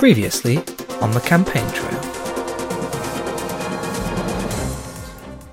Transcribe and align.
Previously 0.00 0.56
on 1.02 1.10
the 1.10 1.20
campaign 1.20 1.70
trail. 1.72 2.00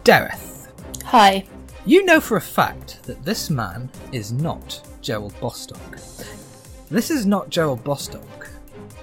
Dareth, 0.06 0.70
Hi. 1.04 1.44
you 1.86 2.06
know 2.06 2.22
for 2.22 2.38
a 2.38 2.42
fact 2.42 3.04
that 3.04 3.26
this 3.26 3.50
man 3.50 3.90
is 4.14 4.32
not 4.32 4.88
Gerald 5.02 5.38
Bostock. 5.42 5.98
This 6.90 7.12
is 7.12 7.26
not 7.26 7.50
Gerald 7.50 7.84
Bostock. 7.84 8.48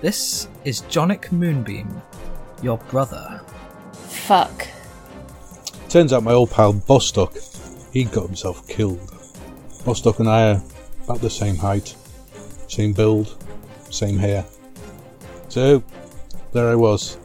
This 0.01 0.49
is 0.65 0.81
Jonic 0.89 1.31
Moonbeam, 1.31 2.01
your 2.63 2.79
brother. 2.89 3.43
Fuck. 3.93 4.67
Turns 5.91 6.15
out 6.15 6.23
my 6.23 6.33
old 6.33 6.53
pal 6.53 6.73
Bostock, 6.73 7.35
he 7.93 8.05
got 8.05 8.25
himself 8.25 8.67
killed. 8.67 8.99
Bostock 9.85 10.21
and 10.21 10.29
I 10.31 10.53
are 10.53 10.63
about 11.05 11.21
the 11.21 11.29
same 11.29 11.57
height, 11.57 11.95
same 12.67 12.95
build, 12.95 13.45
same 13.91 14.17
hair. 14.17 14.47
So, 15.55 15.85
there 16.51 16.69
I 16.69 16.75
was, 16.75 17.17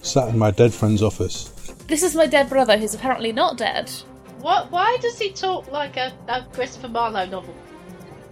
sat 0.00 0.30
in 0.30 0.38
my 0.38 0.50
dead 0.50 0.72
friend's 0.72 1.02
office. 1.02 1.50
This 1.86 2.02
is 2.02 2.16
my 2.16 2.24
dead 2.24 2.48
brother 2.48 2.78
who's 2.78 2.94
apparently 2.94 3.30
not 3.30 3.58
dead. 3.58 3.90
What? 4.40 4.72
Why 4.72 4.96
does 5.02 5.18
he 5.18 5.32
talk 5.32 5.70
like 5.70 5.98
a, 5.98 6.10
a 6.28 6.46
Christopher 6.54 6.88
Marlowe 6.88 7.26
novel? 7.26 7.54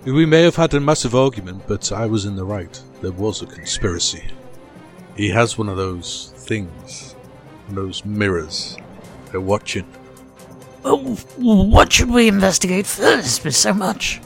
We 0.06 0.24
may 0.24 0.40
have 0.40 0.56
had 0.56 0.72
a 0.72 0.80
massive 0.80 1.14
argument, 1.14 1.64
but 1.68 1.92
I 1.92 2.06
was 2.06 2.24
in 2.24 2.34
the 2.34 2.46
right. 2.46 2.82
There 3.02 3.12
was 3.12 3.42
a 3.42 3.46
conspiracy. 3.46 4.24
He 5.18 5.28
has 5.28 5.58
one 5.58 5.68
of 5.68 5.76
those 5.76 6.32
things, 6.34 7.14
those 7.68 8.06
mirrors. 8.06 8.78
They're 9.30 9.42
watching. 9.42 9.84
Oh, 10.82 11.16
what 11.36 11.92
should 11.92 12.10
we 12.10 12.26
investigate 12.26 12.86
first 12.86 13.44
with 13.44 13.54
so 13.54 13.74
much? 13.74 14.22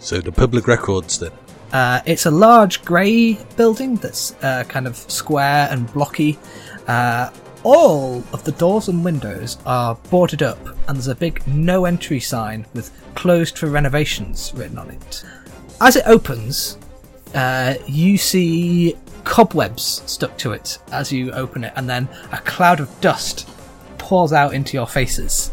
So 0.00 0.20
the 0.20 0.32
public 0.32 0.66
records 0.66 1.20
then. 1.20 1.30
Uh, 1.72 2.00
it's 2.06 2.26
a 2.26 2.30
large 2.30 2.84
grey 2.84 3.34
building 3.56 3.96
that's 3.96 4.34
uh, 4.42 4.64
kind 4.68 4.86
of 4.86 4.96
square 4.96 5.68
and 5.70 5.92
blocky. 5.92 6.38
Uh, 6.86 7.30
all 7.64 8.22
of 8.32 8.44
the 8.44 8.52
doors 8.52 8.88
and 8.88 9.04
windows 9.04 9.58
are 9.66 9.96
boarded 10.10 10.42
up, 10.42 10.58
and 10.86 10.96
there's 10.96 11.08
a 11.08 11.14
big 11.14 11.44
no 11.46 11.86
entry 11.86 12.20
sign 12.20 12.66
with 12.74 12.90
closed 13.14 13.58
for 13.58 13.66
renovations 13.68 14.52
written 14.54 14.78
on 14.78 14.90
it. 14.90 15.24
As 15.80 15.96
it 15.96 16.04
opens, 16.06 16.78
uh, 17.34 17.74
you 17.86 18.18
see 18.18 18.96
cobwebs 19.24 20.02
stuck 20.06 20.36
to 20.38 20.52
it 20.52 20.78
as 20.92 21.10
you 21.10 21.32
open 21.32 21.64
it, 21.64 21.72
and 21.76 21.88
then 21.88 22.08
a 22.32 22.38
cloud 22.38 22.80
of 22.80 23.00
dust 23.00 23.48
pours 23.98 24.32
out 24.32 24.52
into 24.54 24.76
your 24.76 24.86
faces. 24.86 25.50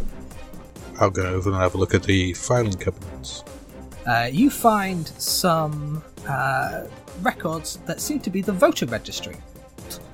I'll 1.00 1.09
go 1.09 1.25
over 1.25 1.50
and 1.50 1.58
have 1.58 1.73
a 1.73 1.78
look 1.78 1.96
at 1.96 2.03
the 2.03 2.34
filing 2.34 2.73
cabinets. 2.73 3.44
Uh, 4.12 4.28
you 4.42 4.50
find 4.50 5.08
some 5.08 6.04
uh, 6.28 6.86
records 7.22 7.78
that 7.88 7.98
seem 8.02 8.20
to 8.20 8.30
be 8.30 8.42
the 8.42 8.52
voter 8.66 8.86
registry. 8.88 9.38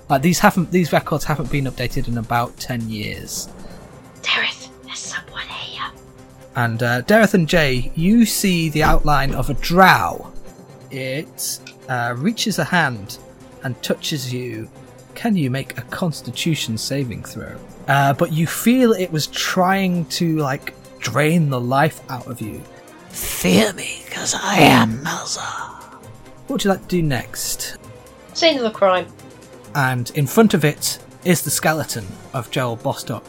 Like 0.10 0.22
these 0.22 0.40
haven't 0.40 0.72
these 0.72 0.94
records 0.94 1.24
haven't 1.26 1.52
been 1.52 1.66
updated 1.66 2.08
in 2.08 2.18
about 2.18 2.52
ten 2.70 2.82
years. 2.90 3.50
Dareth, 4.22 4.70
there's 4.86 5.00
someone 5.00 5.48
here. 5.48 5.90
And 6.56 6.80
uh, 6.84 7.02
Dareth 7.10 7.34
and 7.34 7.48
Jay, 7.48 7.92
you 7.96 8.26
see 8.26 8.70
the 8.70 8.84
outline 8.84 9.34
of 9.34 9.50
a 9.50 9.56
drow. 9.56 10.32
It 10.92 11.60
uh, 11.90 12.14
reaches 12.18 12.60
a 12.60 12.64
hand 12.64 13.18
and 13.64 13.82
touches 13.82 14.34
you. 14.34 14.70
Can 15.16 15.36
you 15.36 15.50
make 15.50 15.78
a 15.78 15.82
Constitution 16.02 16.78
saving 16.78 17.24
throw? 17.24 17.56
Uh, 17.88 18.14
but 18.14 18.32
you 18.32 18.46
feel 18.48 18.94
it 18.94 19.12
was 19.12 19.28
trying 19.28 20.06
to 20.20 20.38
like 20.38 20.74
drain 21.00 21.50
the 21.50 21.60
life 21.60 22.00
out 22.10 22.28
of 22.28 22.40
you. 22.40 22.62
Fear 23.18 23.74
me, 23.74 24.04
because 24.06 24.36
I 24.36 24.60
am 24.60 25.00
Malzar. 25.04 25.42
What 26.46 26.50
would 26.50 26.64
you 26.64 26.70
like 26.70 26.84
to 26.84 26.88
do 26.88 27.02
next? 27.02 27.78
Scene 28.34 28.58
of 28.58 28.64
the 28.64 28.72
crime. 28.72 29.08
and 29.76 30.12
in 30.16 30.26
front 30.28 30.54
of 30.54 30.64
it 30.64 31.00
is 31.26 31.42
the 31.42 31.50
skeleton 31.52 32.06
of 32.34 32.50
Gerald 32.52 32.82
Bostock, 32.84 33.24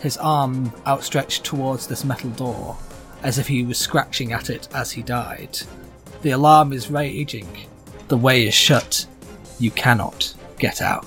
his 0.00 0.16
arm 0.16 0.72
outstretched 0.86 1.44
towards 1.44 1.86
this 1.86 2.04
metal 2.04 2.30
door, 2.30 2.76
as 3.22 3.38
if 3.38 3.46
he 3.46 3.62
was 3.64 3.78
scratching 3.78 4.32
at 4.32 4.50
it 4.50 4.66
as 4.74 4.90
he 4.92 5.02
died. 5.02 5.58
The 6.22 6.30
alarm 6.32 6.72
is 6.72 6.90
raging. 6.90 7.48
The 8.08 8.16
way 8.16 8.46
is 8.46 8.54
shut. 8.54 9.06
You 9.58 9.70
cannot 9.70 10.34
get 10.58 10.80
out. 10.82 11.06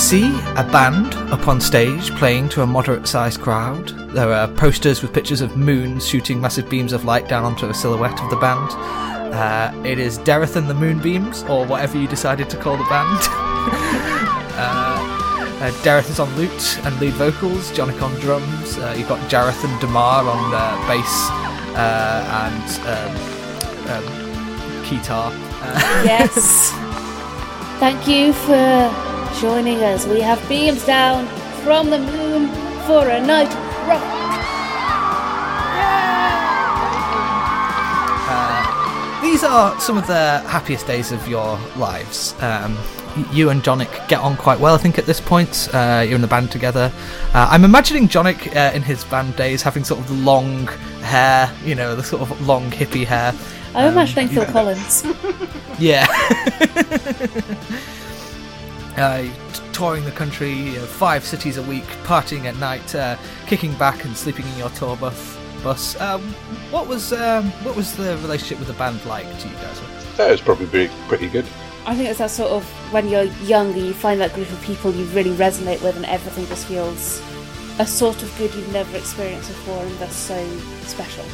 See 0.00 0.34
a 0.56 0.66
band 0.72 1.14
up 1.30 1.46
on 1.46 1.60
stage 1.60 2.10
playing 2.16 2.48
to 2.48 2.62
a 2.62 2.66
moderate 2.66 3.06
sized 3.06 3.38
crowd. 3.38 3.88
There 4.14 4.32
are 4.32 4.48
posters 4.48 5.02
with 5.02 5.12
pictures 5.12 5.42
of 5.42 5.58
moons 5.58 6.08
shooting 6.08 6.40
massive 6.40 6.70
beams 6.70 6.94
of 6.94 7.04
light 7.04 7.28
down 7.28 7.44
onto 7.44 7.66
a 7.66 7.74
silhouette 7.74 8.18
of 8.18 8.30
the 8.30 8.36
band. 8.36 8.70
Uh, 9.34 9.72
it 9.84 9.98
is 9.98 10.18
Dareth 10.20 10.56
and 10.56 10.70
the 10.70 10.74
Moonbeams, 10.74 11.42
or 11.50 11.66
whatever 11.66 11.98
you 11.98 12.08
decided 12.08 12.48
to 12.48 12.56
call 12.56 12.78
the 12.78 12.84
band. 12.84 13.18
uh, 14.56 15.60
uh, 15.60 16.02
is 16.08 16.18
on 16.18 16.34
lute 16.34 16.78
and 16.86 16.98
lead 16.98 17.12
vocals, 17.12 17.70
Jonik 17.72 18.00
on 18.00 18.18
drums. 18.20 18.78
Uh, 18.78 18.94
you've 18.96 19.08
got 19.08 19.20
Jareth 19.30 19.62
and 19.64 19.80
Damar 19.82 20.24
on 20.24 20.50
bass 20.88 21.28
uh, 21.76 22.48
and 22.48 22.70
um, 22.88 24.06
um, 24.06 24.82
guitar. 24.88 25.30
Uh, 25.30 26.02
Yes. 26.06 26.72
Thank 27.78 28.08
you 28.08 28.32
for 28.32 29.09
joining 29.40 29.82
us. 29.84 30.06
We 30.06 30.20
have 30.20 30.46
beams 30.48 30.84
down 30.84 31.26
from 31.64 31.90
the 31.90 31.98
moon 31.98 32.48
for 32.86 33.08
a 33.08 33.20
night 33.20 33.52
rock. 33.86 34.16
These 39.22 39.44
are 39.44 39.78
some 39.78 39.96
of 39.98 40.06
the 40.06 40.40
happiest 40.48 40.86
days 40.86 41.12
of 41.12 41.26
your 41.28 41.58
lives. 41.76 42.34
Um, 42.42 42.76
you 43.32 43.50
and 43.50 43.62
Jonic 43.62 43.88
get 44.08 44.18
on 44.20 44.36
quite 44.36 44.58
well, 44.58 44.74
I 44.74 44.78
think, 44.78 44.98
at 44.98 45.06
this 45.06 45.20
point. 45.20 45.68
Uh, 45.72 46.02
you're 46.06 46.16
in 46.16 46.20
the 46.20 46.26
band 46.26 46.50
together. 46.50 46.90
Uh, 47.32 47.46
I'm 47.50 47.64
imagining 47.64 48.08
Jonic 48.08 48.54
uh, 48.56 48.72
in 48.74 48.82
his 48.82 49.04
band 49.04 49.36
days 49.36 49.62
having 49.62 49.84
sort 49.84 50.00
of 50.00 50.08
the 50.08 50.14
long 50.14 50.66
hair, 51.02 51.52
you 51.64 51.74
know, 51.74 51.94
the 51.94 52.02
sort 52.02 52.22
of 52.22 52.46
long 52.46 52.70
hippie 52.70 53.04
hair. 53.04 53.32
I'm 53.74 53.86
Um, 53.88 53.92
imagining 53.92 54.28
Phil 54.28 54.46
Collins. 54.46 55.04
Yeah. 55.78 56.06
uh, 59.00 59.26
touring 59.72 60.04
the 60.04 60.10
country, 60.12 60.52
you 60.52 60.72
know, 60.76 60.86
five 60.86 61.24
cities 61.24 61.56
a 61.56 61.62
week, 61.62 61.84
partying 62.04 62.44
at 62.44 62.56
night, 62.56 62.94
uh, 62.94 63.16
kicking 63.46 63.74
back 63.74 64.04
and 64.04 64.16
sleeping 64.16 64.46
in 64.46 64.58
your 64.58 64.70
tour 64.70 64.96
bus. 64.96 65.38
Bus. 65.62 66.00
Um, 66.00 66.22
what 66.70 66.86
was 66.88 67.12
um, 67.12 67.50
what 67.64 67.76
was 67.76 67.94
the 67.96 68.16
relationship 68.18 68.58
with 68.58 68.68
the 68.68 68.74
band 68.74 69.04
like 69.04 69.26
to 69.40 69.48
you 69.48 69.54
guys? 69.56 69.80
That 70.16 70.30
was 70.30 70.40
probably 70.40 70.66
pretty, 70.66 70.92
pretty 71.06 71.28
good. 71.28 71.44
I 71.86 71.94
think 71.94 72.08
it's 72.08 72.18
that 72.18 72.30
sort 72.30 72.50
of 72.50 72.64
when 72.92 73.08
you're 73.08 73.24
younger, 73.44 73.78
you 73.78 73.92
find 73.92 74.20
that 74.20 74.32
group 74.34 74.50
of 74.52 74.62
people 74.62 74.92
you 74.92 75.04
really 75.06 75.32
resonate 75.32 75.82
with, 75.82 75.96
and 75.96 76.06
everything 76.06 76.46
just 76.46 76.66
feels 76.66 77.20
a 77.78 77.86
sort 77.86 78.22
of 78.22 78.36
good 78.38 78.54
you've 78.54 78.72
never 78.72 78.96
experienced 78.96 79.48
before, 79.48 79.82
and 79.82 79.92
that's 79.98 80.14
so 80.14 80.58
special. 80.82 81.24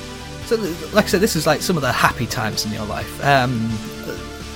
So, 0.46 0.56
like 0.92 1.06
I 1.06 1.08
said, 1.08 1.20
this 1.20 1.34
is 1.34 1.46
like 1.46 1.60
some 1.60 1.76
of 1.76 1.82
the 1.82 1.92
happy 1.92 2.26
times 2.26 2.64
in 2.64 2.72
your 2.72 2.86
life. 2.86 3.24
Um, 3.24 3.68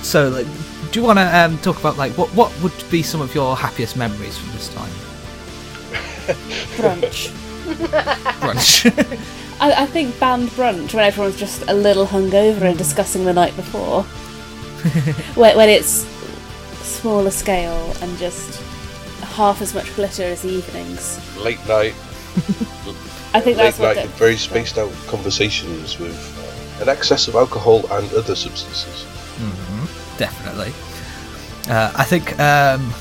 so, 0.01 0.29
like, 0.29 0.47
do 0.91 0.99
you 0.99 1.05
want 1.05 1.19
to 1.19 1.37
um, 1.37 1.57
talk 1.59 1.79
about 1.79 1.97
like 1.97 2.11
what 2.17 2.29
what 2.29 2.51
would 2.61 2.73
be 2.91 3.01
some 3.01 3.21
of 3.21 3.33
your 3.33 3.55
happiest 3.55 3.95
memories 3.95 4.37
from 4.37 4.51
this 4.51 4.67
time? 4.73 4.91
Brunch. 6.77 7.29
Brunch. 8.41 9.19
I, 9.61 9.83
I 9.83 9.85
think 9.85 10.19
band 10.19 10.49
brunch 10.49 10.93
when 10.93 11.05
everyone's 11.05 11.37
just 11.37 11.63
a 11.69 11.73
little 11.73 12.05
hungover 12.05 12.63
and 12.63 12.77
discussing 12.77 13.23
the 13.25 13.33
night 13.33 13.55
before. 13.55 14.03
when, 15.35 15.55
when 15.55 15.69
it's 15.69 16.07
smaller 16.81 17.31
scale 17.31 17.93
and 18.01 18.17
just 18.17 18.59
half 19.21 19.61
as 19.61 19.73
much 19.73 19.95
glitter 19.95 20.23
as 20.23 20.41
the 20.41 20.49
evenings. 20.49 21.19
Late 21.37 21.65
night, 21.67 21.93
I 23.33 23.39
think 23.39 23.57
late 23.57 23.75
that's 23.75 23.79
night, 23.79 24.07
very 24.09 24.35
spaced 24.35 24.77
out 24.77 24.91
conversations 25.07 25.99
with 25.99 26.17
uh, 26.79 26.83
an 26.83 26.89
excess 26.89 27.27
of 27.27 27.35
alcohol 27.35 27.85
and 27.91 28.11
other 28.13 28.35
substances. 28.35 29.05
Definitely. 30.17 30.73
Uh, 31.71 31.91
I 31.95 32.03
think 32.03 32.39
um, 32.39 32.93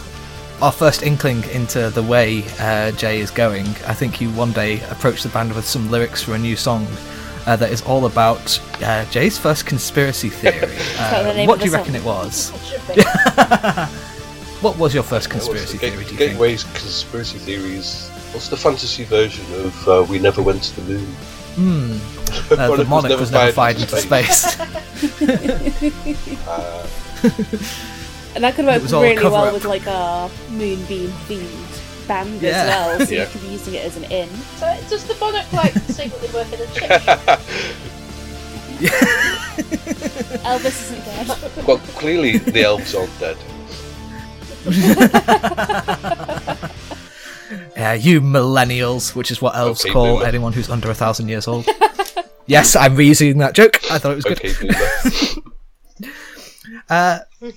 our 0.63 0.73
first 0.73 1.03
inkling 1.03 1.43
into 1.51 1.91
the 1.91 2.03
way 2.03 2.45
uh, 2.59 2.93
Jay 2.93 3.21
is 3.21 3.31
going. 3.31 3.67
I 3.87 3.95
think 3.95 4.21
you 4.21 4.31
one 4.31 4.53
day 4.53 4.81
approached 4.91 5.23
the 5.23 5.29
band 5.31 5.53
with 5.55 5.65
some 5.67 5.91
lyrics 5.91 6.23
for 6.23 6.35
a 6.35 6.39
new 6.39 6.57
song. 6.57 6.87
Uh, 7.47 7.57
that 7.57 7.73
is 7.73 7.81
all 7.83 8.05
about 8.05 8.61
uh, 8.83 9.05
Jay's 9.07 9.39
first 9.39 9.65
conspiracy 9.65 10.29
theory. 10.41 10.77
Uh, 10.99 11.47
what 11.47 11.59
do 11.59 11.65
you 11.67 11.73
reckon 11.73 11.95
song? 11.95 12.03
it 12.03 12.05
was? 12.05 12.53
What 14.61 14.77
was 14.77 14.93
your 14.93 15.03
first 15.03 15.31
conspiracy 15.31 15.79
the 15.79 15.89
theory? 15.89 16.05
Ga- 16.05 16.09
Do 16.09 16.13
you 16.13 16.19
think? 16.19 16.31
Gateway's 16.33 16.65
conspiracy 16.65 17.39
theories. 17.39 18.11
What's 18.33 18.49
the 18.49 18.59
fantasy 18.59 19.05
version 19.05 19.47
of 19.65 19.89
uh, 19.89 20.07
"We 20.07 20.19
Never 20.19 20.43
Went 20.43 20.63
to 20.65 20.81
the 20.83 20.93
Moon"? 20.93 21.17
Hmm. 21.57 21.97
Uh, 22.51 22.77
the 22.77 22.85
monarch 22.85 23.19
was 23.19 23.31
never 23.33 23.51
fired 23.53 23.79
into 23.81 23.97
space. 23.97 24.57
Uh, 26.47 26.87
And 28.35 28.45
that 28.45 28.55
could 28.55 28.65
work 28.67 28.83
really 28.83 29.17
well 29.25 29.35
up. 29.47 29.53
with 29.53 29.65
like 29.65 29.87
a 29.87 30.31
moonbeam 30.51 31.11
themed 31.27 32.07
band 32.07 32.41
Yeah. 32.41 32.51
as 32.51 32.69
well, 32.69 33.07
so 33.07 33.13
Yeah. 33.15 33.21
you 33.23 33.27
could 33.31 33.41
be 33.43 33.49
using 33.49 33.75
it 33.75 33.85
as 33.85 33.97
an 33.97 34.05
inn. 34.05 34.29
So 34.59 34.67
does 34.89 35.05
the 35.05 35.15
monarch 35.19 35.53
like 35.53 35.75
secretly 35.91 36.29
work 36.33 36.47
in 36.53 36.61
a 36.61 36.67
chip 36.73 37.03
shop? 37.03 37.41
Elvis 40.47 40.79
isn't 40.93 41.05
dead. 41.05 41.27
well, 41.67 41.79
clearly 41.99 42.39
the 42.39 42.63
elves 42.63 42.95
aren't 42.95 43.19
dead. 43.19 43.37
Yeah, 47.77 47.95
you 47.95 48.21
millennials, 48.21 49.15
which 49.15 49.31
is 49.31 49.41
what 49.43 49.57
elves 49.57 49.85
Okay, 49.85 49.93
call 49.93 50.17
boomer. 50.17 50.27
anyone 50.27 50.53
who's 50.53 50.71
under 50.71 50.91
a 50.91 50.95
thousand 50.95 51.29
years 51.29 51.49
old. 51.49 51.67
yes, 52.47 52.77
I'm 52.77 52.97
reusing 52.97 53.39
that 53.39 53.55
joke. 53.55 53.81
I 53.91 53.99
thought 53.99 54.13
it 54.13 54.17
was 54.17 54.25
good. 54.25 54.39
Okay, 54.39 54.53
boomer. 54.61 55.43
Uh, 56.89 57.21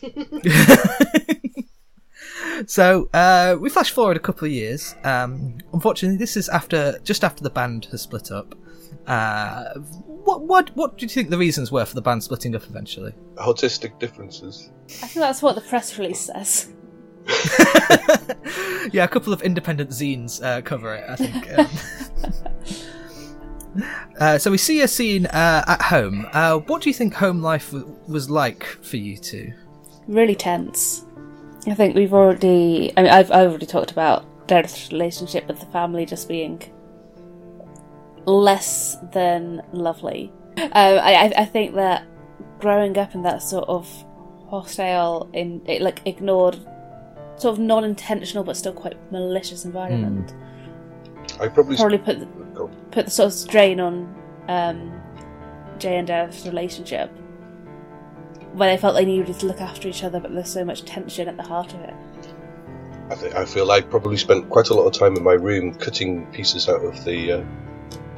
so 2.67 3.09
uh, 3.13 3.55
we 3.59 3.69
flash 3.69 3.91
forward 3.91 4.15
a 4.17 4.19
couple 4.19 4.45
of 4.45 4.51
years. 4.51 4.95
Um, 5.03 5.57
unfortunately, 5.73 6.17
this 6.17 6.37
is 6.37 6.49
after 6.49 6.99
just 7.03 7.23
after 7.23 7.43
the 7.43 7.49
band 7.49 7.85
has 7.91 8.01
split 8.03 8.31
up. 8.31 8.55
Uh, 9.07 9.73
what 10.05 10.41
what 10.41 10.75
what 10.75 10.97
do 10.97 11.05
you 11.05 11.09
think 11.09 11.29
the 11.29 11.37
reasons 11.37 11.71
were 11.71 11.85
for 11.85 11.95
the 11.95 12.01
band 12.01 12.23
splitting 12.23 12.55
up 12.55 12.63
eventually? 12.63 13.13
Autistic 13.35 13.99
differences. 13.99 14.71
I 15.01 15.07
think 15.07 15.13
that's 15.15 15.41
what 15.41 15.55
the 15.55 15.61
press 15.61 15.97
release 15.97 16.21
says. 16.21 16.71
yeah, 18.91 19.03
a 19.03 19.07
couple 19.07 19.33
of 19.33 19.41
independent 19.41 19.89
zines 19.91 20.43
uh, 20.43 20.61
cover 20.61 20.95
it. 20.95 21.05
I 21.09 21.15
think. 21.15 21.57
Um, 23.75 23.83
uh, 24.19 24.37
so 24.37 24.51
we 24.51 24.57
see 24.57 24.81
a 24.81 24.87
scene 24.87 25.25
uh, 25.27 25.63
at 25.67 25.81
home. 25.81 26.27
Uh, 26.33 26.57
what 26.59 26.81
do 26.81 26.89
you 26.89 26.93
think 26.93 27.13
home 27.13 27.41
life 27.41 27.71
w- 27.71 27.95
was 28.07 28.29
like 28.29 28.65
for 28.65 28.97
you 28.97 29.17
two? 29.17 29.53
Really 30.07 30.35
tense. 30.35 31.05
I 31.67 31.73
think 31.75 31.95
we've 31.95 32.13
already. 32.13 32.91
I 32.97 33.03
mean, 33.03 33.11
I've, 33.11 33.31
I've 33.31 33.49
already 33.49 33.65
talked 33.65 33.91
about 33.91 34.25
Dareth's 34.47 34.91
relationship 34.91 35.47
with 35.47 35.59
the 35.59 35.65
family 35.67 36.05
just 36.05 36.27
being 36.27 36.61
less 38.25 38.97
than 39.11 39.61
lovely. 39.71 40.31
Um, 40.57 40.69
I, 40.73 41.13
I, 41.13 41.33
I 41.37 41.45
think 41.45 41.75
that 41.75 42.05
growing 42.59 42.97
up 42.97 43.15
in 43.15 43.23
that 43.23 43.41
sort 43.41 43.67
of 43.67 43.89
hostile, 44.49 45.29
in 45.33 45.61
it, 45.65 45.81
like 45.81 46.01
ignored, 46.05 46.57
sort 47.43 47.53
of 47.53 47.59
non-intentional 47.59 48.43
but 48.43 48.57
still 48.57 48.73
quite 48.73 48.95
malicious 49.11 49.65
environment, 49.65 50.33
I 51.39 51.49
probably. 51.49 51.75
probably 51.75 51.97
put 51.97 52.19
the, 52.19 52.25
Go. 52.25 52.69
put 52.91 53.05
the 53.05 53.11
sort 53.11 53.27
of 53.27 53.33
strain 53.33 53.79
on 53.81 54.15
um, 54.47 55.01
Jay 55.77 55.97
and 55.97 56.07
Dareth's 56.07 56.45
relationship. 56.45 57.11
Where 58.53 58.73
they 58.73 58.79
felt 58.79 58.95
they 58.95 59.05
needed 59.05 59.39
to 59.39 59.45
look 59.45 59.59
after 59.59 59.87
each 59.87 60.03
other, 60.03 60.19
but 60.19 60.33
there's 60.33 60.51
so 60.51 60.63
much 60.63 60.85
tension 60.85 61.27
at 61.27 61.37
the 61.37 61.43
heart 61.43 61.73
of 61.73 61.81
it. 61.81 61.93
I, 63.09 63.15
think, 63.15 63.35
I 63.35 63.45
feel 63.45 63.69
I 63.71 63.81
probably 63.81 64.15
spent 64.17 64.49
quite 64.49 64.69
a 64.69 64.73
lot 64.73 64.85
of 64.85 64.93
time 64.93 65.17
in 65.17 65.23
my 65.23 65.33
room 65.33 65.73
cutting 65.73 66.25
pieces 66.27 66.69
out 66.69 66.85
of 66.85 67.03
the 67.03 67.33
uh, 67.33 67.43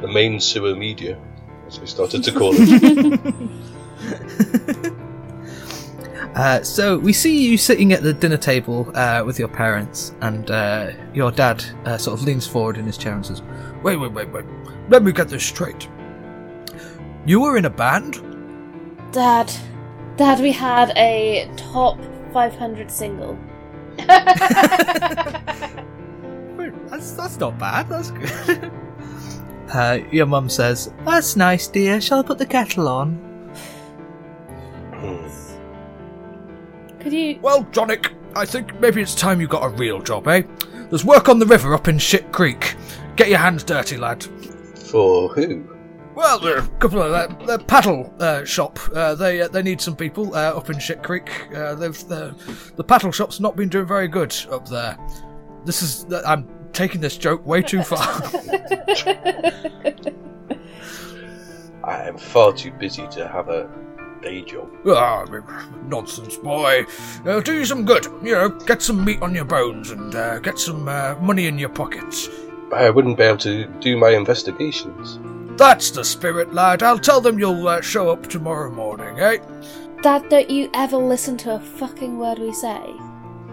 the 0.02 0.08
main 0.08 0.40
sewer 0.40 0.76
media, 0.76 1.18
as 1.68 1.80
we 1.80 1.88
started 1.88 2.24
to 2.26 2.32
call 2.32 2.52
it. 2.54 3.32
Uh, 6.36 6.62
so 6.62 6.98
we 7.00 7.14
see 7.14 7.50
you 7.50 7.58
sitting 7.58 7.94
at 7.94 8.04
the 8.04 8.14
dinner 8.14 8.38
table 8.38 8.92
uh, 8.96 9.24
with 9.26 9.40
your 9.40 9.48
parents, 9.48 10.14
and 10.22 10.52
uh, 10.52 10.92
your 11.14 11.32
dad 11.32 11.64
uh, 11.86 11.98
sort 11.98 12.20
of 12.20 12.26
leans 12.26 12.46
forward 12.46 12.78
in 12.78 12.86
his 12.86 12.98
chair 12.98 13.14
and 13.14 13.26
says, 13.26 13.42
Wait, 13.84 13.96
wait, 13.96 14.12
wait, 14.12 14.30
wait. 14.32 14.46
Let 14.90 15.04
me 15.04 15.14
get 15.14 15.30
this 15.30 15.46
straight. 15.46 15.88
You 17.26 17.40
were 17.42 17.58
in 17.58 17.66
a 17.66 17.70
band? 17.70 18.22
Dad, 19.14 19.52
Dad, 20.18 20.40
we 20.42 20.52
had 20.52 20.92
a 20.98 21.50
top 21.56 22.00
500 22.34 22.92
single. 22.92 23.38
"Wait, 23.98 24.08
"That's 26.90 27.12
that's 27.14 27.40
not 27.40 27.58
bad. 27.58 27.88
That's 27.88 28.12
good." 28.12 28.72
uh, 29.74 30.00
your 30.12 30.26
mum 30.26 30.50
says, 30.50 30.94
"That's 31.06 31.38
nice, 31.38 31.68
dear. 31.68 32.02
Shall 32.02 32.20
I 32.20 32.24
put 32.24 32.38
the 32.38 32.46
kettle 32.46 32.90
on?" 32.90 33.35
Could 37.06 37.14
you? 37.14 37.38
Well, 37.40 37.66
Jonick, 37.66 38.16
I 38.36 38.48
think 38.48 38.80
maybe 38.80 39.00
it's 39.00 39.14
time 39.14 39.40
you 39.40 39.48
got 39.48 39.64
a 39.64 39.70
real 39.70 40.02
job, 40.02 40.28
eh? 40.28 40.42
There's 40.90 41.06
work 41.06 41.30
on 41.30 41.38
the 41.38 41.46
river 41.46 41.76
up 41.76 41.88
in 41.88 42.00
Shit 42.00 42.32
Creek. 42.32 42.76
Get 43.16 43.30
your 43.30 43.38
hands 43.38 43.64
dirty, 43.64 43.96
lad. 43.96 44.24
For 44.90 45.30
who? 45.30 45.70
Well, 46.16 46.40
there 46.40 46.56
are 46.56 46.64
a 46.64 46.68
couple 46.80 47.04
of 47.04 47.12
uh, 47.12 47.28
the 47.46 47.60
paddle 47.60 48.12
uh, 48.20 48.44
shop. 48.44 48.80
Uh, 48.92 49.14
they 49.14 49.40
uh, 49.42 49.50
they 49.50 49.62
need 49.62 49.82
some 49.82 49.96
people 49.96 50.34
uh, 50.34 50.58
up 50.58 50.72
in 50.72 50.80
Shit 50.80 51.04
Creek. 51.04 51.30
Uh, 51.54 51.76
they've 51.76 52.08
the 52.08 52.34
the 52.76 52.84
paddle 52.84 53.12
shop's 53.12 53.40
not 53.40 53.56
been 53.56 53.70
doing 53.70 53.86
very 53.86 54.08
good 54.08 54.36
up 54.50 54.68
there. 54.68 54.98
This 55.64 55.84
is 55.84 56.12
I'm 56.26 56.50
taking 56.74 57.02
this 57.02 57.20
joke 57.20 57.46
way 57.46 57.62
too 57.62 57.84
far. 57.84 58.00
I 61.84 62.08
am 62.08 62.18
far 62.18 62.52
too 62.52 62.72
busy 62.72 63.08
to 63.10 63.28
have 63.28 63.50
a 63.50 63.70
day 64.26 64.42
job. 64.42 64.68
ah, 64.88 65.24
nonsense, 65.88 66.36
boy. 66.38 66.86
Uh, 67.26 67.40
do 67.40 67.54
you 67.54 67.66
some 67.66 67.86
good. 67.86 68.06
You 68.24 68.34
know, 68.34 68.50
get 68.50 68.82
some 68.82 69.06
meat 69.06 69.22
on 69.22 69.36
your 69.36 69.46
bones 69.46 69.92
and 69.92 70.14
uh, 70.14 70.40
get 70.40 70.58
some 70.58 70.88
uh, 70.88 71.16
money 71.22 71.46
in 71.46 71.60
your 71.60 71.70
pockets. 71.70 72.28
I 72.74 72.90
wouldn't 72.90 73.18
be 73.18 73.24
able 73.24 73.38
to 73.40 73.68
do 73.80 73.96
my 73.98 74.10
investigations. 74.10 75.20
That's 75.58 75.92
the 75.92 76.04
spirit, 76.04 76.54
lad. 76.54 76.84
I'll 76.84 77.00
tell 77.00 77.22
them 77.22 77.40
you'll 77.40 77.68
uh, 77.68 77.82
show 77.82 78.10
up 78.10 78.28
tomorrow 78.28 78.72
morning, 78.72 79.20
eh? 79.20 79.38
Dad, 80.02 80.28
don't 80.30 80.50
you 80.50 80.70
ever 80.74 80.98
listen 80.98 81.38
to 81.38 81.56
a 81.56 81.60
fucking 81.60 82.18
word 82.18 82.40
we 82.40 82.52
say? 82.52 82.82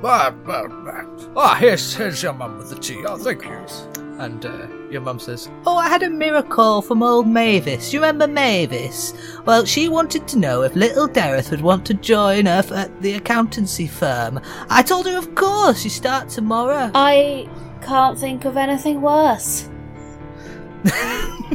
Ah, 0.02 0.34
well, 0.46 0.66
uh, 0.88 1.32
ah, 1.36 1.54
here's 1.54 1.94
here's 1.94 2.22
your 2.22 2.32
mum 2.32 2.58
with 2.58 2.70
the 2.70 2.76
tea. 2.76 3.04
Oh, 3.06 3.16
thank 3.16 3.44
you. 3.44 4.01
And 4.18 4.44
uh, 4.44 4.68
your 4.90 5.00
mum 5.00 5.18
says, 5.18 5.48
Oh, 5.66 5.76
I 5.76 5.88
had 5.88 6.02
a 6.02 6.10
miracle 6.10 6.82
from 6.82 7.02
old 7.02 7.26
Mavis. 7.26 7.92
You 7.92 8.00
remember 8.00 8.28
Mavis? 8.28 9.14
Well, 9.46 9.64
she 9.64 9.88
wanted 9.88 10.28
to 10.28 10.38
know 10.38 10.62
if 10.62 10.76
little 10.76 11.08
Dareth 11.08 11.50
would 11.50 11.62
want 11.62 11.86
to 11.86 11.94
join 11.94 12.46
her 12.46 12.62
at 12.72 13.02
the 13.02 13.14
accountancy 13.14 13.86
firm. 13.86 14.40
I 14.68 14.82
told 14.82 15.06
her, 15.06 15.16
of 15.16 15.34
course, 15.34 15.84
you 15.84 15.90
start 15.90 16.28
tomorrow. 16.28 16.90
I 16.94 17.48
can't 17.80 18.18
think 18.18 18.44
of 18.44 18.56
anything 18.56 19.00
worse. 19.00 19.68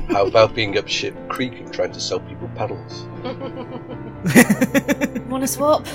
How 0.10 0.26
about 0.26 0.56
being 0.56 0.78
up 0.78 0.88
Ship 0.88 1.14
Creek 1.28 1.54
and 1.54 1.72
trying 1.74 1.92
to 1.92 2.00
sell 2.00 2.20
people 2.22 2.50
paddles? 2.56 3.06
Want 5.30 5.44
to 5.44 5.48
swap? 5.48 5.86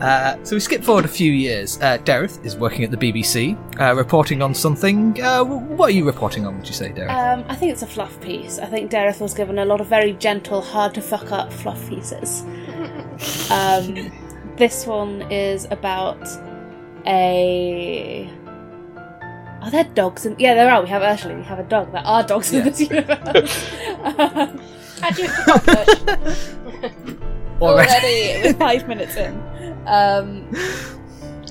Uh, 0.00 0.36
so 0.44 0.54
we 0.54 0.60
skip 0.60 0.82
forward 0.84 1.04
a 1.04 1.08
few 1.08 1.32
years. 1.32 1.78
Uh, 1.78 1.98
Dareth 1.98 2.44
is 2.44 2.56
working 2.56 2.84
at 2.84 2.90
the 2.90 2.96
BBC, 2.96 3.56
uh, 3.80 3.94
reporting 3.94 4.42
on 4.42 4.54
something. 4.54 5.20
Uh, 5.20 5.44
what 5.44 5.88
are 5.88 5.92
you 5.92 6.04
reporting 6.04 6.46
on? 6.46 6.56
Would 6.56 6.68
you 6.68 6.72
say, 6.72 6.90
Dareth? 6.92 7.10
Um, 7.10 7.44
I 7.48 7.56
think 7.56 7.72
it's 7.72 7.82
a 7.82 7.86
fluff 7.86 8.20
piece. 8.20 8.58
I 8.58 8.66
think 8.66 8.90
Dareth 8.92 9.20
was 9.20 9.34
given 9.34 9.58
a 9.58 9.64
lot 9.64 9.80
of 9.80 9.88
very 9.88 10.12
gentle, 10.12 10.60
hard 10.60 10.94
to 10.94 11.02
fuck 11.02 11.32
up 11.32 11.52
fluff 11.52 11.88
pieces. 11.88 12.44
Um, 13.50 14.12
this 14.56 14.86
one 14.86 15.22
is 15.22 15.66
about 15.72 16.24
a. 17.04 18.30
Are 19.60 19.70
there 19.72 19.82
dogs 19.82 20.24
in? 20.24 20.36
Yeah, 20.38 20.54
there 20.54 20.70
are. 20.70 20.82
We 20.82 20.88
have 20.88 21.02
actually 21.02 21.34
we 21.34 21.42
have 21.42 21.58
a 21.58 21.64
dog. 21.64 21.90
There 21.90 22.06
are 22.06 22.22
dogs 22.22 22.52
in 22.52 22.62
this 22.62 22.80
universe. 22.80 23.72
um, 24.04 24.60
do 25.14 25.22
you 25.22 25.28
forgotten? 25.28 27.18
already 27.60 28.40
we're 28.44 28.54
five 28.54 28.86
minutes 28.86 29.16
in. 29.16 29.34
Um, 29.88 30.48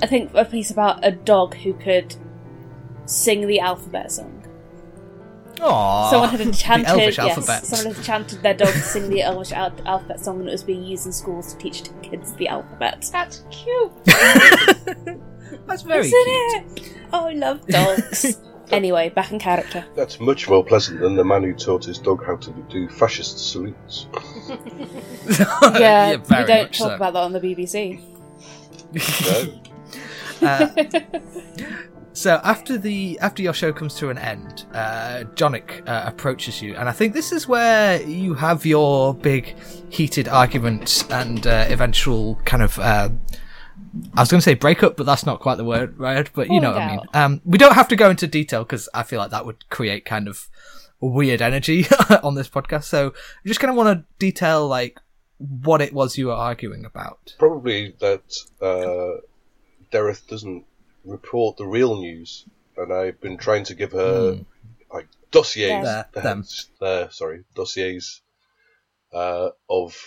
I 0.01 0.05
think 0.05 0.31
a 0.35 0.45
piece 0.45 0.69
about 0.71 1.03
a 1.05 1.11
dog 1.11 1.55
who 1.55 1.73
could 1.73 2.15
sing 3.05 3.47
the 3.47 3.59
alphabet 3.59 4.11
song. 4.11 4.33
Aww, 5.55 6.09
Someone 6.11 6.29
had 6.29 6.41
enchanted, 6.49 6.85
the 6.85 6.91
Elvish 6.91 7.17
yes, 7.17 7.37
alphabet. 7.37 7.65
someone 7.65 7.87
had 7.87 7.97
enchanted 7.97 8.43
their 8.43 8.53
dog 8.53 8.67
to 8.73 8.79
sing 8.79 9.09
the 9.09 9.23
Elvish 9.23 9.51
al- 9.53 9.73
alphabet 9.87 10.19
song, 10.19 10.39
and 10.39 10.47
it 10.49 10.51
was 10.51 10.63
being 10.63 10.83
used 10.83 11.07
in 11.07 11.11
schools 11.11 11.53
to 11.53 11.57
teach 11.59 11.83
kids 12.03 12.33
the 12.33 12.47
alphabet. 12.47 13.09
That's 13.11 13.43
cute. 13.49 13.91
That's 15.65 15.81
very 15.81 16.05
Isn't 16.07 16.25
cute. 16.25 16.87
it? 16.87 16.93
Oh, 17.11 17.25
I 17.27 17.33
love 17.33 17.65
dogs. 17.67 18.37
anyway, 18.71 19.09
back 19.09 19.31
in 19.31 19.39
character. 19.39 19.83
That's 19.95 20.19
much 20.19 20.47
more 20.47 20.63
pleasant 20.63 20.99
than 20.99 21.15
the 21.15 21.23
man 21.25 21.41
who 21.43 21.53
taught 21.53 21.85
his 21.85 21.97
dog 21.97 22.23
how 22.23 22.35
to 22.35 22.51
do 22.69 22.87
fascist 22.89 23.39
salutes. 23.49 24.05
Yeah, 25.79 26.17
we 26.17 26.45
don't 26.45 26.67
talk 26.71 26.75
so. 26.75 26.95
about 26.95 27.13
that 27.13 27.23
on 27.23 27.33
the 27.33 27.39
BBC. 27.39 27.99
Uh, 30.39 30.67
so 32.13 32.39
after 32.43 32.77
the 32.77 33.17
after 33.21 33.41
your 33.41 33.53
show 33.53 33.73
comes 33.73 33.95
to 33.95 34.09
an 34.09 34.17
end, 34.17 34.65
uh, 34.73 35.23
Jonick 35.35 35.87
uh, 35.87 36.03
approaches 36.05 36.61
you, 36.61 36.75
and 36.75 36.89
I 36.89 36.91
think 36.91 37.13
this 37.13 37.31
is 37.31 37.47
where 37.47 38.01
you 38.03 38.33
have 38.33 38.65
your 38.65 39.13
big 39.13 39.55
heated 39.89 40.27
argument 40.27 41.05
and 41.09 41.45
uh, 41.45 41.65
eventual 41.69 42.35
kind 42.45 42.63
of. 42.63 42.77
Uh, 42.79 43.09
I 44.15 44.21
was 44.21 44.29
going 44.29 44.39
to 44.39 44.43
say 44.43 44.53
breakup, 44.53 44.97
but 44.97 45.05
that's 45.05 45.25
not 45.25 45.39
quite 45.39 45.55
the 45.55 45.63
word, 45.63 45.97
right? 45.97 46.29
But 46.33 46.49
you 46.49 46.59
know 46.59 46.71
what 46.73 46.81
I 46.81 46.91
mean. 46.91 46.99
Um, 47.13 47.41
we 47.45 47.57
don't 47.57 47.73
have 47.73 47.87
to 47.87 47.95
go 47.95 48.09
into 48.09 48.27
detail 48.27 48.63
because 48.63 48.89
I 48.93 49.03
feel 49.03 49.19
like 49.19 49.31
that 49.31 49.45
would 49.45 49.69
create 49.69 50.05
kind 50.05 50.27
of 50.27 50.49
weird 50.99 51.41
energy 51.41 51.85
on 52.23 52.35
this 52.35 52.49
podcast. 52.49 52.85
So 52.85 53.09
I 53.09 53.47
just 53.47 53.59
kind 53.59 53.71
of 53.71 53.77
want 53.77 53.99
to 53.99 54.05
detail 54.19 54.67
like 54.67 54.99
what 55.39 55.81
it 55.81 55.93
was 55.93 56.17
you 56.17 56.27
were 56.27 56.33
arguing 56.33 56.85
about. 56.85 57.35
Probably 57.37 57.95
that 57.99 58.35
uh, 58.61 59.21
Dareth 59.91 60.27
doesn't 60.27 60.65
report 61.05 61.57
the 61.57 61.65
real 61.65 61.97
news, 61.97 62.45
and 62.75 62.91
I've 62.91 63.21
been 63.21 63.37
trying 63.37 63.63
to 63.65 63.75
give 63.75 63.91
her 63.91 64.39
like 64.91 65.07
dossiers. 65.31 65.83
There, 65.83 66.05
uh, 66.15 66.21
them. 66.21 66.45
there, 66.79 67.11
sorry, 67.11 67.43
dossiers 67.55 68.21
uh, 69.13 69.49
of 69.69 69.97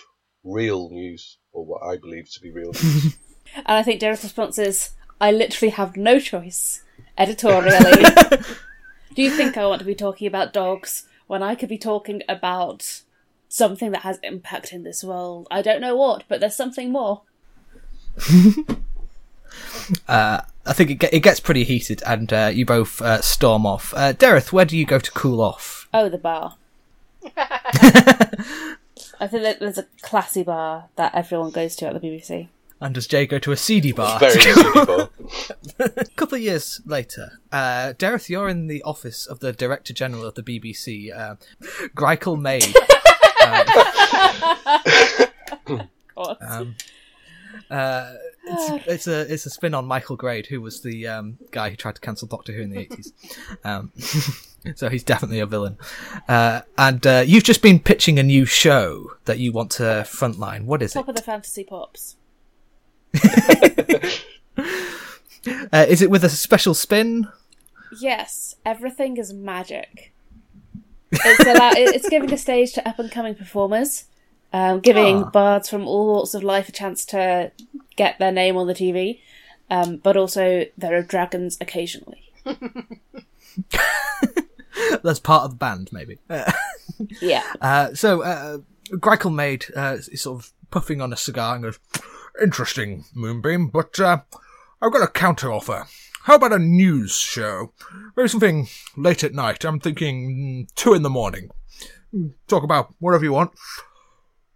real 0.43 0.89
news, 0.89 1.37
or 1.53 1.65
what 1.65 1.83
I 1.83 1.97
believe 1.97 2.29
to 2.31 2.41
be 2.41 2.51
real 2.51 2.71
news. 2.73 3.15
And 3.53 3.67
I 3.67 3.83
think 3.83 3.99
Dareth's 3.99 4.23
response 4.23 4.57
is, 4.57 4.91
I 5.19 5.31
literally 5.31 5.71
have 5.71 5.97
no 5.97 6.19
choice, 6.19 6.83
editorially. 7.17 8.01
Do 9.13 9.21
you 9.21 9.29
think 9.29 9.57
I 9.57 9.65
want 9.65 9.79
to 9.79 9.85
be 9.85 9.93
talking 9.93 10.25
about 10.25 10.53
dogs 10.53 11.05
when 11.27 11.43
I 11.43 11.55
could 11.55 11.67
be 11.67 11.77
talking 11.77 12.21
about 12.29 13.01
something 13.51 13.91
that 13.91 14.01
has 14.01 14.19
impact 14.23 14.73
in 14.73 14.83
this 14.83 15.03
world? 15.03 15.47
I 15.51 15.61
don't 15.61 15.81
know 15.81 15.95
what, 15.95 16.23
but 16.27 16.39
there's 16.39 16.55
something 16.55 16.91
more. 16.91 17.21
Uh, 20.07 20.41
I 20.65 20.73
think 20.73 20.91
it, 20.91 20.99
ge- 21.01 21.13
it 21.13 21.19
gets 21.21 21.39
pretty 21.41 21.63
heated, 21.65 22.01
and 22.05 22.31
uh, 22.31 22.51
you 22.53 22.65
both 22.65 23.01
uh, 23.01 23.21
storm 23.21 23.65
off. 23.65 23.93
Uh, 23.93 24.13
Dareth, 24.13 24.53
where 24.53 24.63
do 24.63 24.77
you 24.77 24.85
go 24.85 24.97
to 24.99 25.11
cool 25.11 25.41
off? 25.41 25.89
Oh, 25.93 26.07
the 26.07 26.17
bar. 26.17 26.55
I 27.35 29.27
think 29.27 29.43
that 29.43 29.59
there's 29.59 29.77
a 29.77 29.87
classy 30.01 30.43
bar 30.43 30.85
that 30.95 31.13
everyone 31.13 31.51
goes 31.51 31.75
to 31.77 31.87
at 31.87 31.93
the 31.93 31.99
BBC. 31.99 32.47
And 32.79 32.95
does 32.95 33.07
Jay 33.07 33.27
go 33.27 33.37
to 33.39 33.51
a 33.51 33.57
seedy 33.57 33.91
bar? 33.91 34.19
Very 34.19 34.39
easy 34.39 34.63
bar. 34.73 35.09
A 35.79 36.05
couple 36.15 36.35
of 36.35 36.41
years 36.41 36.81
later, 36.85 37.39
uh, 37.51 37.93
Dareth, 37.97 38.29
you're 38.29 38.49
in 38.49 38.67
the 38.67 38.81
office 38.83 39.27
of 39.27 39.39
the 39.39 39.51
Director 39.53 39.93
General 39.93 40.25
of 40.25 40.35
the 40.35 40.43
BBC, 40.43 41.15
uh, 41.15 41.35
Greikel 41.95 42.39
Maid. 42.39 42.73
Um, 46.17 46.75
uh, 47.69 48.13
it's, 48.43 48.85
it's 48.87 49.07
a 49.07 49.33
it's 49.33 49.45
a 49.45 49.49
spin 49.49 49.73
on 49.73 49.85
Michael 49.85 50.15
Grade, 50.15 50.47
who 50.47 50.61
was 50.61 50.81
the 50.81 51.07
um, 51.07 51.37
guy 51.51 51.69
who 51.69 51.75
tried 51.75 51.95
to 51.95 52.01
cancel 52.01 52.27
Doctor 52.27 52.53
Who 52.53 52.61
in 52.61 52.69
the 52.69 52.79
eighties. 52.79 53.13
Um, 53.63 53.91
so 54.75 54.89
he's 54.89 55.03
definitely 55.03 55.39
a 55.39 55.45
villain. 55.45 55.77
Uh, 56.27 56.61
and 56.77 57.05
uh, 57.07 57.23
you've 57.25 57.43
just 57.43 57.61
been 57.61 57.79
pitching 57.79 58.19
a 58.19 58.23
new 58.23 58.45
show 58.45 59.13
that 59.25 59.39
you 59.39 59.51
want 59.51 59.71
to 59.71 60.05
frontline. 60.05 60.65
What 60.65 60.81
is 60.81 60.91
it? 60.91 60.99
Top 60.99 61.07
of 61.07 61.15
the 61.15 61.21
fantasy 61.21 61.63
pops. 61.63 62.17
Uh, 65.73 65.85
is 65.89 66.03
it 66.03 66.11
with 66.11 66.23
a 66.23 66.29
special 66.29 66.75
spin? 66.75 67.27
Yes, 67.99 68.55
everything 68.63 69.17
is 69.17 69.33
magic. 69.33 70.13
It's 71.11 71.43
it's 71.93 72.09
giving 72.09 72.31
a 72.33 72.37
stage 72.37 72.73
to 72.73 72.87
up 72.87 72.99
and 72.99 73.11
coming 73.11 73.35
performers, 73.35 74.05
um, 74.53 74.79
giving 74.79 75.23
Ah. 75.23 75.29
bards 75.29 75.69
from 75.69 75.87
all 75.87 76.07
walks 76.07 76.33
of 76.33 76.43
life 76.43 76.69
a 76.69 76.71
chance 76.71 77.05
to 77.05 77.51
get 77.95 78.17
their 78.19 78.31
name 78.31 78.55
on 78.57 78.67
the 78.67 78.73
TV, 78.73 79.19
um, 79.69 79.97
but 79.97 80.15
also 80.17 80.65
there 80.77 80.95
are 80.97 81.01
dragons 81.03 81.57
occasionally. 81.61 82.23
That's 85.03 85.19
part 85.19 85.43
of 85.43 85.51
the 85.51 85.57
band, 85.57 85.89
maybe. 85.91 86.17
Yeah, 87.19 87.41
Uh, 87.61 87.95
so, 87.95 88.21
uh, 88.21 88.59
Maid 89.31 89.65
uh, 89.75 89.97
is 90.11 90.21
sort 90.21 90.39
of 90.39 90.51
puffing 90.69 91.01
on 91.01 91.11
a 91.11 91.17
cigar 91.17 91.55
and 91.55 91.63
goes, 91.63 91.79
Interesting, 92.41 93.05
Moonbeam, 93.15 93.69
but 93.69 93.99
uh, 93.99 94.19
I've 94.81 94.91
got 94.93 95.01
a 95.01 95.07
counter 95.07 95.51
offer. 95.51 95.87
How 96.23 96.35
about 96.35 96.53
a 96.53 96.59
news 96.59 97.17
show? 97.17 97.73
Maybe 98.15 98.27
something 98.29 98.67
late 98.95 99.23
at 99.23 99.33
night. 99.33 99.65
I'm 99.65 99.79
thinking 99.79 100.67
two 100.75 100.93
in 100.93 101.01
the 101.01 101.09
morning. 101.09 101.49
Talk 102.47 102.63
about 102.63 102.93
whatever 102.99 103.23
you 103.23 103.33
want. 103.33 103.51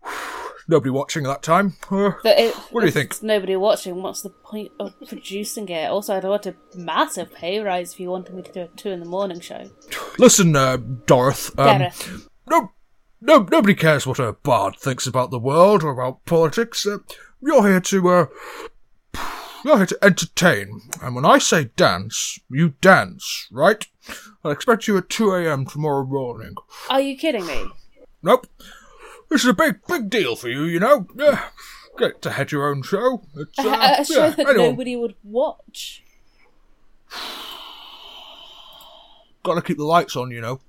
Nobody 0.68 0.90
watching 0.90 1.26
at 1.26 1.30
that 1.30 1.44
time. 1.44 1.76
Uh, 1.92 2.52
What 2.72 2.82
do 2.82 2.86
you 2.88 2.92
think? 2.92 3.22
Nobody 3.24 3.56
watching. 3.56 4.02
What's 4.02 4.22
the 4.22 4.30
point 4.30 4.72
of 4.80 4.94
producing 5.08 5.70
it? 5.70 5.90
Also, 5.90 6.16
I'd 6.16 6.24
want 6.24 6.46
a 6.48 6.56
massive 6.76 7.34
pay 7.34 7.60
rise 7.60 7.94
if 7.94 8.00
you 8.00 8.10
wanted 8.10 8.36
me 8.36 8.42
to 8.44 8.52
do 8.52 8.62
a 8.62 8.68
two 8.76 8.90
in 8.90 9.00
the 9.00 9.06
morning 9.06 9.40
show. 9.40 9.70
listen, 10.20 10.56
uh, 10.56 10.78
Dorothy. 10.78 11.54
Um, 11.58 11.88
no, 12.50 12.72
no, 13.22 13.48
nobody 13.52 13.74
cares 13.76 14.06
what 14.06 14.20
a 14.20 14.34
bard 14.34 14.76
thinks 14.78 15.08
about 15.08 15.32
the 15.32 15.40
world 15.40 15.84
or 15.84 15.92
about 15.92 16.26
politics. 16.26 16.86
Uh, 16.86 16.98
you're 17.42 17.68
here 17.68 17.80
to, 17.82 18.10
uh, 18.10 18.26
you're 19.66 19.78
here 19.78 19.86
to 19.88 19.98
entertain. 20.04 20.82
And 21.02 21.16
when 21.16 21.26
I 21.26 21.40
say 21.40 21.72
dance, 21.76 22.40
you 22.50 22.76
dance, 22.82 23.48
right? 23.52 23.86
I'll 24.44 24.52
expect 24.52 24.88
you 24.88 24.96
at 24.98 25.10
2 25.10 25.34
a.m. 25.34 25.66
tomorrow 25.66 26.06
morning. 26.06 26.54
Are 26.90 27.02
you 27.02 27.18
kidding 27.18 27.46
me? 27.48 27.66
Nope. 28.22 28.46
This 29.30 29.44
is 29.44 29.50
a 29.50 29.54
big, 29.54 29.80
big 29.88 30.10
deal 30.10 30.36
for 30.36 30.50
you, 30.50 30.64
you 30.66 30.80
know. 30.80 31.08
Yeah. 31.16 31.46
Get 31.98 32.22
to 32.22 32.32
head 32.32 32.52
your 32.52 32.70
own 32.70 32.84
show. 32.84 33.24
It's, 33.36 33.58
A- 33.58 33.62
uh, 33.70 33.96
a, 33.98 34.02
a 34.02 34.06
show 34.06 34.26
yeah, 34.26 34.30
that 34.32 34.40
anyone. 34.50 34.58
nobody 34.70 34.96
would 34.96 35.16
watch. 35.24 36.04
Gotta 39.44 39.62
keep 39.62 39.78
the 39.78 39.84
lights 39.84 40.16
on, 40.16 40.32
you 40.32 40.42
know. 40.42 40.60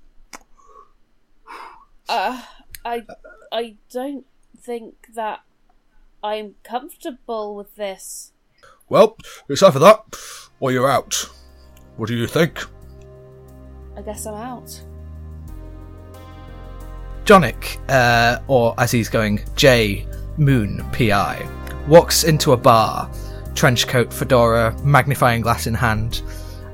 Uh, 2.09 2.41
I 2.85 3.03
I 3.51 3.75
don't 3.91 4.25
think 4.59 5.07
that 5.13 5.41
I'm 6.23 6.55
comfortable 6.63 7.55
with 7.55 7.75
this. 7.75 8.31
Well, 8.89 9.17
it's 9.49 9.63
either 9.63 9.79
that 9.79 10.01
or 10.59 10.71
you're 10.71 10.89
out. 10.89 11.29
What 11.97 12.07
do 12.07 12.15
you 12.15 12.27
think? 12.27 12.63
I 13.95 14.01
guess 14.01 14.25
I'm 14.25 14.35
out. 14.35 14.81
Jonic, 17.25 17.79
uh, 17.89 18.39
or 18.47 18.73
as 18.77 18.91
he's 18.91 19.09
going, 19.09 19.41
J 19.55 20.07
Moon 20.37 20.85
PI, 20.93 21.45
walks 21.87 22.23
into 22.23 22.53
a 22.53 22.57
bar, 22.57 23.11
trench 23.55 23.87
coat, 23.87 24.13
fedora, 24.13 24.73
magnifying 24.83 25.41
glass 25.41 25.67
in 25.67 25.73
hand, 25.73 26.21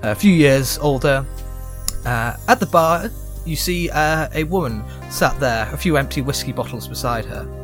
a 0.04 0.14
few 0.14 0.32
years 0.32 0.78
older. 0.78 1.26
Uh, 2.06 2.36
at 2.48 2.60
the 2.60 2.68
bar, 2.68 3.10
you 3.46 3.56
see 3.56 3.90
uh, 3.90 4.28
a 4.36 4.44
woman 4.44 4.84
sat 5.10 5.40
there, 5.40 5.68
a 5.74 5.78
few 5.78 5.98
empty 5.98 6.22
whiskey 6.22 6.52
bottles 6.52 6.88
beside 6.88 7.26
her. 7.26 7.63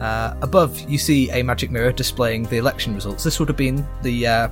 Uh, 0.00 0.34
above, 0.40 0.80
you 0.88 0.96
see 0.96 1.30
a 1.30 1.42
magic 1.42 1.70
mirror 1.70 1.92
displaying 1.92 2.44
the 2.44 2.56
election 2.56 2.94
results. 2.94 3.22
This 3.22 3.38
would 3.38 3.48
have 3.48 3.56
been 3.56 3.86
the 4.02 4.26
uh, 4.26 4.48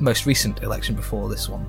most 0.00 0.26
recent 0.26 0.62
election 0.62 0.94
before 0.94 1.28
this 1.28 1.48
one. 1.48 1.66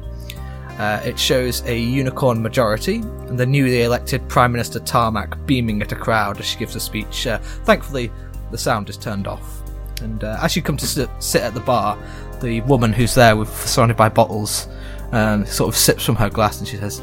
Uh, 0.79 1.01
it 1.03 1.17
shows 1.19 1.63
a 1.65 1.77
unicorn 1.77 2.41
majority, 2.41 2.97
and 2.97 3.37
the 3.37 3.45
newly 3.45 3.81
elected 3.81 4.27
Prime 4.29 4.51
Minister 4.51 4.79
Tarmac 4.79 5.45
beaming 5.45 5.81
at 5.81 5.91
a 5.91 5.95
crowd 5.95 6.39
as 6.39 6.45
she 6.45 6.57
gives 6.57 6.75
a 6.75 6.79
speech. 6.79 7.27
Uh, 7.27 7.39
thankfully, 7.65 8.11
the 8.51 8.57
sound 8.57 8.89
is 8.89 8.95
turned 8.95 9.27
off. 9.27 9.61
And 10.01 10.23
uh, 10.23 10.37
as 10.41 10.55
you 10.55 10.61
come 10.61 10.77
to 10.77 10.87
sit, 10.87 11.09
sit 11.19 11.41
at 11.41 11.53
the 11.53 11.59
bar, 11.59 11.97
the 12.41 12.61
woman 12.61 12.93
who's 12.93 13.15
there, 13.15 13.35
with, 13.35 13.53
surrounded 13.67 13.97
by 13.97 14.09
bottles, 14.09 14.67
um, 15.11 15.45
sort 15.45 15.67
of 15.67 15.75
sips 15.75 16.05
from 16.05 16.15
her 16.15 16.29
glass 16.29 16.59
and 16.59 16.67
she 16.67 16.77
says, 16.77 17.01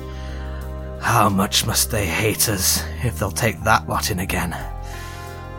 How 1.01 1.29
much 1.29 1.67
must 1.67 1.91
they 1.91 2.07
hate 2.07 2.49
us 2.49 2.83
if 3.03 3.19
they'll 3.19 3.31
take 3.31 3.61
that 3.65 3.89
lot 3.89 4.11
in 4.11 4.21
again? 4.21 4.57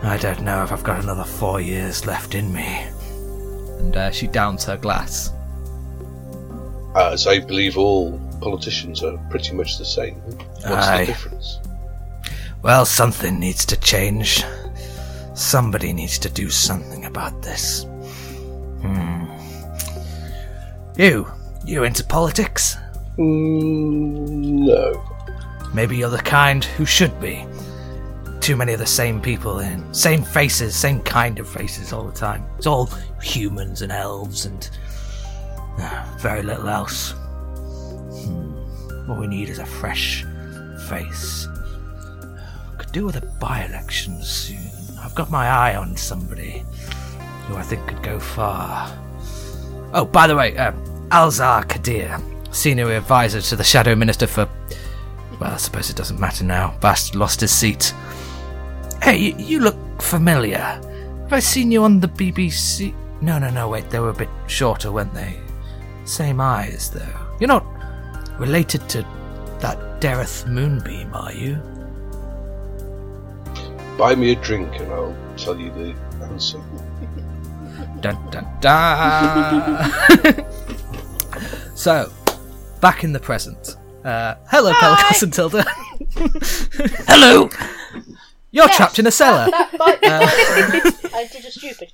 I 0.06 0.18
don't 0.18 0.42
know 0.44 0.64
if 0.64 0.72
I've 0.72 0.84
got 0.84 1.04
another 1.04 1.24
four 1.24 1.60
years 1.60 2.06
left 2.06 2.36
in 2.36 2.54
me. 2.54 2.86
And 3.80 3.98
uh, 3.98 4.12
she 4.12 4.28
downs 4.28 4.64
her 4.66 4.78
glass. 4.78 5.34
As 6.96 7.26
I 7.26 7.40
believe 7.40 7.76
all 7.76 8.20
politicians 8.40 9.04
are 9.04 9.18
pretty 9.32 9.56
much 9.56 9.80
the 9.80 9.86
same. 9.86 10.16
What's 10.16 10.66
Aye. 10.66 11.00
the 11.00 11.06
difference? 11.08 11.60
Well, 12.62 12.86
something 12.86 13.40
needs 13.40 13.66
to 13.66 13.78
change. 13.78 14.44
Somebody 15.34 15.92
needs 15.92 16.20
to 16.20 16.30
do 16.30 16.52
something 16.52 17.06
about 17.06 17.42
this. 17.42 17.86
Hmm. 18.82 19.26
You, 20.98 21.28
you 21.66 21.84
into 21.84 22.04
politics? 22.04 22.78
Mm, 23.18 24.66
no. 24.68 25.04
Maybe 25.74 25.98
you're 25.98 26.10
the 26.12 26.20
kind 26.20 26.64
who 26.64 26.86
should 26.86 27.20
be. 27.20 27.46
Too 28.46 28.56
many 28.56 28.74
of 28.74 28.80
the 28.80 28.86
same 28.86 29.20
people 29.22 29.58
in, 29.58 29.92
same 29.92 30.22
faces, 30.22 30.76
same 30.76 31.02
kind 31.02 31.40
of 31.40 31.50
faces 31.50 31.92
all 31.92 32.04
the 32.04 32.12
time. 32.12 32.46
It's 32.60 32.68
all 32.68 32.92
humans 33.20 33.82
and 33.82 33.92
elves 33.92 34.46
and 34.46 34.70
uh, 35.80 36.18
very 36.20 36.44
little 36.44 36.70
else. 36.70 37.14
Hmm. 37.14 39.08
What 39.08 39.20
we 39.20 39.26
need 39.26 39.50
is 39.50 39.58
a 39.58 39.66
fresh 39.66 40.24
face. 40.88 41.48
Could 42.78 42.92
do 42.92 43.04
with 43.04 43.16
a 43.16 43.26
by-election 43.40 44.22
soon. 44.22 44.70
I've 45.02 45.16
got 45.16 45.32
my 45.32 45.48
eye 45.48 45.76
on 45.76 45.98
somebody 45.98 46.64
who 47.48 47.56
I 47.56 47.64
think 47.64 47.88
could 47.88 48.04
go 48.04 48.20
far. 48.20 48.96
Oh, 49.92 50.06
by 50.06 50.28
the 50.28 50.36
way, 50.36 50.56
um, 50.58 50.76
Alzar 51.10 51.68
Kadir, 51.68 52.20
senior 52.52 52.92
advisor 52.92 53.42
to 53.42 53.56
the 53.56 53.64
Shadow 53.64 53.96
Minister 53.96 54.28
for 54.28 54.48
well, 55.40 55.52
I 55.52 55.58
suppose 55.58 55.90
it 55.90 55.96
doesn't 55.96 56.20
matter 56.20 56.44
now. 56.44 56.78
Bast 56.80 57.16
lost 57.16 57.42
his 57.42 57.52
seat. 57.52 57.92
Hey, 59.06 59.18
you, 59.18 59.36
you 59.38 59.60
look 59.60 60.02
familiar. 60.02 60.58
Have 60.58 61.34
I 61.34 61.38
seen 61.38 61.70
you 61.70 61.84
on 61.84 62.00
the 62.00 62.08
BBC? 62.08 62.92
No, 63.22 63.38
no, 63.38 63.52
no, 63.52 63.70
wait, 63.70 63.88
they 63.92 64.00
were 64.00 64.10
a 64.10 64.14
bit 64.16 64.30
shorter, 64.48 64.92
weren't 64.92 65.14
they? 65.14 65.40
Same 66.06 66.42
eyes, 66.42 66.90
though. 66.90 67.28
You're 67.40 67.48
not 67.48 67.68
related 68.40 68.90
to 68.90 69.04
that 69.60 70.02
Dareth 70.02 70.48
Moonbeam, 70.48 71.14
are 71.14 71.32
you? 71.32 71.62
Buy 73.96 74.16
me 74.16 74.32
a 74.32 74.36
drink 74.38 74.76
and 74.80 74.92
I'll 74.92 75.16
tell 75.38 75.60
you 75.60 75.70
the 75.70 75.94
answer. 76.24 76.58
Dun 78.02 78.18
dun 78.32 78.48
dun. 78.60 80.46
so, 81.76 82.12
back 82.82 83.04
in 83.04 83.14
the 83.14 83.20
present. 83.20 83.76
Uh, 84.04 84.34
hello, 84.48 84.74
Pelicos 84.74 85.22
and 85.22 85.32
Tilda. 85.32 85.64
Hello! 87.08 87.52
You're 88.56 88.70
trapped 88.70 89.00
in 89.00 89.06
a 89.06 89.12
cellar. 89.12 89.52
That 89.52 89.78
bite 89.78 90.00
I 90.02 91.28
did 91.28 91.44
a 91.44 91.52
stupid. 91.52 91.92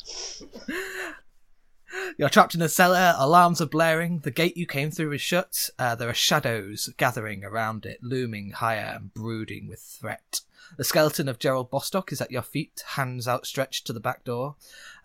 You're 2.17 2.29
trapped 2.29 2.53
in 2.53 2.61
a 2.61 2.69
cellar, 2.69 3.15
alarms 3.17 3.61
are 3.61 3.65
blaring, 3.65 4.19
the 4.19 4.29
gate 4.31 4.55
you 4.55 4.67
came 4.67 4.91
through 4.91 5.11
is 5.13 5.21
shut, 5.21 5.69
uh, 5.79 5.95
there 5.95 6.07
are 6.07 6.13
shadows 6.13 6.89
gathering 6.97 7.43
around 7.43 7.85
it, 7.85 7.97
looming 8.01 8.51
higher 8.51 8.93
and 8.95 9.13
brooding 9.13 9.67
with 9.67 9.79
threat. 9.79 10.41
The 10.77 10.83
skeleton 10.83 11.27
of 11.27 11.39
Gerald 11.39 11.71
Bostock 11.71 12.11
is 12.11 12.21
at 12.21 12.31
your 12.31 12.43
feet, 12.43 12.83
hands 12.95 13.27
outstretched 13.27 13.87
to 13.87 13.93
the 13.93 13.99
back 13.99 14.23
door. 14.23 14.55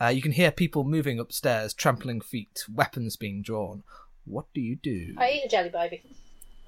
Uh, 0.00 0.08
you 0.08 0.22
can 0.22 0.32
hear 0.32 0.50
people 0.50 0.84
moving 0.84 1.18
upstairs, 1.18 1.72
trampling 1.74 2.20
feet, 2.20 2.64
weapons 2.72 3.16
being 3.16 3.42
drawn. 3.42 3.82
What 4.26 4.46
do 4.54 4.60
you 4.60 4.76
do? 4.76 5.14
I 5.16 5.30
eat 5.30 5.46
a 5.46 5.48
jelly 5.48 5.70
baby. 5.70 6.02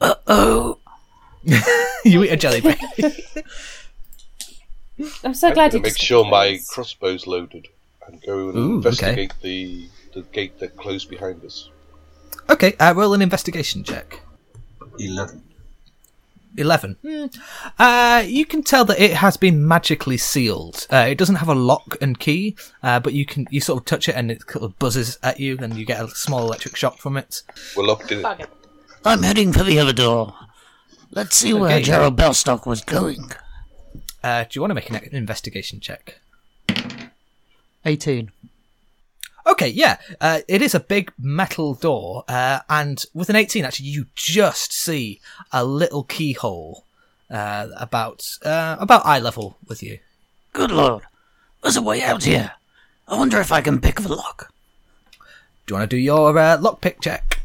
Uh 0.01 0.15
oh! 0.27 0.79
you 2.05 2.25
eat 2.25 2.31
a 2.31 2.37
jelly 2.37 2.61
baby. 2.61 3.25
I'm 5.25 5.35
so 5.35 5.49
I'm 5.49 5.55
glad 5.55 5.73
you 5.73 5.79
to 5.81 5.83
make 5.83 5.99
sure 5.99 6.25
my 6.25 6.59
crossbow's 6.73 7.27
loaded 7.27 7.69
and 8.07 8.21
go 8.23 8.49
and 8.49 8.59
Ooh, 8.59 8.61
okay. 8.61 8.75
investigate 8.77 9.33
the 9.43 9.89
the 10.15 10.23
gate 10.23 10.59
that 10.61 10.77
closed 10.77 11.09
behind 11.11 11.45
us. 11.45 11.69
okay, 12.51 12.75
uh, 12.81 12.95
roll 12.95 13.15
an 13.15 13.23
investigation 13.23 13.85
check. 13.85 14.21
11. 14.99 15.43
11. 16.57 16.97
Hmm. 17.03 17.27
Uh, 17.79 18.25
you 18.27 18.45
can 18.45 18.63
tell 18.65 18.85
that 18.87 18.99
it 18.99 19.13
has 19.15 19.37
been 19.37 19.69
magically 19.69 20.17
sealed. 20.17 20.87
Uh, 20.91 21.07
it 21.09 21.17
doesn't 21.19 21.37
have 21.37 21.49
a 21.49 21.55
lock 21.55 21.97
and 22.01 22.19
key, 22.19 22.57
uh, 22.83 22.99
but 22.99 23.13
you 23.13 23.25
can 23.27 23.47
you 23.51 23.61
sort 23.61 23.79
of 23.81 23.85
touch 23.85 24.09
it 24.09 24.17
and 24.17 24.31
it 24.31 24.43
sort 24.51 24.65
of 24.65 24.77
buzzes 24.79 25.19
at 25.23 25.39
you, 25.39 25.57
and 25.61 25.75
you 25.77 25.85
get 25.85 26.03
a 26.03 26.09
small 26.09 26.41
electric 26.43 26.75
shock 26.75 26.99
from 26.99 27.17
it. 27.17 27.43
We're 27.77 27.85
locked 27.85 28.11
in. 28.11 28.23
Bugger. 28.23 28.47
I'm 29.05 29.23
heading 29.23 29.53
for 29.53 29.63
the 29.63 29.79
other 29.79 29.93
door. 29.93 30.35
Let's 31.13 31.37
see 31.37 31.53
where 31.55 31.71
Okay. 31.77 31.83
Gerald 31.83 32.17
Bostock 32.17 32.67
was 32.67 32.81
going. 32.81 33.31
Uh, 34.23 34.45
do 34.45 34.51
you 34.53 34.61
want 34.61 34.71
to 34.71 34.75
make 34.75 34.91
an 34.91 35.15
investigation 35.15 35.81
check? 35.81 36.19
18. 37.85 38.31
Okay, 39.47 39.69
yeah. 39.69 39.97
Uh, 40.21 40.41
it 40.47 40.61
is 40.61 40.75
a 40.75 40.81
big 40.81 41.13
metal 41.19 41.75
door, 41.75 42.25
uh, 42.29 42.61
and 42.69 43.05
with 43.15 43.31
an 43.31 43.37
18, 43.37 43.65
actually, 43.65 43.87
you 43.87 44.07
just 44.15 44.73
see 44.73 45.21
a 45.53 45.65
little 45.65 46.03
keyhole 46.03 46.85
uh, 47.31 47.69
about 47.77 48.27
uh, 48.45 48.77
about 48.79 49.07
eye 49.07 49.19
level 49.19 49.57
with 49.67 49.83
you. 49.83 49.99
Good 50.53 50.71
lord. 50.71 51.05
There's 51.63 51.77
a 51.77 51.83
way 51.83 52.03
out 52.03 52.25
here. 52.25 52.53
I 53.07 53.17
wonder 53.17 53.41
if 53.41 53.51
I 53.53 53.63
can 53.63 53.81
pick 53.81 54.01
the 54.01 54.15
lock. 54.15 54.53
Do 55.67 55.75
you 55.75 55.79
want 55.79 55.91
to 55.91 55.97
do 55.97 56.01
your 56.01 56.37
uh, 56.37 56.59
lockpick 56.59 57.01
check? 57.01 57.38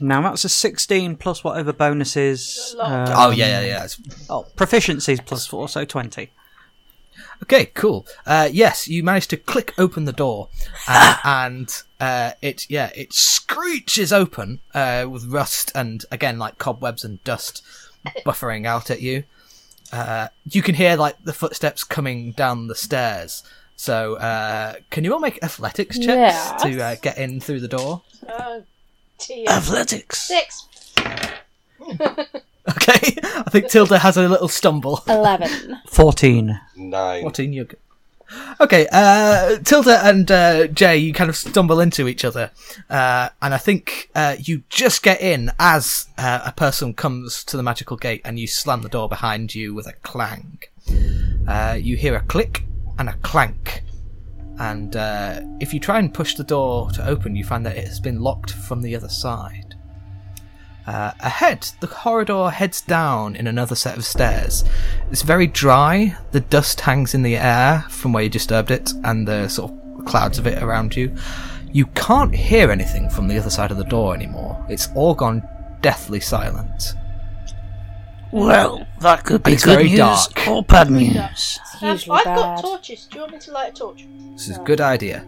Now 0.00 0.20
that's 0.22 0.44
a 0.44 0.48
16 0.48 1.16
plus 1.16 1.42
whatever 1.42 1.72
bonuses. 1.72 2.74
Um, 2.78 3.06
oh 3.14 3.30
yeah, 3.30 3.60
yeah, 3.60 3.66
yeah. 3.66 3.84
It's 3.84 4.00
Oh, 4.28 4.46
proficiencies 4.56 5.24
plus 5.24 5.46
4, 5.46 5.68
so 5.68 5.84
20. 5.84 6.30
Okay, 7.42 7.66
cool. 7.66 8.06
Uh, 8.26 8.48
yes, 8.50 8.88
you 8.88 9.02
managed 9.02 9.30
to 9.30 9.36
click 9.36 9.72
open 9.78 10.04
the 10.04 10.12
door, 10.12 10.48
uh, 10.88 11.16
and 11.24 11.82
uh, 12.00 12.32
it 12.40 12.66
yeah 12.70 12.90
it 12.94 13.12
screeches 13.12 14.12
open 14.12 14.60
uh, 14.74 15.06
with 15.08 15.26
rust 15.26 15.70
and 15.74 16.04
again 16.10 16.38
like 16.38 16.58
cobwebs 16.58 17.04
and 17.04 17.22
dust 17.24 17.62
buffering 18.24 18.66
out 18.66 18.90
at 18.90 19.00
you. 19.02 19.24
Uh, 19.92 20.28
you 20.50 20.62
can 20.62 20.74
hear 20.74 20.96
like 20.96 21.22
the 21.24 21.32
footsteps 21.32 21.84
coming 21.84 22.32
down 22.32 22.66
the 22.68 22.74
stairs. 22.74 23.42
So 23.76 24.16
uh, 24.16 24.76
can 24.90 25.04
you 25.04 25.12
all 25.12 25.20
make 25.20 25.42
athletics 25.42 25.98
checks 25.98 26.06
Yes. 26.08 26.62
to 26.62 26.82
uh, 26.82 26.96
get 27.02 27.18
in 27.18 27.40
through 27.40 27.60
the 27.60 27.68
door? 27.68 28.02
Dear. 29.18 29.48
Athletics. 29.48 30.22
Six. 30.28 30.68
Okay, 32.68 33.16
I 33.22 33.48
think 33.48 33.68
Tilda 33.68 34.00
has 34.00 34.16
a 34.16 34.28
little 34.28 34.48
stumble. 34.48 35.00
11. 35.06 35.78
14. 35.88 36.60
Nine. 36.76 37.22
Fourteen, 37.22 37.52
you're 37.52 37.64
good. 37.64 37.78
Okay, 38.60 38.88
uh, 38.90 39.58
Tilda 39.58 40.04
and 40.04 40.28
uh, 40.32 40.66
Jay, 40.66 40.96
you 40.96 41.12
kind 41.12 41.30
of 41.30 41.36
stumble 41.36 41.78
into 41.78 42.08
each 42.08 42.24
other, 42.24 42.50
uh, 42.90 43.28
and 43.40 43.54
I 43.54 43.58
think 43.58 44.10
uh, 44.16 44.34
you 44.40 44.64
just 44.68 45.04
get 45.04 45.20
in 45.20 45.52
as 45.60 46.08
uh, 46.18 46.40
a 46.44 46.50
person 46.50 46.92
comes 46.92 47.44
to 47.44 47.56
the 47.56 47.62
magical 47.62 47.96
gate, 47.96 48.20
and 48.24 48.36
you 48.40 48.48
slam 48.48 48.82
the 48.82 48.88
door 48.88 49.08
behind 49.08 49.54
you 49.54 49.72
with 49.72 49.86
a 49.86 49.92
clang. 50.02 50.58
Uh, 51.46 51.78
you 51.80 51.96
hear 51.96 52.16
a 52.16 52.20
click 52.22 52.64
and 52.98 53.08
a 53.08 53.12
clank, 53.22 53.84
and 54.58 54.96
uh, 54.96 55.40
if 55.60 55.74
you 55.74 55.80
try 55.80 55.98
and 55.98 56.12
push 56.12 56.34
the 56.34 56.44
door 56.44 56.90
to 56.92 57.06
open, 57.06 57.36
you 57.36 57.44
find 57.44 57.64
that 57.66 57.76
it 57.76 57.86
has 57.86 58.00
been 58.00 58.20
locked 58.20 58.52
from 58.52 58.82
the 58.82 58.96
other 58.96 59.08
side. 59.08 59.74
Uh, 60.86 61.12
ahead, 61.20 61.68
the 61.80 61.88
corridor 61.88 62.48
heads 62.50 62.80
down 62.80 63.34
in 63.34 63.46
another 63.46 63.74
set 63.74 63.96
of 63.96 64.04
stairs. 64.04 64.64
It's 65.10 65.22
very 65.22 65.48
dry. 65.48 66.16
The 66.30 66.40
dust 66.40 66.80
hangs 66.82 67.12
in 67.12 67.22
the 67.22 67.36
air 67.36 67.84
from 67.88 68.12
where 68.12 68.22
you 68.22 68.30
disturbed 68.30 68.70
it, 68.70 68.92
and 69.02 69.26
the 69.26 69.48
sort 69.48 69.72
of 69.72 70.04
clouds 70.04 70.38
of 70.38 70.46
it 70.46 70.62
around 70.62 70.94
you. 70.94 71.14
You 71.72 71.86
can't 71.86 72.34
hear 72.34 72.70
anything 72.70 73.10
from 73.10 73.26
the 73.26 73.36
other 73.36 73.50
side 73.50 73.72
of 73.72 73.76
the 73.76 73.84
door 73.84 74.14
anymore. 74.14 74.64
It's 74.68 74.88
all 74.94 75.14
gone 75.14 75.46
deathly 75.82 76.20
silent. 76.20 76.94
Well, 78.36 78.86
that 79.00 79.24
could 79.24 79.42
be 79.42 79.52
It's 79.52 79.64
good 79.64 79.76
very 79.78 79.88
news 79.88 79.98
dark. 79.98 80.46
or 80.48 80.62
bad 80.62 80.90
news. 80.90 81.58
Um, 81.80 81.88
I've 81.90 82.06
bad. 82.06 82.24
got 82.24 82.60
torches. 82.60 83.06
Do 83.06 83.16
you 83.16 83.20
want 83.22 83.32
me 83.32 83.38
to 83.38 83.50
light 83.50 83.70
a 83.70 83.72
torch? 83.72 84.06
This 84.32 84.48
is 84.48 84.58
a 84.58 84.60
good 84.60 84.80
idea. 84.82 85.24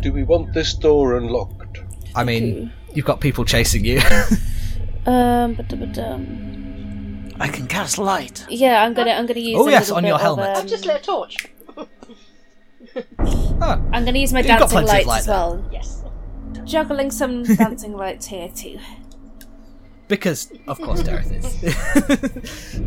Do 0.00 0.12
we 0.12 0.22
want 0.22 0.52
this 0.52 0.72
door 0.74 1.16
unlocked? 1.16 1.78
I 2.14 2.22
mean, 2.22 2.72
you've 2.92 3.04
got 3.04 3.20
people 3.20 3.44
chasing 3.44 3.84
you. 3.84 4.00
Um, 5.06 5.52
but, 5.52 5.68
but, 5.68 5.98
um, 5.98 7.28
I 7.38 7.46
can 7.48 7.66
cast 7.66 7.98
light. 7.98 8.46
yeah, 8.48 8.82
I'm 8.82 8.94
gonna, 8.94 9.10
I'm 9.10 9.26
gonna 9.26 9.40
use. 9.40 9.58
Oh, 9.58 9.68
a 9.68 9.70
yes, 9.70 9.90
little 9.90 9.96
on 9.98 10.02
bit 10.04 10.08
your 10.08 10.14
of, 10.14 10.20
helmet. 10.22 10.48
I've 10.48 10.56
um, 10.62 10.66
just 10.66 10.86
lit 10.86 11.02
a 11.02 11.04
torch. 11.04 11.36
I'm 13.60 14.04
gonna 14.06 14.18
use 14.18 14.32
my 14.32 14.38
You've 14.38 14.48
got 14.48 14.60
dancing 14.60 14.78
plenty 14.78 14.88
lights 14.88 15.06
light 15.06 15.20
as 15.20 15.28
well. 15.28 15.68
Yes. 15.70 16.02
Juggling 16.64 17.10
some 17.10 17.42
dancing 17.56 17.94
lights 17.94 18.24
here 18.24 18.48
too. 18.48 18.78
Because, 20.08 20.52
of 20.66 20.78
course, 20.80 21.02
Dareth 21.02 21.32
is. 21.64 22.80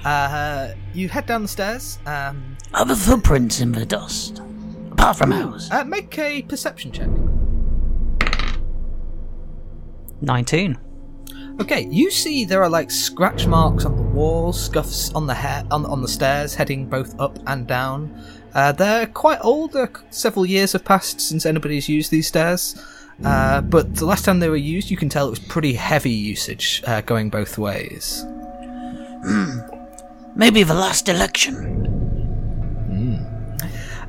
uh, 0.04 0.74
you 0.94 1.08
head 1.08 1.26
down 1.26 1.42
the 1.42 1.48
stairs. 1.48 1.98
Um, 2.06 2.56
Other 2.72 2.94
footprints 2.94 3.60
in 3.60 3.72
the 3.72 3.84
dust. 3.86 4.40
Apart 4.92 5.16
from 5.16 5.32
ours. 5.32 5.70
uh, 5.70 5.84
make 5.84 6.18
a 6.18 6.42
perception 6.42 6.92
check. 6.92 7.08
19. 10.20 10.78
Okay, 11.60 11.86
you 11.90 12.10
see 12.10 12.44
there 12.44 12.62
are 12.62 12.68
like 12.68 12.90
scratch 12.90 13.46
marks 13.46 13.84
on 13.84 13.96
the 13.96 14.02
walls, 14.02 14.62
scuffs 14.62 15.12
on 15.12 15.26
the 15.26 15.34
hair 15.34 15.62
on, 15.70 15.84
on 15.84 16.00
the 16.00 16.08
stairs, 16.08 16.54
heading 16.54 16.86
both 16.86 17.18
up 17.20 17.38
and 17.46 17.66
down. 17.66 18.18
Uh, 18.54 18.72
they're 18.72 19.06
quite 19.06 19.38
old. 19.42 19.72
They're, 19.72 19.92
several 20.10 20.46
years 20.46 20.72
have 20.72 20.84
passed 20.84 21.20
since 21.20 21.44
anybody's 21.44 21.88
used 21.88 22.10
these 22.10 22.26
stairs. 22.26 22.82
Uh, 23.24 23.60
but 23.60 23.94
the 23.96 24.06
last 24.06 24.24
time 24.24 24.40
they 24.40 24.48
were 24.48 24.56
used, 24.56 24.90
you 24.90 24.96
can 24.96 25.08
tell 25.08 25.26
it 25.26 25.30
was 25.30 25.38
pretty 25.38 25.74
heavy 25.74 26.10
usage, 26.10 26.82
uh, 26.86 27.00
going 27.02 27.28
both 27.30 27.58
ways. 27.58 28.24
Maybe 30.34 30.62
the 30.62 30.74
last 30.74 31.08
election. 31.08 31.80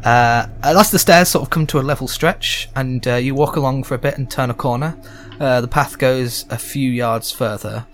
Uh, 0.04 0.47
at 0.63 0.76
last, 0.76 0.91
the 0.91 1.00
stairs 1.00 1.30
sort 1.30 1.43
of 1.43 1.50
come 1.52 1.67
to 1.67 1.80
a 1.80 1.82
level 1.82 2.08
stretch, 2.08 2.69
and 2.76 3.08
uh, 3.08 3.15
you 3.15 3.36
walk 3.36 3.56
along 3.56 3.84
for 3.84 3.93
a 3.93 4.00
bit 4.00 4.17
and 4.17 4.32
turn 4.32 4.50
a 4.50 4.54
corner. 4.54 4.97
Uh, 5.39 5.62
the 5.62 5.67
path 5.67 5.97
goes 6.00 6.45
a 6.50 6.58
few 6.58 6.89
yards 6.89 7.32
further. 7.32 7.86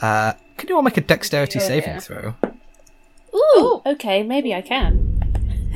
Uh, 0.00 0.32
can 0.56 0.68
you 0.68 0.76
all 0.76 0.82
make 0.82 0.96
a 0.96 1.00
dexterity 1.00 1.60
saving 1.60 2.00
throw? 2.00 2.34
Ooh, 3.34 3.82
okay, 3.86 4.22
maybe 4.24 4.54
I 4.54 4.60
can. 4.60 5.20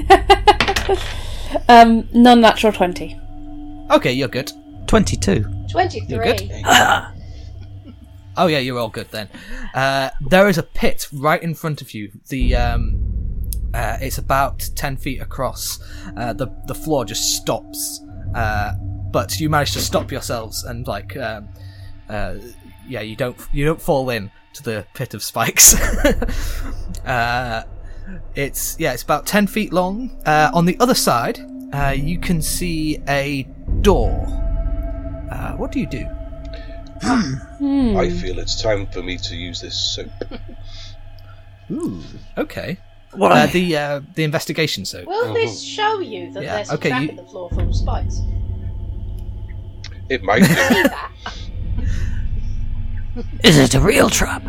um, 1.68 2.08
non-natural 2.12 2.72
twenty. 2.72 3.18
Okay, 3.90 4.12
you're 4.12 4.28
good. 4.28 4.52
22. 4.86 5.44
Twenty-three. 5.70 6.08
You're 6.08 6.34
good. 6.34 6.50
Oh 8.38 8.48
yeah, 8.48 8.58
you're 8.58 8.78
all 8.78 8.90
good 8.90 9.10
then. 9.10 9.28
Uh, 9.74 10.10
there 10.20 10.48
is 10.48 10.58
a 10.58 10.62
pit 10.62 11.08
right 11.12 11.42
in 11.42 11.54
front 11.54 11.80
of 11.80 11.94
you. 11.94 12.12
The 12.28 12.54
um, 12.54 13.50
uh, 13.72 13.96
it's 14.00 14.18
about 14.18 14.68
ten 14.74 14.96
feet 14.96 15.22
across. 15.22 15.78
Uh, 16.16 16.32
the 16.34 16.48
the 16.66 16.74
floor 16.74 17.04
just 17.04 17.36
stops, 17.36 18.02
uh, 18.34 18.74
but 19.10 19.40
you 19.40 19.48
manage 19.48 19.72
to 19.72 19.80
stop 19.80 20.12
yourselves 20.12 20.64
and 20.64 20.86
like, 20.86 21.16
um, 21.16 21.48
uh, 22.10 22.34
yeah, 22.86 23.00
you 23.00 23.16
don't 23.16 23.38
you 23.52 23.64
don't 23.64 23.80
fall 23.80 24.10
in 24.10 24.30
to 24.52 24.62
the 24.62 24.86
pit 24.92 25.14
of 25.14 25.22
spikes. 25.22 25.74
uh, 27.06 27.64
it's 28.34 28.78
yeah, 28.78 28.92
it's 28.92 29.02
about 29.02 29.26
ten 29.26 29.46
feet 29.46 29.72
long. 29.72 30.10
Uh, 30.26 30.50
on 30.52 30.66
the 30.66 30.78
other 30.78 30.94
side, 30.94 31.40
uh, 31.72 31.94
you 31.96 32.18
can 32.18 32.42
see 32.42 32.98
a 33.08 33.44
door. 33.80 34.45
Uh, 35.36 35.52
what 35.56 35.70
do 35.72 35.80
you 35.80 35.86
do? 35.86 36.06
I 37.02 38.08
feel 38.10 38.38
it's 38.38 38.60
time 38.60 38.86
for 38.86 39.02
me 39.02 39.18
to 39.18 39.36
use 39.36 39.60
this 39.60 39.76
soap. 39.78 40.10
Ooh, 41.70 42.02
okay. 42.38 42.78
What? 43.12 43.32
Uh, 43.32 43.46
the 43.46 43.76
uh, 43.76 44.00
the 44.14 44.24
investigation 44.24 44.84
soap. 44.86 45.06
Will 45.06 45.34
this 45.34 45.60
show 45.62 46.00
you 46.00 46.32
that 46.32 46.42
Yeah, 46.42 46.54
there's 46.56 46.70
a 46.70 46.74
okay, 46.74 46.88
crack 46.90 47.02
you- 47.02 47.08
in 47.10 47.16
the 47.16 47.24
floor 47.24 47.50
full 47.50 47.68
of 47.68 47.74
spikes? 47.74 48.20
It 50.08 50.22
might 50.22 50.40
do. 50.40 50.46
See 50.54 50.82
that? 50.82 51.10
Is 53.44 53.58
it 53.58 53.74
a 53.74 53.80
real 53.80 54.08
trap? 54.08 54.42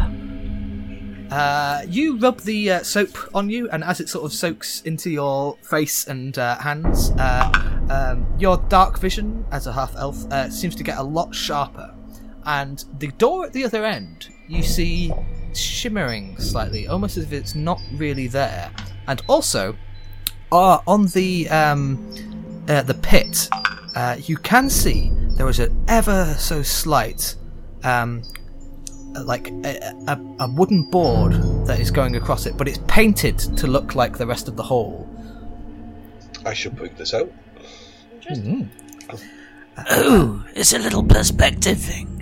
Uh, 1.31 1.83
you 1.87 2.17
rub 2.17 2.39
the 2.41 2.71
uh, 2.71 2.83
soap 2.83 3.17
on 3.33 3.49
you, 3.49 3.69
and 3.71 3.83
as 3.83 3.99
it 3.99 4.07
sort 4.07 4.25
of 4.25 4.31
soaks 4.31 4.81
into 4.83 5.09
your 5.09 5.57
face 5.61 6.07
and 6.07 6.37
uh, 6.37 6.57
hands, 6.59 7.11
uh, 7.17 7.51
um, 7.89 8.25
your 8.39 8.57
dark 8.69 8.99
vision 8.99 9.45
as 9.51 9.67
a 9.67 9.73
half 9.73 9.95
elf 9.95 10.25
uh, 10.31 10.49
seems 10.49 10.75
to 10.75 10.83
get 10.83 10.97
a 10.97 11.03
lot 11.03 11.35
sharper. 11.35 11.93
And 12.45 12.83
the 12.99 13.09
door 13.09 13.45
at 13.45 13.53
the 13.53 13.65
other 13.65 13.83
end, 13.83 14.29
you 14.47 14.63
see 14.63 15.13
shimmering 15.53 16.37
slightly, 16.37 16.87
almost 16.87 17.17
as 17.17 17.25
if 17.25 17.33
it's 17.33 17.55
not 17.55 17.81
really 17.93 18.27
there. 18.27 18.71
And 19.07 19.21
also, 19.27 19.75
uh, 20.51 20.79
on 20.87 21.07
the 21.07 21.49
um, 21.49 21.97
the 22.65 22.97
pit, 23.01 23.49
you 24.27 24.37
can 24.37 24.69
see 24.69 25.11
there 25.35 25.45
was 25.45 25.59
an 25.59 25.83
ever 25.89 26.35
so 26.37 26.63
slight 26.63 27.35
um, 27.83 28.23
like 29.23 29.49
a, 29.65 29.93
a, 30.07 30.19
a 30.39 30.49
wooden 30.51 30.83
board 30.83 31.33
that 31.67 31.79
is 31.79 31.91
going 31.91 32.15
across 32.15 32.45
it, 32.45 32.57
but 32.57 32.67
it's 32.67 32.79
painted 32.87 33.37
to 33.39 33.67
look 33.67 33.95
like 33.95 34.17
the 34.17 34.25
rest 34.27 34.47
of 34.47 34.55
the 34.55 34.63
hall. 34.63 35.07
I 36.45 36.53
should 36.53 36.77
point 36.77 36.97
this 36.97 37.13
out. 37.13 37.31
Interesting. 38.13 38.69
Oh, 39.89 40.43
it's 40.55 40.73
a 40.73 40.79
little 40.79 41.03
perspective 41.03 41.77
thing. 41.79 42.13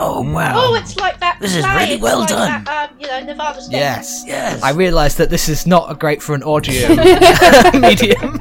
Oh 0.00 0.20
wow. 0.32 0.52
Oh, 0.54 0.74
it's 0.76 0.96
like 0.96 1.18
that. 1.20 1.38
This 1.40 1.56
is 1.56 1.64
really 1.66 1.94
it's 1.94 2.02
well 2.02 2.20
like 2.20 2.28
done. 2.28 2.64
That, 2.64 2.90
um, 2.90 2.96
you 3.00 3.06
know, 3.08 3.20
Nevada 3.24 3.60
State. 3.60 3.76
Yes. 3.78 4.22
yes. 4.26 4.62
I 4.62 4.70
realise 4.70 5.14
that 5.16 5.28
this 5.30 5.48
is 5.48 5.66
not 5.66 5.90
a 5.90 5.94
great 5.96 6.22
for 6.22 6.34
an 6.36 6.42
audio 6.44 6.88
medium. 7.80 8.40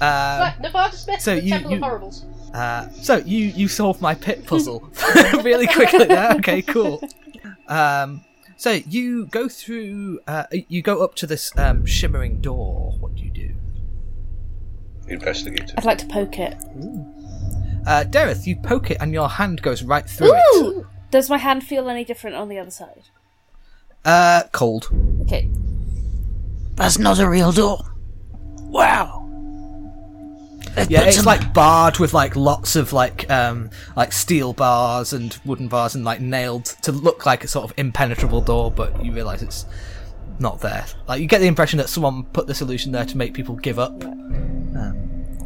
um, 0.00 0.40
Like 0.40 0.60
Nevada 0.60 0.96
Smith, 0.96 1.20
so 1.20 1.36
the 1.36 1.42
you- 1.42 1.50
Temple 1.50 1.70
you- 1.70 1.76
of 1.78 1.82
Horribles. 1.82 2.24
Uh, 2.54 2.88
so 2.90 3.16
you 3.16 3.46
you 3.46 3.68
solved 3.68 4.00
my 4.00 4.14
pit 4.14 4.46
puzzle 4.46 4.88
really 5.42 5.66
quickly 5.66 6.04
there. 6.06 6.32
Okay, 6.36 6.62
cool. 6.62 7.02
Um, 7.68 8.24
so 8.56 8.70
you 8.70 9.26
go 9.26 9.48
through. 9.48 10.20
Uh, 10.26 10.44
you 10.68 10.80
go 10.80 11.02
up 11.02 11.16
to 11.16 11.26
this 11.26 11.52
um, 11.58 11.84
shimmering 11.84 12.40
door. 12.40 12.94
What 13.00 13.16
do 13.16 13.24
you 13.24 13.30
do? 13.30 13.54
Investigate. 15.08 15.74
I'd 15.76 15.84
like 15.84 15.98
to 15.98 16.06
poke 16.06 16.38
it. 16.38 16.54
Uh, 17.86 18.04
Dareth, 18.04 18.46
you 18.46 18.56
poke 18.56 18.90
it 18.90 18.96
and 19.00 19.12
your 19.12 19.28
hand 19.28 19.60
goes 19.60 19.82
right 19.82 20.08
through 20.08 20.32
it. 20.34 20.86
Does 21.10 21.28
my 21.28 21.36
hand 21.36 21.62
feel 21.64 21.90
any 21.90 22.04
different 22.04 22.36
on 22.36 22.48
the 22.48 22.58
other 22.58 22.70
side? 22.70 23.02
Uh, 24.04 24.44
cold. 24.52 24.88
Okay. 25.22 25.50
That's 26.74 26.98
not 26.98 27.18
a 27.18 27.28
real 27.28 27.52
door. 27.52 27.78
Wow. 28.60 29.23
They've 30.74 30.90
Yeah, 30.90 31.02
it's 31.02 31.16
some- 31.16 31.24
like 31.24 31.52
barred 31.54 31.98
with 31.98 32.12
like 32.14 32.36
lots 32.36 32.76
of 32.76 32.92
like 32.92 33.30
um 33.30 33.70
like 33.96 34.12
steel 34.12 34.52
bars 34.52 35.12
and 35.12 35.36
wooden 35.44 35.68
bars 35.68 35.94
and 35.94 36.04
like 36.04 36.20
nailed 36.20 36.64
to 36.82 36.92
look 36.92 37.26
like 37.26 37.44
a 37.44 37.48
sort 37.48 37.64
of 37.70 37.72
impenetrable 37.78 38.40
door, 38.40 38.70
but 38.70 39.04
you 39.04 39.12
realise 39.12 39.42
it's 39.42 39.66
not 40.38 40.60
there. 40.60 40.84
Like 41.06 41.20
you 41.20 41.26
get 41.26 41.40
the 41.40 41.46
impression 41.46 41.78
that 41.78 41.88
someone 41.88 42.24
put 42.24 42.46
the 42.46 42.54
solution 42.54 42.92
there 42.92 43.04
to 43.04 43.16
make 43.16 43.34
people 43.34 43.54
give 43.56 43.78
up. 43.78 44.04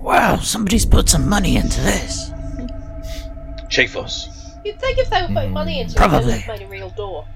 Wow, 0.00 0.36
somebody's 0.38 0.86
put 0.86 1.08
some 1.08 1.28
money 1.28 1.56
into 1.56 1.80
this. 1.82 2.30
Chafos. 3.70 4.28
You'd 4.64 4.80
think 4.80 4.98
if 4.98 5.10
they 5.10 5.20
were 5.22 5.28
putting 5.28 5.52
money 5.52 5.80
into 5.80 5.92
it, 5.92 5.98
they 5.98 6.16
would 6.16 6.24
have 6.30 6.48
made 6.48 6.62
a 6.62 6.68
real 6.68 6.90
door. 6.90 7.26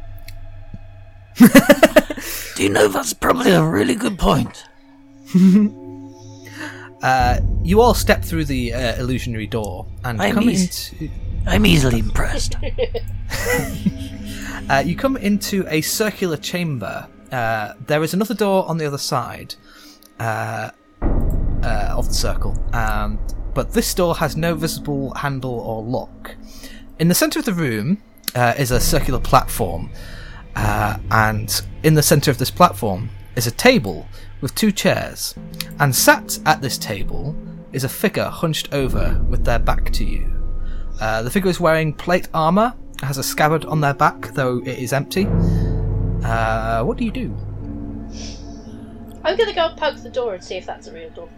Do 2.56 2.62
you 2.62 2.70
know 2.70 2.88
that's 2.88 3.12
probably 3.12 3.50
a 3.50 3.62
really 3.62 3.94
good 3.94 4.18
point? 4.18 4.64
Uh, 7.02 7.40
you 7.62 7.80
all 7.80 7.94
step 7.94 8.24
through 8.24 8.44
the 8.44 8.72
uh, 8.72 8.96
illusionary 9.00 9.46
door 9.46 9.86
and 10.04 10.22
I'm 10.22 10.34
come 10.34 10.48
eas- 10.50 10.92
into. 10.92 11.10
I'm 11.46 11.66
easily 11.66 11.98
impressed. 11.98 12.56
Uh, 14.70 14.78
you 14.78 14.94
come 14.94 15.16
into 15.16 15.66
a 15.68 15.80
circular 15.80 16.36
chamber. 16.36 17.06
Uh, 17.30 17.74
there 17.86 18.02
is 18.02 18.14
another 18.14 18.34
door 18.34 18.66
on 18.68 18.78
the 18.78 18.86
other 18.86 18.96
side 18.98 19.54
uh, 20.20 20.70
uh, 21.02 21.94
of 21.96 22.08
the 22.08 22.14
circle, 22.14 22.56
um, 22.72 23.18
but 23.54 23.72
this 23.72 23.92
door 23.92 24.14
has 24.14 24.36
no 24.36 24.54
visible 24.54 25.12
handle 25.14 25.58
or 25.60 25.82
lock. 25.82 26.36
In 26.98 27.08
the 27.08 27.14
centre 27.14 27.40
of 27.40 27.44
the 27.44 27.52
room 27.52 28.02
uh, 28.34 28.54
is 28.56 28.70
a 28.70 28.78
circular 28.78 29.18
platform, 29.18 29.90
uh, 30.54 30.98
and 31.10 31.60
in 31.82 31.94
the 31.94 32.02
centre 32.02 32.30
of 32.30 32.38
this 32.38 32.50
platform 32.50 33.10
is 33.36 33.46
a 33.46 33.50
table 33.52 34.06
with 34.42 34.54
two 34.54 34.70
chairs, 34.70 35.34
and 35.78 35.94
sat 35.94 36.38
at 36.44 36.60
this 36.60 36.76
table 36.76 37.34
is 37.72 37.84
a 37.84 37.88
figure 37.88 38.28
hunched 38.28 38.74
over 38.74 39.18
with 39.30 39.44
their 39.44 39.58
back 39.58 39.90
to 39.92 40.04
you. 40.04 40.28
Uh, 41.00 41.22
the 41.22 41.30
figure 41.30 41.48
is 41.48 41.58
wearing 41.58 41.94
plate 41.94 42.28
armor, 42.34 42.74
has 43.02 43.16
a 43.16 43.22
scabbard 43.22 43.64
on 43.64 43.80
their 43.80 43.94
back, 43.94 44.34
though 44.34 44.58
it 44.58 44.78
is 44.78 44.92
empty. 44.92 45.26
Uh, 46.24 46.84
what 46.84 46.98
do 46.98 47.04
you 47.04 47.10
do? 47.10 47.34
I'm 49.24 49.38
gonna 49.38 49.54
go 49.54 49.68
and 49.68 49.78
poke 49.78 50.02
the 50.02 50.10
door 50.10 50.34
and 50.34 50.44
see 50.44 50.56
if 50.56 50.66
that's 50.66 50.88
a 50.88 50.92
real 50.92 51.08
door. 51.10 51.30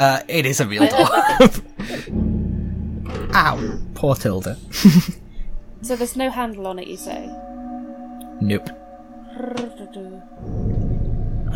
Uh, 0.00 0.20
it 0.26 0.46
is 0.46 0.60
a 0.60 0.66
real 0.66 0.88
door. 0.88 1.08
Ow, 3.34 3.78
poor 3.94 4.16
Tilda. 4.16 4.56
So 5.82 5.96
there's 5.96 6.16
no 6.16 6.30
handle 6.30 6.66
on 6.66 6.78
it, 6.78 6.88
you 6.88 6.96
say? 6.96 7.26
Nope. 8.40 8.70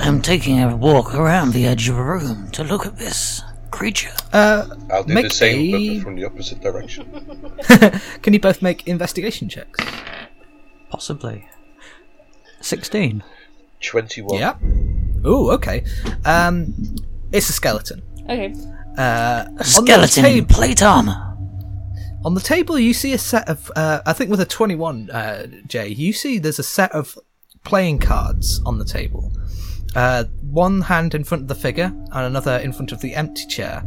I'm 0.01 0.23
taking 0.23 0.61
a 0.61 0.77
walk 0.77 1.15
around 1.15 1.53
the 1.53 1.67
edge 1.67 1.89
of 1.89 1.97
a 1.97 2.03
room 2.03 2.51
to 2.53 2.65
look 2.65 2.87
at 2.87 2.97
this 2.99 3.43
creature. 3.71 4.11
Uh, 4.33 4.67
I'll 4.91 5.05
do 5.05 5.15
Make 5.15 5.25
the 5.25 5.31
same, 5.31 5.75
a- 5.75 5.97
but 5.99 6.05
from 6.05 6.17
the 6.17 6.25
opposite 6.25 6.61
direction. 6.61 7.05
can 8.23 8.33
you 8.33 8.41
both 8.41 8.63
make 8.63 8.87
investigation 8.89 9.49
checks? 9.49 9.85
Possibly. 10.91 11.47
16. 12.61 13.23
21. 13.83 14.39
Yeah. 14.39 14.57
Ooh, 15.27 15.51
okay. 15.53 15.85
Um, 16.25 16.75
it's 17.33 17.49
a 17.51 17.53
skeleton. 17.53 18.03
Okay. 18.25 18.55
Uh, 18.97 19.47
A 19.59 19.65
skeleton 19.65 20.25
on 20.25 20.33
the, 20.33 20.39
in 20.39 20.47
plate 20.47 20.83
armor. 20.83 21.37
on 22.25 22.35
the 22.35 22.41
table, 22.41 22.79
you 22.79 22.93
see 22.95 23.13
a 23.13 23.19
set 23.19 23.49
of. 23.49 23.71
Uh, 23.77 24.01
I 24.05 24.13
think 24.13 24.29
with 24.31 24.41
a 24.41 24.45
twenty-one, 24.45 25.09
uh, 25.11 25.47
Jay, 25.69 25.87
you 25.89 26.13
see 26.13 26.39
there's 26.41 26.59
a 26.59 26.65
set 26.65 26.91
of 26.93 27.17
playing 27.65 28.01
cards 28.01 28.61
on 28.67 28.79
the 28.79 28.85
table. 28.85 29.33
Uh, 29.95 30.25
one 30.51 30.83
hand 30.83 31.15
in 31.15 31.25
front 31.25 31.43
of 31.43 31.49
the 31.49 31.55
figure 31.55 31.87
and 31.87 32.27
another 32.27 32.59
in 32.59 32.73
front 32.73 32.93
of 32.93 33.01
the 33.01 33.15
empty 33.15 33.47
chair. 33.47 33.83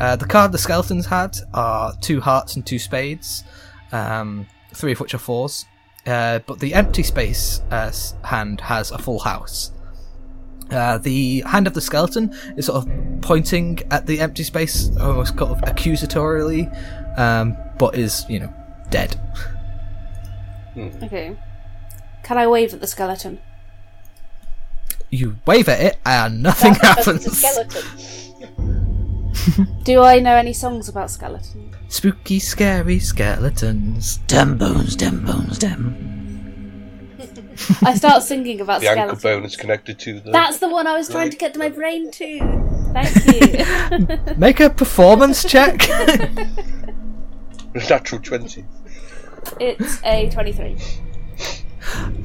Uh, 0.00 0.16
the 0.16 0.26
card 0.26 0.52
the 0.52 0.58
skeletons 0.58 1.06
had 1.06 1.36
are 1.54 1.92
two 2.00 2.20
hearts 2.20 2.56
and 2.56 2.66
two 2.66 2.78
spades, 2.78 3.44
um, 3.92 4.46
three 4.74 4.92
of 4.92 5.00
which 5.00 5.14
are 5.14 5.18
fours. 5.18 5.64
Uh, 6.06 6.38
but 6.46 6.58
the 6.58 6.74
empty 6.74 7.02
space 7.02 7.60
uh, 7.70 7.92
hand 8.24 8.60
has 8.60 8.90
a 8.90 8.98
full 8.98 9.18
house. 9.18 9.72
Uh, 10.70 10.98
the 10.98 11.40
hand 11.46 11.66
of 11.66 11.74
the 11.74 11.80
skeleton 11.80 12.34
is 12.56 12.66
sort 12.66 12.86
of 12.86 13.20
pointing 13.22 13.80
at 13.90 14.06
the 14.06 14.20
empty 14.20 14.42
space, 14.42 14.90
almost 14.98 15.36
kind 15.36 15.50
of 15.50 15.60
accusatorily, 15.62 16.68
um, 17.18 17.56
but 17.78 17.94
is, 17.94 18.24
you 18.28 18.38
know, 18.38 18.52
dead. 18.90 19.18
Okay. 20.76 21.36
Can 22.22 22.38
I 22.38 22.46
wave 22.46 22.74
at 22.74 22.80
the 22.80 22.86
skeleton? 22.86 23.40
You 25.10 25.36
wave 25.46 25.68
at 25.68 25.80
it, 25.80 25.98
and 26.04 26.42
nothing 26.42 26.74
That's 26.74 27.04
happens. 27.06 27.26
a 27.26 27.34
skeleton. 27.34 27.84
Do 29.84 30.02
I 30.02 30.18
know 30.18 30.36
any 30.36 30.52
songs 30.52 30.88
about 30.88 31.10
skeletons? 31.10 31.74
Spooky, 31.88 32.38
scary 32.38 32.98
skeletons. 32.98 34.18
Dem 34.26 34.58
bones, 34.58 34.94
dem 34.96 35.24
bones, 35.24 35.58
dem. 35.58 36.14
I 37.82 37.94
start 37.94 38.22
singing 38.22 38.60
about 38.60 38.80
The 38.82 38.90
ankle 38.90 39.16
bone 39.16 39.44
is 39.44 39.56
connected 39.56 39.98
to 40.00 40.20
the. 40.20 40.30
That's 40.30 40.58
the 40.58 40.68
one 40.68 40.86
I 40.86 40.92
was 40.96 41.08
trying 41.08 41.30
to 41.30 41.36
get 41.36 41.54
to 41.54 41.58
my 41.58 41.70
brain 41.70 42.10
too. 42.10 42.38
Thank 42.92 43.16
you. 44.28 44.34
Make 44.36 44.60
a 44.60 44.68
performance 44.70 45.42
check. 45.44 45.88
natural 47.74 48.20
20. 48.20 48.64
it's 49.60 50.02
a 50.04 50.28
23. 50.30 50.76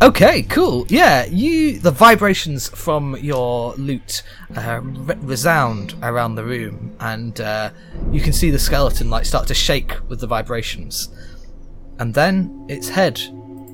Okay, 0.01 0.43
cool. 0.43 0.85
Yeah, 0.89 1.25
you. 1.25 1.79
The 1.79 1.91
vibrations 1.91 2.67
from 2.69 3.15
your 3.17 3.73
lute 3.75 4.23
uh, 4.55 4.81
re- 4.81 5.15
resound 5.21 5.95
around 6.01 6.35
the 6.35 6.43
room, 6.43 6.95
and 6.99 7.39
uh, 7.39 7.71
you 8.11 8.21
can 8.21 8.33
see 8.33 8.49
the 8.49 8.59
skeleton 8.59 9.09
like 9.09 9.25
start 9.25 9.47
to 9.47 9.53
shake 9.53 9.93
with 10.09 10.19
the 10.19 10.27
vibrations, 10.27 11.09
and 11.99 12.13
then 12.13 12.65
its 12.69 12.89
head 12.89 13.21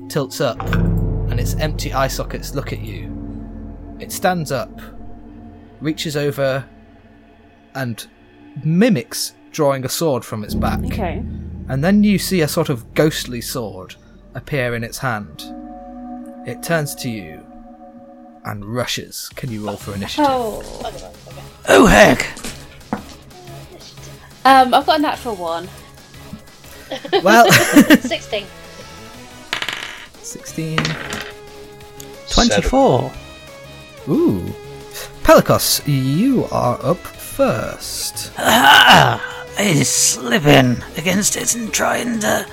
tilts 0.08 0.40
up, 0.40 0.60
and 0.74 1.38
its 1.40 1.54
empty 1.56 1.92
eye 1.92 2.08
sockets 2.08 2.54
look 2.54 2.72
at 2.72 2.80
you. 2.80 3.16
It 3.98 4.12
stands 4.12 4.50
up, 4.52 4.80
reaches 5.80 6.16
over, 6.16 6.64
and 7.74 8.06
mimics 8.64 9.34
drawing 9.52 9.84
a 9.84 9.88
sword 9.88 10.24
from 10.24 10.44
its 10.44 10.54
back. 10.54 10.84
Okay. 10.84 11.22
And 11.68 11.84
then 11.84 12.02
you 12.02 12.18
see 12.18 12.40
a 12.40 12.48
sort 12.48 12.68
of 12.68 12.94
ghostly 12.94 13.40
sword 13.40 13.94
appear 14.34 14.74
in 14.74 14.82
its 14.82 14.98
hand. 14.98 15.44
It 16.46 16.62
turns 16.62 16.94
to 16.96 17.10
you 17.10 17.44
and 18.44 18.64
rushes. 18.64 19.30
Can 19.36 19.50
you 19.50 19.66
roll 19.66 19.76
for 19.76 19.94
initiative? 19.94 20.26
Oh. 20.28 20.62
Oh 21.68 21.86
heck! 21.86 22.26
Um, 24.44 24.72
I've 24.74 24.86
got 24.86 24.98
a 24.98 25.02
natural 25.02 25.36
one. 25.36 25.68
Well, 27.22 27.50
16. 27.52 28.46
16. 30.22 30.78
Twenty-four. 32.30 33.12
Ooh. 34.08 34.44
Pelicos, 35.22 35.82
you 35.86 36.46
are 36.50 36.84
up 36.84 36.98
first. 36.98 38.32
Ah, 38.38 39.46
it 39.56 39.76
is 39.76 39.88
slipping 39.88 40.82
against 40.96 41.36
it 41.36 41.54
and 41.54 41.72
trying 41.72 42.18
to 42.20 42.44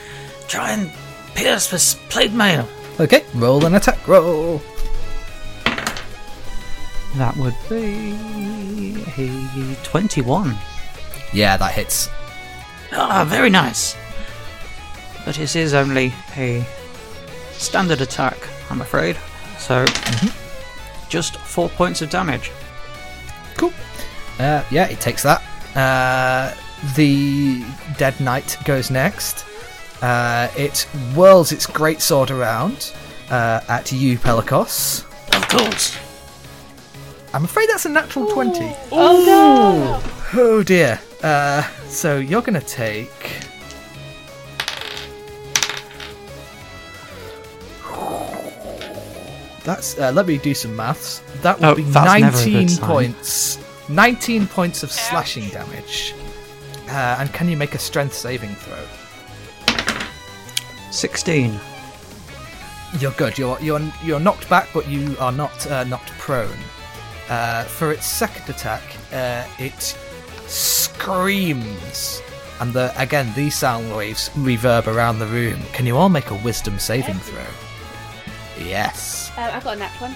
try 0.48 0.70
and 0.72 0.92
pierce 1.34 1.72
this 1.72 1.96
plate 2.10 2.32
mail. 2.34 2.68
Okay, 3.00 3.24
roll 3.36 3.66
an 3.66 3.76
attack 3.76 4.08
roll. 4.08 4.62
That 7.16 7.36
would 7.38 7.56
be 7.70 9.04
a 9.18 9.76
twenty-one. 9.84 10.58
Yeah, 11.34 11.58
that 11.58 11.74
hits. 11.74 12.10
Ah, 12.92 13.26
very 13.28 13.50
nice. 13.50 13.96
But 15.26 15.36
this 15.36 15.56
is 15.56 15.74
only 15.74 16.14
a 16.38 16.66
standard 17.52 18.02
attack, 18.02 18.38
I'm 18.70 18.82
afraid. 18.82 19.18
So, 19.60 19.86
just 21.10 21.38
four 21.38 21.70
points 21.70 22.02
of 22.02 22.10
damage. 22.10 22.52
Cool. 23.56 23.74
Uh, 24.40 24.64
yeah, 24.72 24.88
it 24.88 25.00
takes 25.02 25.24
that. 25.24 25.44
Uh, 25.76 26.54
the 26.96 27.64
dead 27.98 28.20
knight 28.20 28.58
goes 28.66 28.90
next. 28.90 29.46
Uh, 30.02 30.48
it 30.56 30.82
whirls 31.16 31.52
its 31.52 31.66
great 31.66 32.02
sword 32.02 32.30
around 32.32 32.94
uh, 33.30 33.62
at 33.68 33.92
you, 33.92 34.18
Pelicos. 34.18 35.04
Of 35.36 35.48
course. 35.50 35.98
I'm 37.34 37.44
afraid 37.44 37.70
that's 37.70 37.86
a 37.86 37.90
natural 37.90 38.28
20. 38.32 38.60
Oh 38.92 39.24
no. 39.26 40.40
Oh 40.40 40.64
dear. 40.64 41.00
Uh, 41.24 41.64
so 41.88 42.18
you're 42.18 42.42
going 42.42 42.60
to 42.60 42.66
take. 42.68 43.42
That's. 49.64 49.98
Uh, 49.98 50.12
let 50.14 50.28
me 50.28 50.38
do 50.38 50.54
some 50.54 50.76
maths. 50.76 51.20
That 51.42 51.60
would 51.60 51.66
Oh, 51.68 51.76
be 51.76 51.84
that's 51.84 52.22
never 52.22 52.38
a 52.40 52.44
good 52.46 52.54
19 52.54 52.78
points. 52.78 53.60
19 53.90 54.48
points 54.48 54.84
of 54.84 54.92
slashing 54.92 55.50
damage. 55.50 56.14
Uh, 56.88 57.18
and 57.20 57.34
can 57.34 57.50
you 57.50 57.58
make 57.58 57.74
a 57.76 57.78
strength 57.80 58.14
saving 58.14 58.56
throw? 58.56 58.78
Sixteen. 60.92 61.60
You're 63.00 63.12
good. 63.12 63.38
You're 63.38 63.60
you're 63.60 63.82
you're 64.04 64.20
knocked 64.20 64.50
back, 64.50 64.70
but 64.74 64.88
you 64.88 65.16
are 65.20 65.32
not 65.32 65.68
uh, 65.68 65.84
knocked 65.84 66.10
prone. 66.18 66.58
Uh, 67.30 67.64
for 67.66 67.92
its 67.92 68.06
second 68.06 68.50
attack, 68.50 68.82
uh, 69.12 69.46
it 69.60 69.98
screams, 70.48 72.22
and 72.62 72.72
the 72.74 72.94
again 73.00 73.32
these 73.36 73.56
sound 73.56 73.94
waves 73.96 74.30
reverb 74.30 74.88
around 74.88 75.20
the 75.20 75.28
room. 75.28 75.60
Can 75.74 75.86
you 75.86 75.98
all 75.98 76.10
make 76.10 76.32
a 76.32 76.36
Wisdom 76.36 76.80
saving 76.80 77.20
throw? 77.20 77.46
Yes. 78.58 79.32
no! 79.38 79.44
Um, 79.44 79.50
I've 79.54 79.64
got 79.64 79.76
a 79.76 79.80
nat 79.80 79.92
20. 79.98 80.16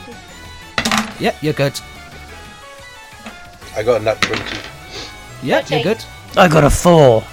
Yep, 1.20 1.36
you're 1.42 1.54
good. 1.54 1.80
I 3.76 3.84
got 3.84 4.02
a 4.02 4.04
nat 4.04 4.22
20. 4.22 4.44
Yep, 5.44 5.70
you're 5.70 5.84
good. 5.84 6.04
I 6.38 6.48
got 6.48 6.64
a 6.64 6.70
four. 6.70 7.24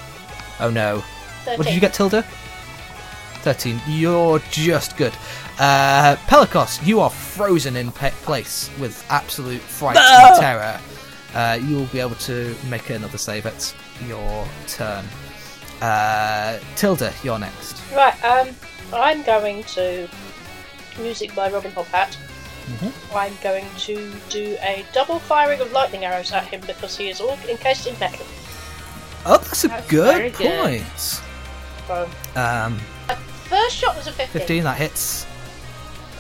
Oh 0.61 0.71
no. 0.71 1.03
13. 1.45 1.59
What 1.59 1.67
did 1.67 1.75
you 1.75 1.81
get, 1.81 1.95
Tilda? 1.95 2.25
13. 3.39 3.81
You're 3.89 4.39
just 4.51 4.97
good. 4.97 5.13
Uh, 5.59 6.17
Pelicos, 6.27 6.85
you 6.87 7.01
are 7.01 7.11
frozen 7.11 7.77
in 7.77 7.91
pe- 7.93 8.11
place 8.23 8.71
with 8.79 9.05
absolute 9.11 9.61
fright 9.61 9.97
and 9.97 10.41
terror. 10.41 10.81
Uh, 11.35 11.59
you'll 11.63 11.87
be 11.87 12.01
able 12.01 12.15
to 12.17 12.55
make 12.69 12.91
another 12.91 13.19
save 13.19 13.47
at 13.47 13.75
your 14.07 14.47
turn. 14.67 15.05
Uh, 15.81 16.59
Tilda, 16.77 17.13
you're 17.23 17.39
next. 17.39 17.81
Right, 17.95 18.25
um, 18.25 18.49
I'm 18.93 19.23
going 19.23 19.63
to 19.65 20.09
music 20.99 21.35
by 21.35 21.51
Robin 21.51 21.71
Hobb 21.73 21.85
Hat. 21.87 22.17
I'm 23.15 23.33
going 23.43 23.65
to 23.79 24.13
do 24.29 24.57
a 24.61 24.85
double 24.93 25.19
firing 25.21 25.61
of 25.61 25.73
lightning 25.73 26.05
arrows 26.05 26.33
at 26.33 26.45
him 26.49 26.61
because 26.67 26.97
he 26.97 27.09
is 27.09 27.19
all 27.21 27.39
encased 27.49 27.87
in 27.87 27.99
metal. 27.99 28.27
Oh, 29.25 29.39
that's 29.39 29.65
a 29.65 29.69
That's 29.69 29.89
good 29.89 30.17
very 30.17 30.31
good. 30.31 30.61
point. 30.85 31.23
So, 31.87 32.11
Um, 32.37 32.79
first 33.69 33.81
shot 33.81 33.97
was 33.97 34.07
a 34.07 34.13
15. 34.13 34.41
15, 34.41 34.65
that 34.65 34.79
hits. 34.79 35.27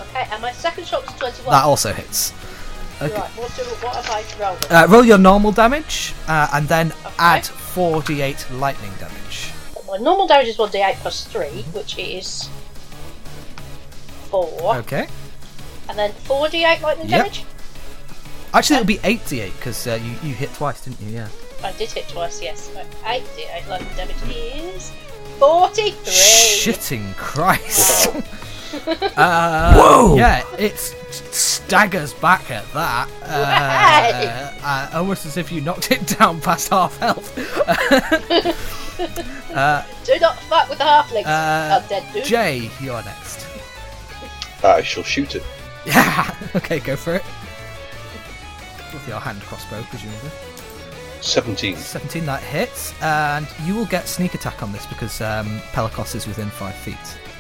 Okay, 0.01 0.27
and 0.31 0.43
my 0.43 0.53
second 0.53 0.87
shot 0.87 1.05
was 1.07 1.15
21. 1.15 1.51
That 1.51 1.65
also 1.65 1.93
hits. 1.93 2.33
Okay. 3.01 3.15
Right, 3.15 3.31
what, 3.31 3.55
do, 3.57 3.63
what 3.63 3.97
have 3.97 4.11
I 4.11 4.23
rolled? 4.43 4.67
Uh, 4.71 4.87
roll 4.91 5.05
your 5.05 5.19
normal 5.19 5.53
damage 5.53 6.15
uh, 6.27 6.49
and 6.53 6.69
then 6.69 6.93
Okay. 6.93 7.15
add 7.19 7.43
4d8 7.45 8.59
lightning 8.59 8.93
damage. 8.99 9.53
My 9.87 9.97
normal 9.97 10.27
damage 10.27 10.49
is 10.49 10.59
1d8 10.59 10.97
plus 10.97 11.25
3, 11.25 11.47
which 11.73 11.97
is 11.97 12.51
4. 14.31 14.77
Okay. 14.79 15.07
And 15.89 15.99
then 15.99 16.13
4d8 16.13 16.83
lightning 16.83 17.09
Yep. 17.09 17.19
damage? 17.19 17.45
Actually, 18.53 18.77
it'll 18.77 18.87
be 18.87 18.99
8d8 18.99 19.57
because 19.57 19.87
uh, 19.87 19.99
you, 20.03 20.29
you 20.29 20.35
hit 20.35 20.53
twice, 20.55 20.83
didn't 20.85 21.01
you? 21.01 21.15
Yeah. 21.15 21.29
I 21.65 21.73
did 21.73 21.91
hit 21.91 22.09
twice, 22.09 22.43
yes. 22.43 22.69
So 22.69 22.85
8d8 23.05 23.69
lightning 23.69 23.97
damage 23.97 24.17
is 24.29 24.93
43. 25.39 25.93
Shitting 26.05 27.17
Christ. 27.17 28.09
uh, 29.17 29.75
Whoa! 29.75 30.17
Yeah, 30.17 30.45
it 30.59 30.77
staggers 30.79 32.13
back 32.15 32.51
at 32.51 32.71
that. 32.73 33.09
Uh, 33.29 34.53
uh, 34.63 34.91
almost 34.95 35.27
as 35.27 35.37
if 35.37 35.53
you 35.53 35.61
knocked 35.61 35.91
it 35.91 36.07
down 36.19 36.41
past 36.41 36.71
half 36.71 36.97
health. 36.99 37.37
uh, 39.55 39.85
Do 40.05 40.19
not 40.19 40.39
fuck 40.41 40.69
with 40.69 40.79
the 40.79 40.85
halflings. 40.85 41.27
Uh, 41.27 41.81
Undead 41.81 42.13
dude. 42.13 42.25
Jay, 42.25 42.71
you're 42.81 43.03
next. 43.03 43.47
I 44.65 44.83
shall 44.83 45.03
shoot 45.03 45.35
it. 45.37 45.43
Yeah, 45.87 46.35
okay, 46.57 46.81
go 46.81 46.97
for 46.97 47.15
it. 47.15 47.23
With 48.93 49.07
your 49.07 49.21
hand 49.21 49.41
crossbow, 49.43 49.83
presumably. 49.85 50.31
17. 51.21 51.77
17, 51.77 52.27
that 52.27 52.43
hits. 52.43 52.93
And 53.03 53.47
you 53.65 53.75
will 53.75 53.87
get 53.87 54.09
sneak 54.09 54.35
attack 54.35 54.63
on 54.63 54.73
this 54.73 54.87
because 54.87 55.21
um, 55.21 55.61
Pelicos 55.73 56.15
is 56.15 56.27
within 56.27 56.51
5 56.51 56.75
feet. 56.75 56.97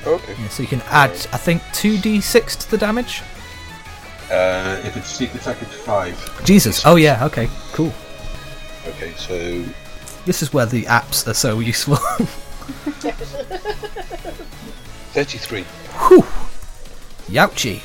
Okay. 0.07 0.35
Yeah, 0.38 0.49
so 0.49 0.62
you 0.62 0.69
can 0.69 0.83
add, 0.87 1.11
I 1.11 1.38
think, 1.38 1.62
2d6 1.73 2.59
to 2.61 2.71
the 2.71 2.79
damage. 2.79 3.23
Uh, 4.31 4.81
if 4.85 4.97
it's 4.97 5.09
sneak 5.09 5.35
attack, 5.35 5.61
it's 5.62 5.75
5. 5.75 6.45
Jesus. 6.45 6.85
Oh, 6.85 6.97
yeah, 6.97 7.25
okay, 7.25 7.49
cool. 7.73 7.93
Okay, 8.87 9.12
so 9.17 9.64
This 10.25 10.43
is 10.43 10.53
where 10.53 10.67
the 10.67 10.85
apps 10.85 11.27
are 11.27 11.35
so 11.35 11.61
useful. 11.61 11.97
33. 15.12 15.62
Whew. 15.62 16.25
Youchie. 17.29 17.81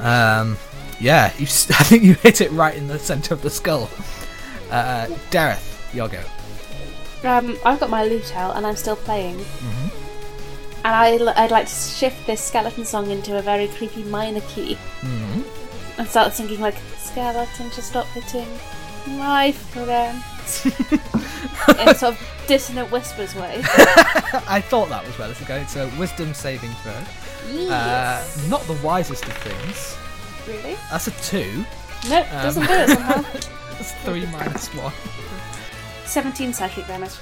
Um, 0.00 0.56
yeah, 1.00 1.26
I 1.40 1.44
think 1.84 2.02
you 2.02 2.14
hit 2.14 2.40
it 2.40 2.50
right 2.52 2.74
in 2.74 2.86
the 2.88 2.98
centre 2.98 3.34
of 3.34 3.42
the 3.42 3.50
skull. 3.50 3.88
Uh, 4.70 5.06
Dareth, 5.30 5.94
your 5.94 6.08
go. 6.08 6.22
Um, 7.24 7.56
I've 7.64 7.80
got 7.80 7.90
my 7.90 8.04
lute 8.04 8.34
out 8.36 8.56
and 8.56 8.66
I'm 8.66 8.76
still 8.76 8.96
playing. 8.96 9.36
Mm-hmm. 9.38 10.84
And 10.84 10.94
I, 10.94 11.16
l- 11.16 11.28
I'd 11.30 11.50
like 11.50 11.66
to 11.66 11.72
shift 11.74 12.26
this 12.26 12.40
skeleton 12.42 12.84
song 12.84 13.10
into 13.10 13.36
a 13.38 13.42
very 13.42 13.66
creepy 13.68 14.04
minor 14.04 14.40
key 14.42 14.78
Mhm. 15.00 15.42
and 15.98 16.08
start 16.08 16.32
singing 16.32 16.60
like 16.60 16.76
skeleton 16.98 17.70
to 17.70 17.82
stop 17.82 18.06
hitting 18.08 18.46
my 19.18 19.50
friends 19.52 20.66
in 21.80 21.94
sort 21.96 22.14
of 22.14 22.28
dissonant 22.46 22.90
whispers 22.92 23.34
way. 23.34 23.56
I 24.46 24.60
thought 24.64 24.88
that 24.90 25.04
was 25.04 25.18
where 25.18 25.26
this 25.28 25.40
was 25.40 25.48
going. 25.48 25.66
So, 25.66 25.90
wisdom 25.98 26.32
saving 26.34 26.70
throw. 26.82 26.92
Uh, 26.92 27.02
Yes. 27.50 28.46
not 28.48 28.60
the 28.66 28.74
wisest 28.74 29.24
of 29.26 29.32
things. 29.38 29.96
really? 30.46 30.76
That's 30.90 31.06
a 31.08 31.10
two. 31.22 31.64
Nope, 32.08 32.26
Um, 32.32 32.42
doesn't 32.42 32.66
do 32.66 32.72
it 32.72 32.88
somehow. 32.90 33.24
That's 33.78 33.92
three 34.04 34.26
minus 34.26 34.68
one. 34.74 34.92
17 36.04 36.52
psychic 36.52 36.86
damage. 36.86 37.12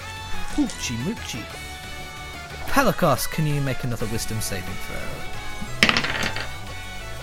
Hoochie 0.55 0.97
moochie. 1.05 1.45
Pelicos, 2.69 3.31
can 3.31 3.47
you 3.47 3.61
make 3.61 3.85
another 3.85 4.07
wisdom 4.07 4.41
saving 4.41 4.65
throw? 4.87 4.99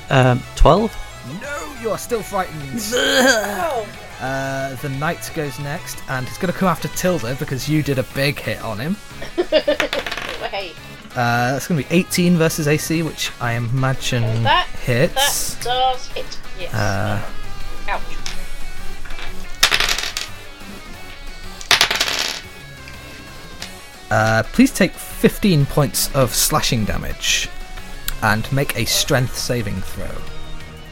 Um, 0.09 0.41
twelve. 0.55 0.95
No, 1.41 1.73
you 1.81 1.89
are 1.89 1.97
still 1.97 2.21
frightened. 2.21 2.81
Uh, 4.21 4.75
the 4.75 4.87
knight 4.87 5.29
goes 5.35 5.59
next, 5.59 6.01
and 6.07 6.25
he's 6.25 6.37
going 6.37 6.51
to 6.53 6.57
come 6.57 6.69
after 6.69 6.87
Tilda 6.89 7.35
because 7.35 7.67
you 7.67 7.83
did 7.83 7.99
a 7.99 8.03
big 8.15 8.39
hit 8.39 8.61
on 8.61 8.79
him. 8.79 8.95
hey. 9.35 10.71
Uh, 11.11 11.51
that's 11.51 11.67
going 11.67 11.83
to 11.83 11.89
be 11.89 11.93
18 11.93 12.37
versus 12.37 12.65
AC, 12.65 13.03
which 13.03 13.31
I 13.41 13.53
imagine 13.55 14.43
That, 14.43 14.67
hits. 14.81 15.55
that 15.55 15.63
does 15.65 16.07
hit. 16.09 16.39
Yes. 16.57 16.73
Uh, 16.73 17.21
Ouch. 17.89 18.01
Uh, 24.13 24.43
please 24.53 24.71
take 24.71 24.91
15 24.91 25.65
points 25.65 26.13
of 26.15 26.35
slashing 26.35 26.85
damage 26.85 27.49
and 28.21 28.49
make 28.53 28.77
a 28.77 28.85
strength 28.85 29.35
saving 29.35 29.73
throw. 29.81 30.07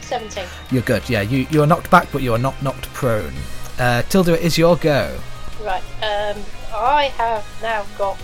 17. 0.00 0.44
You're 0.72 0.82
good, 0.82 1.08
yeah. 1.08 1.20
You, 1.20 1.46
you 1.48 1.62
are 1.62 1.66
knocked 1.68 1.88
back, 1.88 2.08
but 2.10 2.20
you 2.22 2.34
are 2.34 2.38
not 2.38 2.60
knocked 2.64 2.92
prone. 2.92 3.32
Uh, 3.78 4.02
Tilda, 4.02 4.32
it 4.34 4.40
is 4.44 4.58
your 4.58 4.74
go. 4.76 5.16
Right, 5.62 5.84
um, 6.02 6.42
I 6.74 7.12
have 7.16 7.46
now 7.62 7.86
got, 7.96 8.18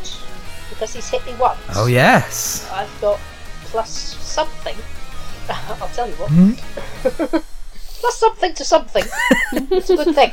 because 0.69 0.93
he's 0.95 1.09
hit 1.09 1.25
me 1.27 1.35
once, 1.35 1.61
Oh, 1.77 1.87
yes. 1.87 2.69
I've 2.73 3.01
got 3.01 3.21
plus 3.67 3.91
something. 3.91 4.75
I'll 5.81 5.89
tell 5.91 6.09
you 6.09 6.15
what. 6.15 6.31
Mhm. 6.33 6.59
plus 8.01 8.19
something 8.19 8.53
to 8.55 8.65
something. 8.65 9.05
it's 9.53 9.91
a 9.91 9.97
good 9.97 10.15
thing. 10.17 10.33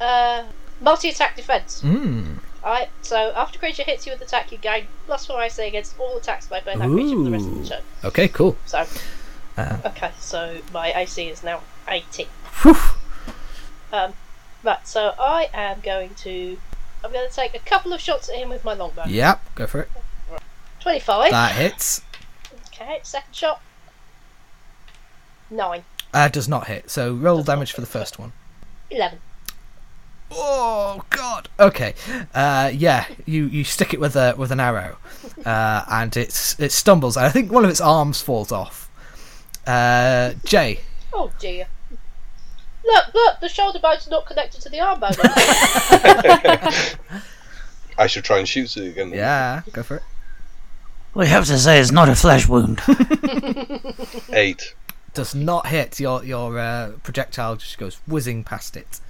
uh, 0.00 0.44
multi 0.80 1.10
attack 1.10 1.36
defense. 1.36 1.82
Mm. 1.82 2.38
Alright, 2.64 2.90
so 3.02 3.32
after 3.34 3.58
creature 3.58 3.82
hits 3.82 4.06
you 4.06 4.12
with 4.12 4.22
attack, 4.22 4.52
you 4.52 4.58
gain 4.58 4.86
plus 5.06 5.26
4 5.26 5.42
AC 5.42 5.66
against 5.66 5.98
all 5.98 6.16
attacks 6.16 6.46
by 6.46 6.60
that 6.60 6.76
creature 6.76 7.16
for 7.16 7.24
the 7.24 7.30
rest 7.30 7.46
of 7.48 7.62
the 7.62 7.68
turn. 7.68 7.82
Okay, 8.04 8.28
cool. 8.28 8.56
So, 8.66 8.86
Uh, 9.56 9.78
okay, 9.86 10.12
so 10.20 10.58
my 10.72 10.92
AC 10.96 11.28
is 11.28 11.42
now 11.42 11.60
80. 11.88 12.28
whew. 12.62 12.76
Um, 13.92 14.12
right, 14.62 14.86
so 14.86 15.14
I 15.18 15.50
am 15.52 15.80
going 15.80 16.14
to. 16.16 16.56
I'm 17.04 17.12
going 17.12 17.28
to 17.28 17.34
take 17.34 17.54
a 17.54 17.58
couple 17.58 17.92
of 17.92 18.00
shots 18.00 18.28
at 18.28 18.36
him 18.36 18.48
with 18.48 18.64
my 18.64 18.74
longbow. 18.74 19.04
Yep, 19.06 19.54
go 19.56 19.66
for 19.66 19.80
it. 19.80 19.90
25. 20.80 21.30
That 21.32 21.52
hits. 21.56 22.02
Okay, 22.68 23.00
second 23.02 23.34
shot. 23.34 23.60
9. 25.50 25.84
Uh, 26.14 26.28
does 26.28 26.48
not 26.48 26.68
hit. 26.68 26.90
So 26.90 27.12
roll 27.12 27.42
damage 27.42 27.72
for 27.72 27.80
the 27.80 27.86
first 27.86 28.18
one. 28.18 28.32
11. 28.90 29.18
Oh 30.34 31.04
God. 31.10 31.48
Okay. 31.58 31.94
Uh, 32.34 32.70
yeah, 32.74 33.06
you, 33.26 33.46
you 33.46 33.64
stick 33.64 33.92
it 33.94 34.00
with 34.00 34.16
a 34.16 34.34
with 34.36 34.50
an 34.50 34.60
arrow, 34.60 34.96
uh, 35.44 35.84
and 35.90 36.16
it's 36.16 36.58
it 36.58 36.72
stumbles. 36.72 37.16
And 37.16 37.26
I 37.26 37.30
think 37.30 37.52
one 37.52 37.64
of 37.64 37.70
its 37.70 37.80
arms 37.80 38.20
falls 38.20 38.52
off. 38.52 38.90
Uh, 39.66 40.34
Jay. 40.44 40.80
Oh 41.12 41.30
dear. 41.38 41.66
Look, 42.84 43.14
look, 43.14 43.40
the 43.40 43.48
shoulder 43.48 43.78
bone's 43.78 44.08
not 44.08 44.26
connected 44.26 44.60
to 44.62 44.68
the 44.68 44.80
arm 44.80 44.98
bone. 44.98 45.10
I 47.98 48.06
should 48.08 48.24
try 48.24 48.38
and 48.38 48.48
shoot 48.48 48.76
it 48.76 48.88
again. 48.88 49.10
then. 49.10 49.18
Yeah, 49.18 49.62
go 49.72 49.82
for 49.84 49.96
it. 49.96 50.02
We 51.14 51.26
have 51.26 51.46
to 51.46 51.58
say 51.58 51.78
it's 51.78 51.92
not 51.92 52.08
a 52.08 52.16
flesh 52.16 52.48
wound. 52.48 52.80
Eight. 54.32 54.74
Does 55.14 55.34
not 55.34 55.66
hit. 55.66 56.00
Your 56.00 56.24
your 56.24 56.58
uh, 56.58 56.92
projectile 57.02 57.56
just 57.56 57.76
goes 57.78 58.00
whizzing 58.06 58.44
past 58.44 58.76
it. 58.76 59.00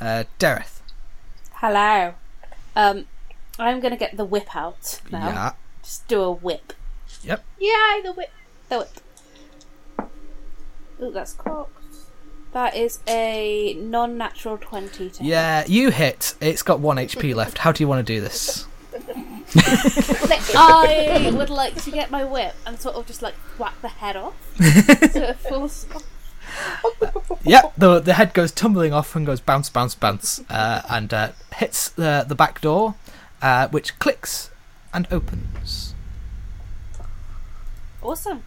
Uh, 0.00 0.24
Dareth. 0.38 0.80
Hello. 1.54 2.14
Um, 2.74 3.06
I'm 3.58 3.80
gonna 3.80 3.96
get 3.96 4.16
the 4.16 4.24
whip 4.24 4.56
out 4.56 5.00
now. 5.10 5.28
Yeah. 5.28 5.52
Just 5.82 6.08
do 6.08 6.22
a 6.22 6.32
whip. 6.32 6.72
Yep. 7.22 7.44
Yay, 7.58 8.00
the 8.02 8.12
whip. 8.12 8.30
The 8.68 8.78
whip. 8.78 10.08
Ooh, 11.02 11.10
that's 11.10 11.34
cocked. 11.34 11.72
That 12.52 12.74
is 12.74 13.00
a 13.06 13.74
non-natural 13.74 14.58
twenty. 14.58 15.10
To 15.10 15.18
hit. 15.18 15.28
Yeah, 15.28 15.64
you 15.66 15.90
hit. 15.90 16.34
It's 16.40 16.62
got 16.62 16.80
one 16.80 16.96
HP 16.96 17.34
left. 17.40 17.58
How 17.58 17.72
do 17.72 17.82
you 17.82 17.88
want 17.88 18.06
to 18.06 18.12
do 18.14 18.20
this? 18.20 18.66
I 20.54 21.32
would 21.34 21.50
like 21.50 21.74
to 21.82 21.90
get 21.90 22.10
my 22.10 22.24
whip 22.24 22.54
and 22.66 22.80
sort 22.80 22.96
of 22.96 23.06
just 23.06 23.20
like 23.22 23.34
whack 23.58 23.74
the 23.82 23.88
head 23.88 24.16
off. 24.16 24.34
so 24.56 25.22
it 25.22 25.36
falls 25.38 25.86
off. 25.94 26.04
Yep, 27.42 27.72
the 27.78 28.00
the 28.00 28.14
head 28.14 28.34
goes 28.34 28.52
tumbling 28.52 28.92
off 28.92 29.16
and 29.16 29.24
goes 29.24 29.40
bounce, 29.40 29.70
bounce, 29.70 29.94
bounce, 29.94 30.42
uh, 30.50 30.82
and 30.90 31.12
uh, 31.12 31.32
hits 31.56 31.88
the 31.88 32.24
the 32.28 32.34
back 32.34 32.60
door, 32.60 32.94
uh, 33.40 33.68
which 33.68 33.98
clicks 33.98 34.50
and 34.92 35.08
opens. 35.10 35.94
Awesome. 38.02 38.42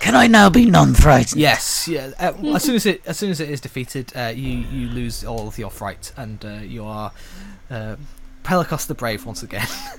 Can 0.00 0.14
I 0.14 0.26
now 0.28 0.48
be 0.48 0.64
non-frightened? 0.66 1.40
Yes, 1.40 1.88
yeah. 1.88 2.12
Uh, 2.20 2.32
as 2.54 2.62
soon 2.62 2.76
as 2.76 2.86
it 2.86 3.02
as 3.06 3.16
soon 3.16 3.30
as 3.30 3.40
it 3.40 3.50
is 3.50 3.60
defeated, 3.60 4.12
uh, 4.14 4.32
you 4.34 4.50
you 4.70 4.88
lose 4.88 5.24
all 5.24 5.48
of 5.48 5.58
your 5.58 5.70
fright, 5.70 6.12
and 6.16 6.44
uh, 6.44 6.60
you 6.62 6.84
are 6.84 7.10
uh, 8.48 8.64
Pelicos 8.64 8.86
the 8.86 8.94
Brave 8.94 9.26
once 9.26 9.42
again. 9.42 9.66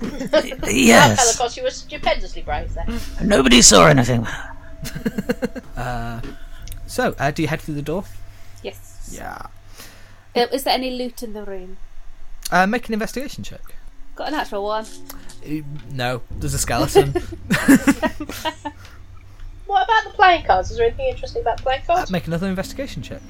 Yes. 0.66 1.20
Pelicos, 1.20 1.56
you 1.56 1.62
were 1.62 1.70
stupendously 1.70 2.42
brave 2.42 2.74
there. 2.74 2.86
Nobody 3.22 3.62
saw 3.62 3.86
anything. 3.86 4.26
so, 6.86 7.14
uh, 7.18 7.30
do 7.30 7.42
you 7.42 7.48
head 7.48 7.60
through 7.60 7.74
the 7.74 7.82
door? 7.82 8.04
Yes. 8.62 9.10
Yeah. 9.12 9.46
Uh, 10.34 10.46
Is 10.52 10.64
there 10.64 10.74
any 10.74 10.90
loot 10.90 11.22
in 11.22 11.32
the 11.32 11.44
room? 11.44 11.78
Uh, 12.50 12.66
make 12.66 12.86
an 12.88 12.94
investigation 12.94 13.44
check. 13.44 13.62
Got 14.16 14.28
a 14.28 14.30
natural 14.32 14.64
one. 14.64 14.84
Uh, 15.44 15.62
No, 15.90 16.22
there's 16.30 16.54
a 16.54 16.58
skeleton. 16.58 17.14
What 19.70 19.84
about 19.84 20.10
the 20.10 20.16
playing 20.16 20.44
cards? 20.46 20.72
Is 20.72 20.78
there 20.78 20.86
anything 20.86 21.06
interesting 21.06 21.42
about 21.42 21.58
the 21.58 21.62
playing 21.62 21.82
uh, 21.82 21.94
cards? 21.94 22.10
make 22.10 22.26
another 22.26 22.48
investigation 22.48 23.02
check. 23.02 23.22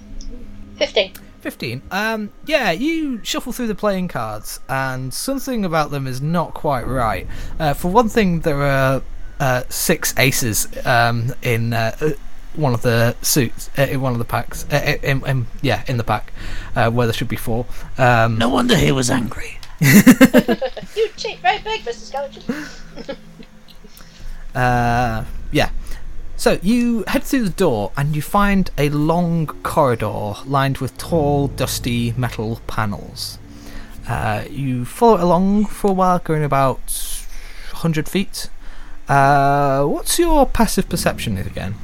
15. 0.79 1.13
15. 1.41 1.83
Um, 1.91 2.31
yeah, 2.47 2.71
you 2.71 3.21
shuffle 3.25 3.53
through 3.53 3.67
the 3.69 3.75
playing 3.75 4.09
cards, 4.09 4.61
and 4.69 5.13
something 5.13 5.65
about 5.65 5.91
them 5.91 6.07
is 6.07 6.21
not 6.21 6.55
quite 6.55 6.87
right. 6.87 7.27
Uh, 7.59 7.75
for 7.75 7.91
one 7.91 8.09
thing, 8.09 8.41
there 8.41 8.63
are 8.63 9.03
uh, 9.39 9.63
six 9.69 10.15
aces 10.19 10.69
um, 10.87 11.35
in 11.43 11.73
uh, 11.73 11.97
uh, 12.01 12.11
one 12.55 12.75
of 12.75 12.83
the 12.83 13.17
suits, 13.23 13.71
uh, 13.79 13.83
in 13.83 14.01
one 14.01 14.13
of 14.13 14.19
the 14.19 14.25
packs. 14.25 14.67
Uh, 14.71 14.97
in, 15.03 15.25
in, 15.27 15.47
yeah, 15.63 15.83
in 15.89 15.97
the 15.97 16.05
pack, 16.05 16.33
uh, 16.77 16.91
where 16.91 17.07
there 17.07 17.15
should 17.15 17.29
be 17.29 17.37
four. 17.37 17.65
Um, 17.97 18.39
No 18.39 18.49
wonder 18.49 18.77
he 18.77 18.93
was 18.93 19.11
angry. 19.11 19.59
You 19.81 21.09
cheat 21.17 21.39
very 21.39 21.59
big, 21.61 21.81
Mr. 21.83 21.95
Skeleton. 21.95 22.67
Uh, 24.55 25.25
yeah. 25.53 25.71
So 26.41 26.59
you 26.63 27.05
head 27.07 27.23
through 27.25 27.45
the 27.45 27.51
door 27.51 27.93
and 27.99 28.17
you 28.17 28.23
find 28.23 28.71
a 28.79 28.89
long 28.89 29.47
corridor 29.63 30.37
lined 30.47 30.79
with 30.79 30.97
tall, 30.97 31.49
dusty 31.49 32.15
metal 32.17 32.63
panels. 32.67 33.39
Uh, 34.09 34.45
you 34.49 34.87
follow 34.87 35.19
it 35.19 35.21
along 35.21 35.67
for 35.67 35.91
a 35.91 35.93
while, 35.93 36.19
going 36.19 36.43
about 36.43 36.79
100 37.73 38.09
feet. 38.09 38.49
Uh, 39.07 39.85
what's 39.85 40.19
your 40.19 40.47
passive 40.47 40.89
perception 40.89 41.37
again? 41.37 41.75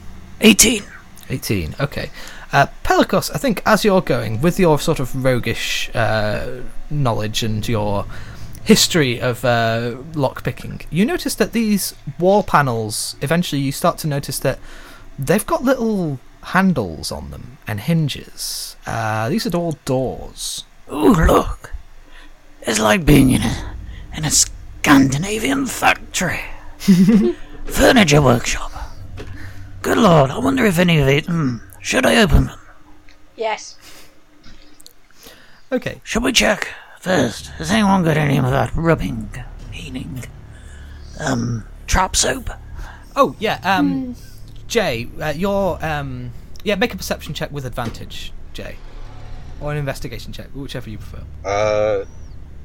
18. 0.40 0.84
18. 1.28 1.74
Okay. 1.78 2.08
Uh, 2.50 2.68
Pelicos, 2.82 3.30
I 3.34 3.36
think 3.36 3.62
as 3.66 3.84
you're 3.84 4.00
going, 4.00 4.40
with 4.40 4.58
your 4.58 4.78
sort 4.78 5.00
of 5.00 5.22
roguish 5.22 5.90
uh, 5.94 6.62
knowledge 6.88 7.42
and 7.42 7.68
your 7.68 8.06
history 8.66 9.20
of 9.20 9.44
uh, 9.44 9.94
lockpicking, 10.12 10.84
you 10.90 11.04
notice 11.04 11.36
that 11.36 11.52
these 11.52 11.94
wall 12.18 12.42
panels, 12.42 13.14
eventually 13.22 13.62
you 13.62 13.70
start 13.70 13.96
to 13.98 14.08
notice 14.08 14.40
that 14.40 14.58
they've 15.18 15.46
got 15.46 15.62
little 15.62 16.18
handles 16.42 17.12
on 17.12 17.30
them 17.30 17.58
and 17.66 17.80
hinges. 17.80 18.76
Uh, 18.84 19.28
these 19.28 19.46
are 19.46 19.56
all 19.56 19.76
doors. 19.84 20.64
Ooh, 20.92 21.14
look. 21.14 21.72
It's 22.62 22.80
like 22.80 23.06
being 23.06 23.30
in 23.30 23.42
a, 23.42 23.74
in 24.16 24.24
a 24.24 24.30
Scandinavian 24.30 25.66
factory. 25.66 26.40
Furniture 27.66 28.20
workshop. 28.22 28.72
Good 29.82 29.98
lord, 29.98 30.30
I 30.32 30.38
wonder 30.38 30.64
if 30.64 30.80
any 30.80 30.98
of 30.98 31.06
it. 31.06 31.26
Hmm, 31.26 31.58
should 31.80 32.04
I 32.04 32.20
open 32.20 32.46
them? 32.46 32.58
Yes. 33.36 33.76
Okay. 35.70 36.00
Should 36.02 36.22
we 36.22 36.32
check 36.32 36.68
first? 37.06 37.46
Has 37.58 37.70
anyone 37.70 38.02
got 38.02 38.16
any 38.16 38.36
of 38.36 38.50
that 38.50 38.74
rubbing, 38.74 39.30
healing, 39.70 40.24
um, 41.20 41.64
trap 41.86 42.16
soap? 42.16 42.50
Oh, 43.14 43.36
yeah, 43.38 43.60
um, 43.62 44.16
Jay, 44.66 45.08
uh, 45.22 45.28
your, 45.28 45.82
um, 45.84 46.32
yeah, 46.64 46.74
make 46.74 46.92
a 46.92 46.96
perception 46.96 47.32
check 47.32 47.52
with 47.52 47.64
advantage, 47.64 48.32
Jay. 48.52 48.76
Or 49.60 49.70
an 49.70 49.78
investigation 49.78 50.32
check, 50.32 50.48
whichever 50.48 50.90
you 50.90 50.98
prefer. 50.98 51.22
Uh, 51.44 52.04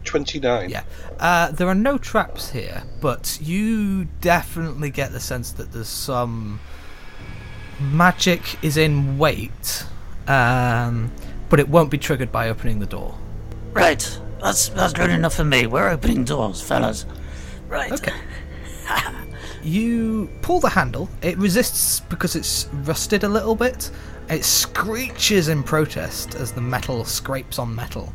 29. 0.05 0.71
Yeah. 0.71 0.83
Uh, 1.19 1.51
there 1.51 1.67
are 1.67 1.75
no 1.75 1.99
traps 1.99 2.49
here, 2.49 2.81
but 2.99 3.37
you 3.43 4.05
definitely 4.21 4.89
get 4.89 5.11
the 5.11 5.19
sense 5.19 5.51
that 5.51 5.71
there's 5.71 5.87
some 5.87 6.59
magic 7.79 8.41
is 8.63 8.75
in 8.75 9.19
wait, 9.19 9.85
um, 10.27 11.11
but 11.49 11.59
it 11.59 11.69
won't 11.69 11.91
be 11.91 11.99
triggered 11.99 12.31
by 12.31 12.49
opening 12.49 12.79
the 12.79 12.87
door. 12.87 13.15
Right, 13.73 14.19
that's 14.41 14.69
that's 14.69 14.93
good 14.93 15.09
enough 15.09 15.35
for 15.35 15.43
me. 15.43 15.67
We're 15.67 15.89
opening 15.89 16.23
doors, 16.25 16.61
fellas. 16.61 17.05
Right. 17.67 17.91
Okay. 17.91 18.13
You 19.63 20.29
pull 20.41 20.59
the 20.59 20.69
handle. 20.69 21.07
It 21.21 21.37
resists 21.37 21.99
because 21.99 22.35
it's 22.35 22.67
rusted 22.73 23.23
a 23.23 23.29
little 23.29 23.55
bit. 23.55 23.91
It 24.29 24.43
screeches 24.43 25.49
in 25.49 25.61
protest 25.63 26.35
as 26.35 26.51
the 26.51 26.61
metal 26.61 27.05
scrapes 27.05 27.59
on 27.59 27.75
metal. 27.75 28.13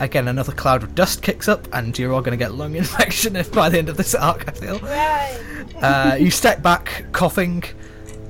Again, 0.00 0.28
another 0.28 0.52
cloud 0.52 0.82
of 0.82 0.94
dust 0.94 1.22
kicks 1.22 1.48
up, 1.48 1.68
and 1.72 1.96
you're 1.98 2.12
all 2.12 2.20
going 2.20 2.36
to 2.36 2.42
get 2.42 2.54
lung 2.54 2.74
infection 2.76 3.36
if 3.36 3.52
by 3.52 3.68
the 3.68 3.78
end 3.78 3.88
of 3.88 3.96
this 3.96 4.14
arc. 4.14 4.48
I 4.48 4.52
feel. 4.52 4.78
Right. 4.80 5.40
Uh, 5.80 6.16
you 6.16 6.30
step 6.30 6.62
back, 6.62 7.06
coughing, 7.12 7.64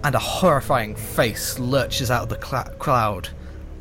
and 0.02 0.14
a 0.14 0.18
horrifying 0.18 0.94
face 0.94 1.58
lurches 1.58 2.10
out 2.10 2.22
of 2.24 2.28
the 2.28 2.46
cl- 2.46 2.74
cloud. 2.78 3.28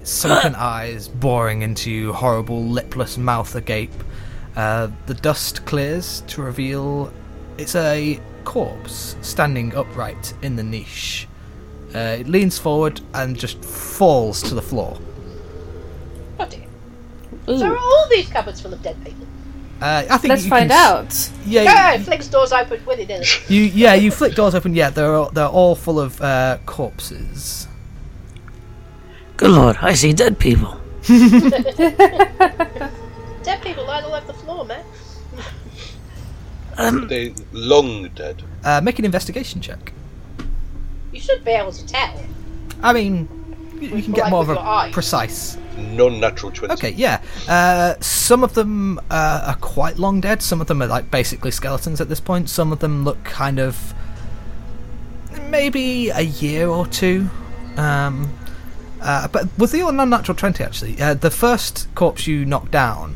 Sunken 0.03 0.55
eyes 0.55 1.07
boring 1.07 1.61
into 1.61 2.13
horrible 2.13 2.63
lipless 2.63 3.17
mouth 3.17 3.55
agape. 3.55 3.91
Uh, 4.55 4.89
the 5.07 5.13
dust 5.15 5.65
clears 5.65 6.21
to 6.27 6.41
reveal 6.41 7.11
it's 7.57 7.75
a 7.75 8.19
corpse 8.43 9.15
standing 9.21 9.73
upright 9.75 10.33
in 10.41 10.55
the 10.55 10.63
niche. 10.63 11.27
Uh, 11.95 12.17
it 12.19 12.27
leans 12.27 12.57
forward 12.59 12.99
and 13.13 13.37
just 13.39 13.63
falls 13.63 14.41
to 14.43 14.55
the 14.55 14.61
floor. 14.61 14.97
Oh 16.39 16.45
dear. 16.45 16.65
So 17.45 17.65
are 17.67 17.77
all 17.77 18.07
these 18.09 18.27
cupboards 18.29 18.61
full 18.61 18.73
of 18.73 18.81
dead 18.81 18.97
people? 19.05 19.25
Uh, 19.81 20.05
I 20.09 20.17
think 20.17 20.29
Let's 20.29 20.43
you 20.45 20.49
find 20.49 20.69
can 20.69 20.97
s- 21.01 21.29
out. 21.31 21.45
Yeah, 21.45 21.97
Go! 21.97 22.03
Flicks 22.03 22.27
doors 22.27 22.53
open 22.53 22.85
with 22.85 22.99
it. 22.99 23.49
you 23.49 23.61
yeah 23.63 23.93
you 23.95 24.11
flick 24.11 24.33
doors 24.33 24.55
open. 24.55 24.73
Yeah, 24.75 24.89
they're 24.91 25.13
all, 25.13 25.29
they're 25.31 25.45
all 25.47 25.75
full 25.75 25.99
of 25.99 26.21
uh, 26.21 26.57
corpses. 26.65 27.67
Good 29.37 29.51
lord, 29.51 29.77
I 29.81 29.93
see 29.95 30.13
dead 30.13 30.39
people. 30.39 30.79
Dead 33.43 33.61
people 33.61 33.85
lying 33.85 34.05
all 34.05 34.13
over 34.13 34.25
the 34.27 34.33
floor, 34.33 34.63
man. 34.65 34.85
Um, 36.77 37.07
They 37.07 37.33
long 37.51 38.07
dead. 38.09 38.41
Uh, 38.63 38.79
make 38.81 38.99
an 38.99 39.05
investigation 39.05 39.59
check. 39.61 39.91
You 41.11 41.19
should 41.19 41.43
be 41.43 41.51
able 41.51 41.71
to 41.73 41.85
tell. 41.85 42.23
I 42.81 42.93
mean, 42.93 43.27
you, 43.81 43.89
you 43.97 44.01
can 44.03 44.13
get 44.13 44.23
Like 44.23 44.31
more 44.31 44.41
of 44.43 44.49
a 44.49 44.59
eyes. 44.59 44.93
precise. 44.93 45.57
Non-natural 45.77 46.51
twenty. 46.51 46.73
Okay, 46.73 46.91
yeah. 46.91 47.21
Uh, 47.49 47.95
some 47.99 48.43
of 48.43 48.53
them 48.53 48.99
uh, 49.09 49.43
are 49.47 49.55
quite 49.57 49.97
long 49.99 50.21
dead. 50.21 50.41
Some 50.41 50.61
of 50.61 50.67
them 50.67 50.81
are 50.81 50.87
like 50.87 51.11
basically 51.11 51.51
skeletons 51.51 51.99
at 51.99 52.07
this 52.09 52.19
point. 52.21 52.49
Some 52.49 52.71
of 52.71 52.79
them 52.79 53.03
look 53.03 53.23
kind 53.25 53.59
of 53.59 53.93
maybe 55.49 56.09
a 56.09 56.21
year 56.21 56.67
or 56.69 56.87
two. 56.87 57.29
Um, 57.77 58.31
uh, 59.03 59.27
but 59.27 59.47
with 59.57 59.73
your 59.73 59.91
non-natural 59.91 60.35
twenty, 60.35 60.63
actually, 60.63 60.99
uh, 61.01 61.13
the 61.13 61.31
first 61.31 61.87
corpse 61.95 62.25
you 62.27 62.45
knock 62.45 62.71
down, 62.71 63.15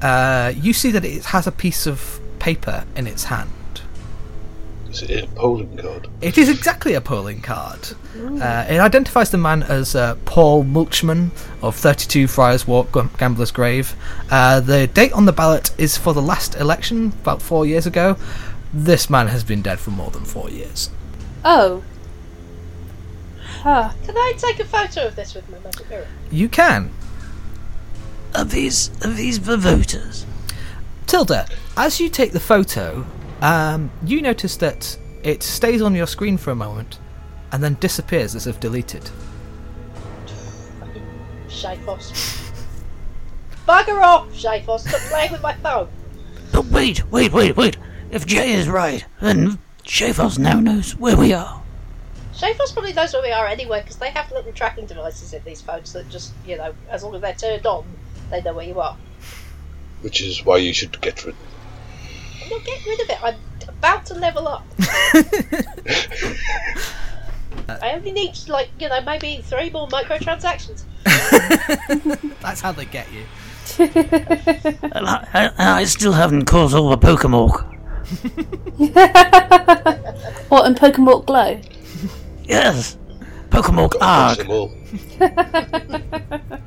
uh, 0.00 0.52
you 0.54 0.72
see 0.72 0.90
that 0.90 1.04
it 1.04 1.24
has 1.26 1.46
a 1.46 1.52
piece 1.52 1.86
of 1.86 2.20
paper 2.38 2.84
in 2.96 3.06
its 3.06 3.24
hand. 3.24 3.50
Is 4.90 5.02
it 5.02 5.24
a 5.24 5.26
polling 5.28 5.74
card? 5.78 6.08
It 6.20 6.36
is 6.36 6.50
exactly 6.50 6.92
a 6.92 7.00
polling 7.00 7.40
card. 7.40 7.78
Uh, 8.14 8.66
it 8.68 8.78
identifies 8.78 9.30
the 9.30 9.38
man 9.38 9.62
as 9.62 9.96
uh, 9.96 10.16
Paul 10.26 10.64
Mulchman 10.64 11.30
of 11.62 11.74
32 11.76 12.26
Friars 12.26 12.66
Walk, 12.66 12.92
Gam- 12.92 13.10
Gambler's 13.16 13.50
Grave. 13.50 13.94
Uh, 14.30 14.60
the 14.60 14.86
date 14.88 15.12
on 15.14 15.24
the 15.24 15.32
ballot 15.32 15.70
is 15.78 15.96
for 15.96 16.12
the 16.12 16.20
last 16.20 16.56
election, 16.56 17.06
about 17.22 17.40
four 17.40 17.64
years 17.64 17.86
ago. 17.86 18.16
This 18.74 19.08
man 19.08 19.28
has 19.28 19.44
been 19.44 19.62
dead 19.62 19.80
for 19.80 19.92
more 19.92 20.10
than 20.10 20.24
four 20.26 20.50
years. 20.50 20.90
Oh. 21.42 21.82
Huh. 23.62 23.92
Can 24.04 24.16
I 24.16 24.32
take 24.36 24.58
a 24.58 24.64
photo 24.64 25.06
of 25.06 25.14
this 25.14 25.36
with 25.36 25.48
my 25.48 25.56
magic 25.60 25.88
mirror? 25.88 26.08
You 26.32 26.48
can. 26.48 26.90
are 28.34 28.44
these 28.44 28.90
are 29.04 29.10
these 29.10 29.38
the? 29.38 30.26
Tilda, 31.06 31.46
as 31.76 32.00
you 32.00 32.08
take 32.08 32.32
the 32.32 32.40
photo, 32.40 33.06
um, 33.40 33.92
you 34.04 34.20
notice 34.20 34.56
that 34.56 34.98
it 35.22 35.44
stays 35.44 35.80
on 35.80 35.94
your 35.94 36.08
screen 36.08 36.38
for 36.38 36.50
a 36.50 36.56
moment 36.56 36.98
and 37.52 37.62
then 37.62 37.76
disappears 37.78 38.34
as 38.34 38.48
if 38.48 38.58
deleted. 38.58 39.08
Shafos. 41.46 42.50
Bugger 43.68 44.02
off, 44.02 44.28
Shafos. 44.32 44.80
Stop 44.80 45.00
playing 45.02 45.30
with 45.30 45.42
my 45.42 45.54
phone. 45.54 45.88
But 46.52 46.64
wait, 46.64 47.08
wait, 47.12 47.32
wait, 47.32 47.56
wait. 47.56 47.76
If 48.10 48.26
Jay 48.26 48.54
is 48.54 48.68
right, 48.68 49.04
then 49.20 49.60
Shafos 49.84 50.36
now 50.36 50.58
knows 50.58 50.96
where 50.96 51.16
we 51.16 51.32
are. 51.32 51.61
Shafos 52.42 52.72
probably 52.72 52.92
knows 52.92 53.12
where 53.12 53.22
we 53.22 53.30
are 53.30 53.46
anyway 53.46 53.82
because 53.82 53.98
they 53.98 54.10
have 54.10 54.32
little 54.32 54.50
tracking 54.52 54.86
devices 54.86 55.32
in 55.32 55.44
these 55.44 55.60
phones 55.60 55.92
that 55.92 56.08
just, 56.08 56.32
you 56.44 56.56
know, 56.58 56.74
as 56.90 57.04
long 57.04 57.14
as 57.14 57.20
they're 57.20 57.34
turned 57.34 57.64
on, 57.66 57.84
they 58.30 58.42
know 58.42 58.52
where 58.52 58.66
you 58.66 58.80
are. 58.80 58.96
Which 60.00 60.20
is 60.20 60.44
why 60.44 60.56
you 60.56 60.72
should 60.74 61.00
get 61.00 61.24
rid. 61.24 61.36
No, 62.50 62.58
get 62.58 62.84
rid 62.84 63.00
of 63.00 63.10
it. 63.10 63.22
I'm 63.22 63.36
about 63.68 64.06
to 64.06 64.14
level 64.14 64.48
up. 64.48 64.66
I 67.68 67.92
only 67.94 68.10
need, 68.10 68.36
like, 68.48 68.70
you 68.80 68.88
know, 68.88 69.00
maybe 69.02 69.40
three 69.44 69.70
more 69.70 69.86
microtransactions. 69.86 70.82
That's 72.40 72.60
how 72.60 72.72
they 72.72 72.86
get 72.86 73.06
you. 73.12 73.22
And 74.94 75.06
I, 75.06 75.52
and 75.56 75.68
I 75.68 75.84
still 75.84 76.12
haven't 76.12 76.46
caught 76.46 76.74
all 76.74 76.90
the 76.90 76.98
Pokemon. 76.98 77.50
What, 80.48 80.66
and 80.66 80.76
Pokemon 80.76 81.24
Glow? 81.24 81.60
Yes, 82.52 82.98
Pokemon 83.48 83.92
Catch 83.98 84.46
Arg. 85.20 86.60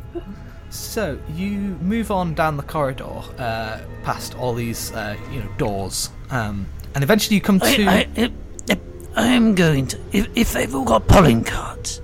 So 0.71 1.19
you 1.33 1.51
move 1.79 2.11
on 2.11 2.33
down 2.33 2.57
the 2.57 2.63
corridor, 2.63 3.21
uh, 3.38 3.79
past 4.03 4.36
all 4.36 4.53
these, 4.53 4.91
uh, 4.91 5.15
you 5.31 5.39
know, 5.39 5.49
doors, 5.57 6.09
um, 6.31 6.67
and 6.93 7.03
eventually 7.03 7.36
you 7.36 7.41
come 7.41 7.59
to. 7.59 7.86
I, 7.86 8.07
I, 8.17 8.31
I, 8.69 8.79
I 9.15 9.27
am 9.27 9.55
going 9.55 9.88
to. 9.88 9.99
If, 10.11 10.27
if 10.36 10.53
they've 10.53 10.73
all 10.73 10.83
got 10.83 11.07
polling 11.07 11.43
cards, 11.45 12.01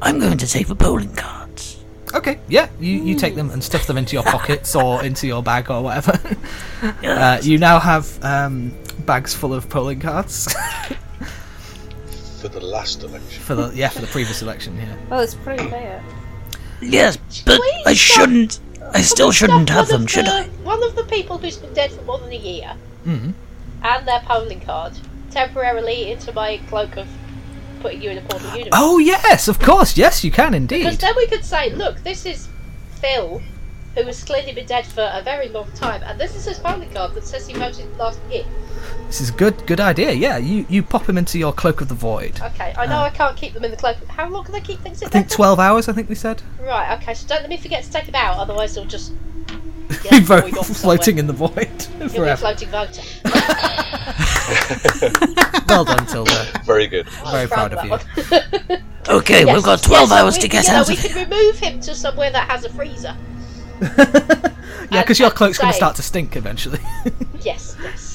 I'm 0.00 0.18
going 0.18 0.38
to 0.38 0.46
take 0.46 0.68
the 0.68 0.74
polling 0.74 1.14
cards. 1.14 1.82
Okay, 2.14 2.40
yeah, 2.48 2.68
you, 2.80 3.02
you 3.02 3.14
take 3.14 3.34
them 3.34 3.50
and 3.50 3.62
stuff 3.62 3.86
them 3.86 3.98
into 3.98 4.14
your 4.14 4.24
pockets 4.24 4.74
or 4.74 5.04
into 5.04 5.26
your 5.26 5.42
bag 5.42 5.70
or 5.70 5.82
whatever. 5.82 6.18
uh, 7.02 7.40
you 7.42 7.58
now 7.58 7.78
have 7.78 8.22
um, 8.24 8.74
bags 9.06 9.34
full 9.34 9.52
of 9.52 9.68
polling 9.68 10.00
cards 10.00 10.54
For 12.40 12.48
the 12.48 12.60
last 12.60 13.02
election. 13.02 13.42
for 13.42 13.54
the 13.54 13.70
yeah 13.74 13.88
for 13.88 14.00
the 14.00 14.06
previous 14.06 14.40
election. 14.42 14.76
Yeah. 14.76 14.94
Well, 15.10 15.20
it's 15.20 15.34
pretty 15.34 15.66
clear. 15.68 16.02
Yes, 16.80 17.18
but 17.44 17.60
Please 17.60 17.82
I 17.86 17.94
stop. 17.94 18.20
shouldn't. 18.20 18.60
I 18.92 19.02
still 19.02 19.30
shouldn't 19.30 19.68
have 19.68 19.88
them, 19.88 20.04
of 20.04 20.10
should 20.10 20.26
the- 20.26 20.32
I? 20.32 20.42
One 20.64 20.82
of 20.82 20.96
the 20.96 21.04
people 21.04 21.36
who's 21.38 21.58
been 21.58 21.74
dead 21.74 21.92
for 21.92 22.02
more 22.02 22.18
than 22.18 22.32
a 22.32 22.36
year 22.36 22.72
Mhm. 23.06 23.34
and 23.82 24.08
their 24.08 24.20
polling 24.20 24.60
card 24.60 24.94
temporarily 25.30 26.10
into 26.10 26.32
my 26.32 26.58
cloak 26.68 26.96
of 26.96 27.06
putting 27.82 28.02
you 28.02 28.10
in 28.10 28.18
a 28.18 28.22
portal 28.22 28.48
universe. 28.50 28.72
Oh 28.72 28.98
yes, 28.98 29.46
of 29.46 29.58
course, 29.60 29.96
yes, 29.96 30.24
you 30.24 30.30
can 30.30 30.54
indeed. 30.54 30.84
Because 30.84 30.98
then 30.98 31.14
we 31.16 31.26
could 31.26 31.44
say, 31.44 31.70
look, 31.70 32.02
this 32.02 32.24
is 32.26 32.48
Phil, 33.00 33.40
who 33.94 34.02
has 34.04 34.24
clearly 34.24 34.52
been 34.52 34.66
dead 34.66 34.86
for 34.86 35.08
a 35.12 35.22
very 35.22 35.48
long 35.48 35.70
time, 35.74 36.02
and 36.04 36.18
this 36.18 36.34
is 36.34 36.44
his 36.46 36.58
polling 36.58 36.90
card 36.92 37.14
that 37.14 37.26
says 37.26 37.46
he 37.46 37.52
voted 37.54 37.86
last 37.98 38.18
year. 38.30 38.44
This 39.06 39.20
is 39.20 39.30
a 39.30 39.32
good 39.32 39.66
good 39.66 39.80
idea. 39.80 40.12
Yeah, 40.12 40.36
you 40.38 40.64
you 40.68 40.82
pop 40.82 41.06
them 41.06 41.18
into 41.18 41.38
your 41.38 41.52
cloak 41.52 41.80
of 41.80 41.88
the 41.88 41.94
void. 41.94 42.40
Okay, 42.40 42.72
I 42.78 42.86
know 42.86 42.96
uh, 42.98 43.02
I 43.02 43.10
can't 43.10 43.36
keep 43.36 43.54
them 43.54 43.64
in 43.64 43.70
the 43.70 43.76
cloak. 43.76 43.96
How 44.08 44.28
long 44.28 44.44
can 44.44 44.54
I 44.54 44.60
keep 44.60 44.78
things 44.80 45.02
in 45.02 45.08
I 45.08 45.10
think 45.10 45.28
there? 45.28 45.36
twelve 45.36 45.58
hours. 45.58 45.88
I 45.88 45.92
think 45.92 46.08
we 46.08 46.14
said. 46.14 46.42
Right, 46.60 46.96
okay, 47.00 47.14
so 47.14 47.26
don't 47.26 47.40
let 47.40 47.50
me 47.50 47.56
forget 47.56 47.82
to 47.84 47.90
take 47.90 48.04
him 48.04 48.14
out, 48.14 48.36
otherwise 48.38 48.74
he'll 48.74 48.84
just 48.84 49.12
Be 49.88 49.96
get 50.10 50.22
vo- 50.22 50.40
void 50.42 50.52
floating 50.76 51.16
somewhere. 51.16 51.18
in 51.18 51.26
the 51.26 51.32
void 51.32 52.10
He'll 52.12 52.22
be 52.24 52.28
a 52.30 52.36
floating 52.36 52.68
voter. 52.68 53.02
Well 55.68 55.84
done, 55.84 56.06
Tilda. 56.06 56.62
Very 56.64 56.86
good. 56.86 57.08
Very 57.30 57.46
proud 57.48 57.72
of 57.72 57.84
you. 57.84 57.98
you. 58.70 58.76
Okay, 59.08 59.44
we've 59.44 59.62
got 59.62 59.82
12 59.82 60.12
hours 60.12 60.38
to 60.38 60.48
get 60.48 60.68
out 60.68 60.88
we 60.88 60.94
of 60.94 61.00
can 61.00 61.10
here. 61.12 61.24
remove 61.26 61.58
him 61.58 61.80
to 61.80 61.94
somewhere 61.94 62.30
that 62.30 62.48
has 62.48 62.64
a 62.64 62.68
freezer. 62.70 63.16
Yeah, 64.90 65.02
because 65.02 65.18
your 65.18 65.30
cloak's 65.30 65.58
going 65.58 65.72
to 65.72 65.76
start 65.76 65.96
to 65.96 66.02
stink 66.02 66.36
eventually. 66.36 66.80
Yes, 67.40 67.76
yes. 67.82 68.09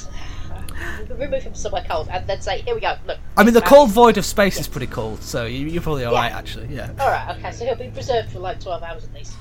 We 1.16 1.22
can 1.22 1.30
remove 1.30 1.44
him 1.44 1.54
somewhere 1.54 1.84
cold 1.88 2.08
and 2.10 2.26
then 2.26 2.40
say, 2.42 2.60
here 2.60 2.74
we 2.74 2.80
go, 2.80 2.94
look. 3.06 3.18
I 3.38 3.42
mean, 3.42 3.54
the 3.54 3.60
this 3.60 3.68
cold 3.68 3.90
void 3.90 4.18
of 4.18 4.26
space 4.26 4.60
is 4.60 4.68
pretty 4.68 4.86
cold, 4.86 5.22
so 5.22 5.46
you, 5.46 5.66
you're 5.66 5.82
probably 5.82 6.04
all 6.04 6.12
right 6.14 6.30
actually. 6.32 6.66
Yeah. 6.74 6.90
Alright, 7.00 7.38
okay, 7.38 7.52
so 7.52 7.64
he'll 7.64 7.74
be 7.74 7.88
preserved 7.88 8.30
for 8.32 8.40
like 8.40 8.60
12 8.60 8.82
hours 8.82 9.04
at 9.04 9.14
least. 9.14 9.34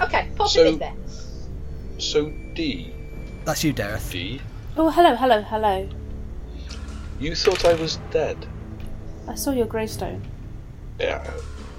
Okay, 0.00 0.28
pop 0.36 0.48
So- 0.48 0.62
him 0.62 0.74
in 0.74 0.78
there. 0.78 0.94
So 1.98 2.30
D, 2.54 2.94
That's 3.44 3.62
you, 3.64 3.74
Dareth. 3.74 4.10
D, 4.12 4.40
Oh, 4.76 4.88
hello, 4.90 5.16
hello, 5.16 5.42
hello. 5.42 5.88
you 7.18 7.34
thought 7.34 7.64
I 7.64 7.74
was 7.74 7.96
dead. 8.12 8.46
I 9.26 9.34
saw 9.34 9.50
your 9.50 9.66
gravestone. 9.66 10.22
Yeah, 11.00 11.28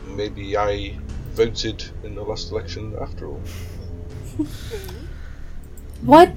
maybe 0.08 0.58
I 0.58 0.98
voted 1.34 1.90
in 2.04 2.16
the 2.16 2.22
last 2.24 2.52
election 2.52 2.96
after 3.02 3.28
all. 3.28 3.42
Why? 6.02 6.34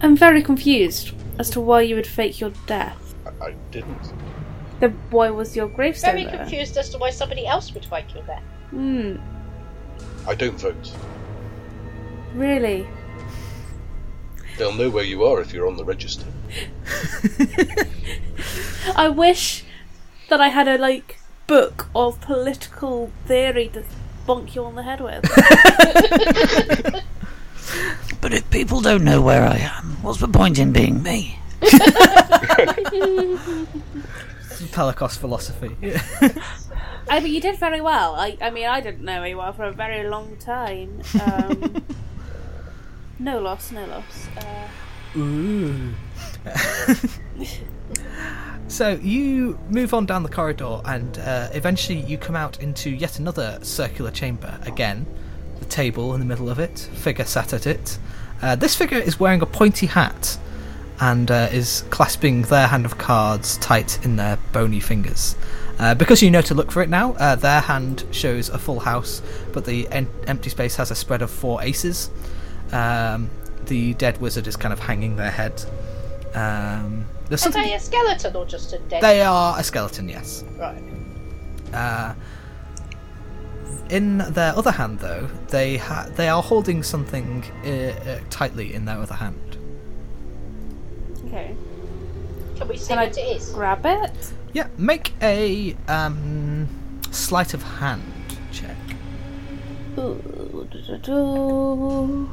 D- 0.00 0.06
I 0.06 0.06
I'm 0.06 0.16
very 0.16 0.42
confused 0.42 1.12
as 1.38 1.50
to 1.50 1.60
why 1.60 1.82
you 1.82 1.94
would 1.96 2.06
fake 2.06 2.40
your 2.40 2.52
death. 2.66 3.14
I, 3.40 3.46
I 3.46 3.54
didn't. 3.70 4.12
Then 4.80 4.98
why 5.10 5.30
was 5.30 5.54
your 5.56 5.68
gravestone 5.68 6.14
Very 6.14 6.24
there? 6.24 6.38
confused 6.38 6.76
as 6.76 6.88
to 6.90 6.98
why 6.98 7.10
somebody 7.10 7.46
else 7.46 7.72
would 7.74 7.84
fake 7.84 8.14
your 8.14 8.24
death. 8.24 8.42
Hmm. 8.70 9.16
I 10.26 10.34
don't 10.34 10.58
vote. 10.58 10.92
Really? 12.34 12.86
They'll 14.56 14.74
know 14.74 14.90
where 14.90 15.04
you 15.04 15.24
are 15.24 15.40
if 15.40 15.52
you're 15.52 15.66
on 15.66 15.76
the 15.76 15.84
register. 15.84 16.26
I 18.96 19.08
wish 19.08 19.64
that 20.28 20.40
I 20.40 20.48
had 20.48 20.68
a 20.68 20.78
like 20.78 21.18
book 21.46 21.88
of 21.94 22.20
political 22.20 23.10
theory 23.26 23.68
to 23.68 23.84
bonk 24.26 24.54
you 24.54 24.64
on 24.64 24.74
the 24.76 24.82
head 24.82 25.00
with. 25.00 25.24
But 28.20 28.34
if 28.34 28.48
people 28.50 28.80
don't 28.80 29.04
know 29.04 29.22
where 29.22 29.44
I 29.44 29.56
am, 29.56 29.96
what's 30.02 30.20
the 30.20 30.28
point 30.28 30.58
in 30.58 30.72
being 30.72 31.02
me? 31.02 31.38
Pelagos 34.72 35.16
philosophy. 35.16 35.76
I 37.08 37.20
mean, 37.20 37.34
you 37.34 37.40
did 37.40 37.58
very 37.58 37.80
well. 37.80 38.14
I, 38.14 38.36
I 38.40 38.50
mean, 38.50 38.66
I 38.66 38.80
didn't 38.80 39.04
know 39.04 39.24
you 39.24 39.38
well 39.38 39.52
for 39.52 39.64
a 39.64 39.72
very 39.72 40.08
long 40.08 40.36
time. 40.36 41.00
Um, 41.20 41.82
no 43.18 43.40
loss, 43.40 43.72
no 43.72 43.84
loss. 43.86 44.28
Uh, 44.36 45.18
Ooh. 45.18 45.92
so 48.68 48.90
you 49.02 49.58
move 49.70 49.92
on 49.92 50.06
down 50.06 50.22
the 50.22 50.28
corridor, 50.28 50.80
and 50.84 51.18
uh, 51.18 51.48
eventually 51.52 51.98
you 52.00 52.16
come 52.16 52.36
out 52.36 52.60
into 52.60 52.90
yet 52.90 53.18
another 53.18 53.58
circular 53.62 54.12
chamber. 54.12 54.56
Again, 54.62 55.04
the 55.04 55.29
table 55.70 56.12
in 56.14 56.20
the 56.20 56.26
middle 56.26 56.48
of 56.50 56.58
it, 56.58 56.78
figure 56.78 57.24
sat 57.24 57.52
at 57.52 57.66
it. 57.66 57.98
Uh, 58.42 58.56
this 58.56 58.74
figure 58.74 58.98
is 58.98 59.20
wearing 59.20 59.42
a 59.42 59.46
pointy 59.46 59.86
hat 59.86 60.38
and 61.00 61.30
uh, 61.30 61.48
is 61.52 61.84
clasping 61.90 62.42
their 62.42 62.66
hand 62.66 62.84
of 62.84 62.98
cards 62.98 63.56
tight 63.58 64.04
in 64.04 64.16
their 64.16 64.38
bony 64.52 64.80
fingers. 64.80 65.36
Uh, 65.78 65.94
because 65.94 66.20
you 66.22 66.30
know 66.30 66.42
to 66.42 66.54
look 66.54 66.70
for 66.70 66.82
it 66.82 66.90
now, 66.90 67.14
uh, 67.14 67.34
their 67.36 67.60
hand 67.60 68.04
shows 68.10 68.50
a 68.50 68.58
full 68.58 68.80
house, 68.80 69.22
but 69.52 69.64
the 69.64 69.88
en- 69.88 70.10
empty 70.26 70.50
space 70.50 70.76
has 70.76 70.90
a 70.90 70.94
spread 70.94 71.22
of 71.22 71.30
four 71.30 71.62
aces. 71.62 72.10
Um, 72.72 73.30
the 73.64 73.94
dead 73.94 74.20
wizard 74.20 74.46
is 74.46 74.56
kind 74.56 74.72
of 74.72 74.78
hanging 74.78 75.16
their 75.16 75.30
head. 75.30 75.64
Um, 76.34 77.06
there's 77.28 77.40
Are 77.42 77.44
something. 77.44 77.62
they 77.62 77.74
a 77.74 77.80
skeleton 77.80 78.36
or 78.36 78.44
just 78.44 78.72
a 78.74 78.78
dead? 78.78 79.02
They 79.02 79.22
are 79.22 79.58
a 79.58 79.64
skeleton, 79.64 80.08
yes. 80.08 80.44
Right. 80.58 80.82
In 83.90 84.18
their 84.18 84.56
other 84.56 84.70
hand, 84.70 85.00
though, 85.00 85.28
they 85.48 85.76
ha- 85.76 86.08
they 86.14 86.28
are 86.28 86.42
holding 86.42 86.82
something 86.82 87.44
uh, 87.64 87.68
uh, 87.68 88.20
tightly 88.30 88.72
in 88.74 88.84
their 88.84 88.98
other 88.98 89.14
hand. 89.14 89.56
okay. 91.26 91.54
Can 92.56 92.68
we 92.68 92.76
see 92.76 92.88
Can 92.88 92.98
I 92.98 93.06
what 93.06 93.16
it 93.18 93.20
is? 93.20 93.50
grab 93.50 93.86
it? 93.86 94.32
Yeah, 94.52 94.68
make 94.76 95.12
a 95.22 95.74
um, 95.88 96.68
sleight 97.10 97.54
of 97.54 97.62
hand 97.62 98.02
check. 98.52 98.76
Ooh. 99.98 102.30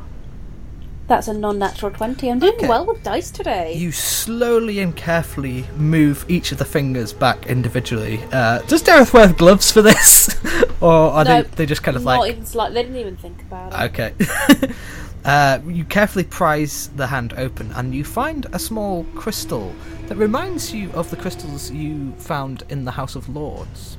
That's 1.08 1.30
a 1.30 1.34
non-natural 1.34 1.92
twenty. 1.92 2.30
I'm 2.30 2.40
doing 2.40 2.56
Okay. 2.56 2.68
well 2.68 2.86
with 2.86 3.02
dice 3.02 3.32
today. 3.32 3.74
You 3.74 3.92
slowly 3.94 4.80
and 4.80 4.94
carefully 4.96 5.66
move 5.78 6.26
each 6.28 6.52
of 6.52 6.58
the 6.58 6.66
fingers 6.66 7.14
back 7.14 7.48
individually. 7.48 8.22
Uh, 8.34 8.60
does 8.64 8.84
Dareth 8.84 9.14
wear 9.14 9.32
gloves 9.32 9.72
for 9.72 9.82
this, 9.82 10.36
or 10.82 10.92
are 10.92 11.24
No, 11.24 11.44
they 11.44 11.50
they 11.56 11.66
just 11.66 11.82
kind 11.82 11.96
of 11.96 12.04
like 12.04 12.18
Not 12.18 12.22
like 12.22 12.32
even 12.34 12.46
slight. 12.46 12.74
They 12.74 12.84
didn't 12.84 12.98
even 12.98 13.16
think 13.16 13.42
about 13.42 13.74
it. 13.74 13.86
Okay. 13.90 14.74
uh, 15.26 15.60
you 15.66 15.86
carefully 15.86 16.26
prise 16.26 16.90
the 16.96 17.08
hand 17.08 17.34
open 17.38 17.72
and 17.72 17.96
you 17.96 18.04
find 18.04 18.46
a 18.52 18.60
small 18.60 19.06
crystal 19.16 19.74
that 20.08 20.18
reminds 20.18 20.74
you 20.74 20.92
of 20.92 21.10
the 21.10 21.16
crystals 21.16 21.72
you 21.72 22.12
found 22.18 22.64
in 22.70 22.84
the 22.84 22.92
House 22.92 23.16
of 23.16 23.30
Lords 23.30 23.98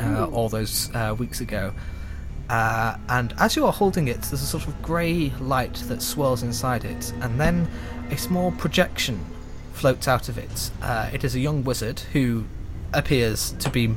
uh, 0.00 0.24
all 0.26 0.48
those 0.48 0.90
uh, 0.94 1.14
weeks 1.18 1.40
ago. 1.42 1.72
Uh, 2.50 2.96
and 3.08 3.32
as 3.38 3.54
you 3.56 3.64
are 3.64 3.72
holding 3.72 4.08
it, 4.08 4.20
there's 4.22 4.42
a 4.42 4.46
sort 4.46 4.66
of 4.66 4.82
grey 4.82 5.30
light 5.40 5.74
that 5.88 6.02
swirls 6.02 6.42
inside 6.42 6.84
it, 6.84 7.12
and 7.20 7.40
then 7.40 7.70
a 8.10 8.16
small 8.16 8.50
projection 8.52 9.24
floats 9.72 10.08
out 10.08 10.28
of 10.28 10.36
it. 10.36 10.70
Uh, 10.82 11.08
it 11.12 11.24
is 11.24 11.34
a 11.34 11.40
young 11.40 11.62
wizard 11.64 12.00
who 12.12 12.44
appears 12.92 13.52
to 13.52 13.70
be 13.70 13.94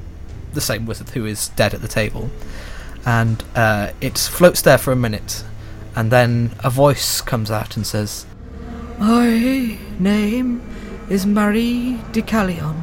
the 0.54 0.62
same 0.62 0.86
wizard 0.86 1.10
who 1.10 1.26
is 1.26 1.49
dead 1.49 1.74
at 1.74 1.82
the 1.82 1.88
table 1.88 2.30
and 3.06 3.43
uh, 3.56 3.91
it 4.01 4.18
floats 4.18 4.62
there 4.62 4.78
for 4.78 4.91
a 4.91 4.95
minute, 4.95 5.43
and 5.95 6.12
then 6.12 6.51
a 6.64 6.70
voice 6.70 7.22
comes 7.22 7.51
out 7.51 7.76
and 7.76 7.86
says, 7.86 8.26
"My 8.97 9.78
name 9.99 10.62
is 11.10 11.26
Marie 11.26 11.99
de 12.12 12.22
Callion. 12.22 12.76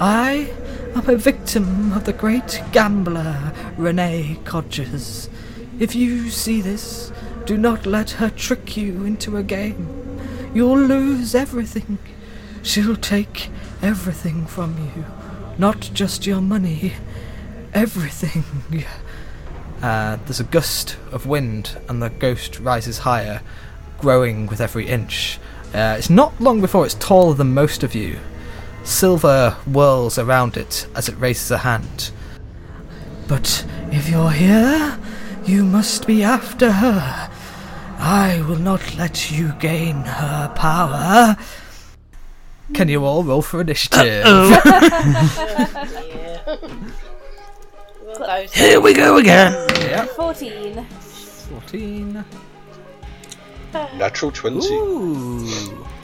I 0.00 0.50
am 0.98 1.10
a 1.10 1.16
victim 1.16 1.92
of 1.92 2.04
the 2.04 2.12
great 2.12 2.60
gambler 2.72 3.52
Renee 3.76 4.36
Codgers. 4.44 5.30
If 5.78 5.94
you 5.94 6.28
see 6.28 6.60
this, 6.60 7.12
do 7.46 7.56
not 7.56 7.86
let 7.86 8.12
her 8.12 8.30
trick 8.30 8.76
you 8.76 9.04
into 9.04 9.36
a 9.36 9.44
game. 9.44 9.88
You'll 10.52 10.80
lose 10.80 11.36
everything. 11.36 11.98
She'll 12.64 12.96
take 12.96 13.48
everything 13.80 14.46
from 14.46 14.76
you, 14.96 15.04
not 15.56 15.90
just 15.94 16.26
your 16.26 16.40
money, 16.40 16.94
everything." 17.72 18.44
Uh, 19.80 20.16
there's 20.24 20.40
a 20.40 20.44
gust 20.44 20.96
of 21.12 21.26
wind, 21.26 21.78
and 21.88 22.02
the 22.02 22.10
ghost 22.10 22.58
rises 22.58 22.98
higher, 22.98 23.40
growing 24.00 24.48
with 24.48 24.60
every 24.60 24.88
inch. 24.88 25.38
Uh, 25.72 25.94
it's 25.96 26.10
not 26.10 26.40
long 26.40 26.60
before 26.60 26.84
it's 26.84 26.94
taller 26.94 27.34
than 27.34 27.54
most 27.54 27.84
of 27.84 27.94
you. 27.94 28.18
Silver 28.88 29.50
whirls 29.66 30.16
around 30.18 30.56
it 30.56 30.86
as 30.94 31.10
it 31.10 31.18
raises 31.18 31.50
a 31.50 31.58
hand. 31.58 32.10
But 33.28 33.66
if 33.92 34.08
you're 34.08 34.30
here, 34.30 34.98
you 35.44 35.62
must 35.62 36.06
be 36.06 36.22
after 36.22 36.72
her. 36.72 37.30
I 37.98 38.40
will 38.48 38.56
not 38.58 38.96
let 38.96 39.30
you 39.30 39.52
gain 39.60 39.96
her 39.96 40.50
power. 40.54 41.36
Can 42.72 42.88
you 42.88 43.04
all 43.04 43.22
roll 43.22 43.42
for 43.42 43.60
initiative? 43.60 44.24
Yeah. 44.24 44.60
Here 48.52 48.80
we 48.80 48.94
go 48.94 49.18
again. 49.18 49.52
yeah, 49.82 50.06
Fourteen. 50.06 50.86
14. 50.86 52.24
Natural 53.98 54.30
20. 54.32 54.66
Ooh. 54.72 55.46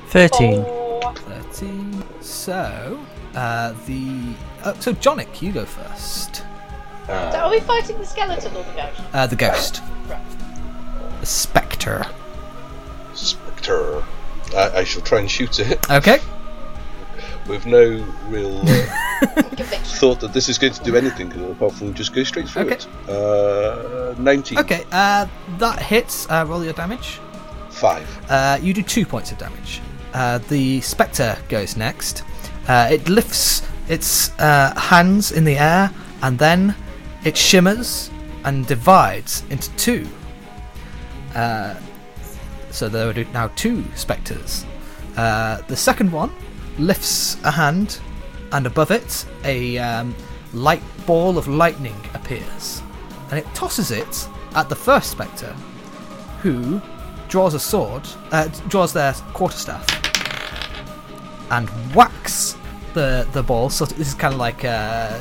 13. 0.08 0.83
Four. 1.12 1.14
13. 1.14 2.04
So, 2.20 3.04
uh, 3.34 3.74
the. 3.86 4.34
Uh, 4.62 4.74
so, 4.80 4.92
Jonic, 4.92 5.40
you 5.42 5.52
go 5.52 5.64
first. 5.64 6.42
So 7.06 7.12
are 7.12 7.50
we 7.50 7.60
fighting 7.60 7.98
the 7.98 8.06
skeleton 8.06 8.56
or 8.56 8.62
the 8.64 8.72
ghost? 8.72 9.00
Uh, 9.12 9.26
the 9.26 9.36
ghost. 9.36 9.82
Right. 10.08 10.20
The 11.20 11.26
spectre. 11.26 12.06
Spectre. 13.12 14.02
I, 14.56 14.78
I 14.78 14.84
shall 14.84 15.02
try 15.02 15.20
and 15.20 15.30
shoot 15.30 15.58
it 15.60 15.90
Okay. 15.90 16.18
with 17.46 17.66
no 17.66 18.06
real 18.28 18.58
uh, 18.58 18.86
thought 20.00 20.20
that 20.20 20.32
this 20.32 20.48
is 20.48 20.58
going 20.58 20.72
to 20.72 20.82
do 20.82 20.96
anything 20.96 21.30
apart 21.50 21.72
from 21.74 21.92
just 21.92 22.14
go 22.14 22.22
straight 22.24 22.48
through 22.48 22.62
Okay. 22.62 22.74
it. 22.76 22.86
Uh, 23.10 24.14
19. 24.18 24.58
Okay, 24.58 24.84
uh, 24.92 25.26
that 25.58 25.80
hits. 25.82 26.26
Uh, 26.30 26.44
roll 26.48 26.64
your 26.64 26.72
damage. 26.72 27.20
5. 27.70 28.30
Uh, 28.30 28.58
you 28.62 28.72
do 28.72 28.82
two 28.82 29.04
points 29.04 29.30
of 29.32 29.36
damage. 29.38 29.80
Uh, 30.14 30.38
the 30.48 30.80
spectre 30.80 31.36
goes 31.48 31.76
next. 31.76 32.22
Uh, 32.68 32.88
it 32.90 33.08
lifts 33.08 33.62
its 33.88 34.30
uh, 34.38 34.72
hands 34.78 35.32
in 35.32 35.44
the 35.44 35.58
air 35.58 35.90
and 36.22 36.38
then 36.38 36.74
it 37.24 37.36
shimmers 37.36 38.10
and 38.44 38.66
divides 38.66 39.42
into 39.50 39.70
two. 39.76 40.06
Uh, 41.34 41.74
so 42.70 42.88
there 42.88 43.08
are 43.08 43.24
now 43.32 43.48
two 43.56 43.84
spectres. 43.94 44.64
Uh, 45.16 45.60
the 45.68 45.76
second 45.76 46.10
one 46.10 46.30
lifts 46.78 47.36
a 47.44 47.50
hand, 47.50 48.00
and 48.52 48.66
above 48.66 48.90
it, 48.90 49.24
a 49.44 49.78
um, 49.78 50.14
light 50.52 50.82
ball 51.06 51.38
of 51.38 51.46
lightning 51.46 51.96
appears, 52.14 52.82
and 53.30 53.38
it 53.38 53.46
tosses 53.54 53.90
it 53.90 54.28
at 54.54 54.68
the 54.68 54.74
first 54.74 55.10
spectre, 55.10 55.52
who 56.42 56.80
draws 57.34 57.52
a 57.54 57.58
sword, 57.58 58.06
uh, 58.30 58.46
draws 58.68 58.92
their 58.92 59.12
quarterstaff, 59.32 59.84
and 61.50 61.68
whacks 61.92 62.56
the 62.92 63.26
the 63.32 63.42
ball. 63.42 63.68
So 63.70 63.84
this 63.86 64.06
is 64.06 64.14
kind 64.14 64.32
of 64.34 64.38
like 64.38 64.64
uh, 64.64 65.18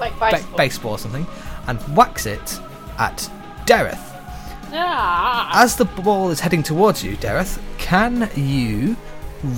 Like 0.00 0.18
ba- 0.18 0.30
baseball. 0.32 0.56
baseball 0.58 0.92
or 0.92 0.98
something, 0.98 1.26
and 1.68 1.78
whacks 1.96 2.26
it 2.26 2.60
at 2.98 3.18
Dareth. 3.66 4.02
Ah. 4.72 5.62
As 5.62 5.76
the 5.76 5.84
ball 5.84 6.30
is 6.30 6.40
heading 6.40 6.64
towards 6.64 7.04
you, 7.04 7.16
Dareth, 7.18 7.60
can 7.78 8.28
you 8.34 8.96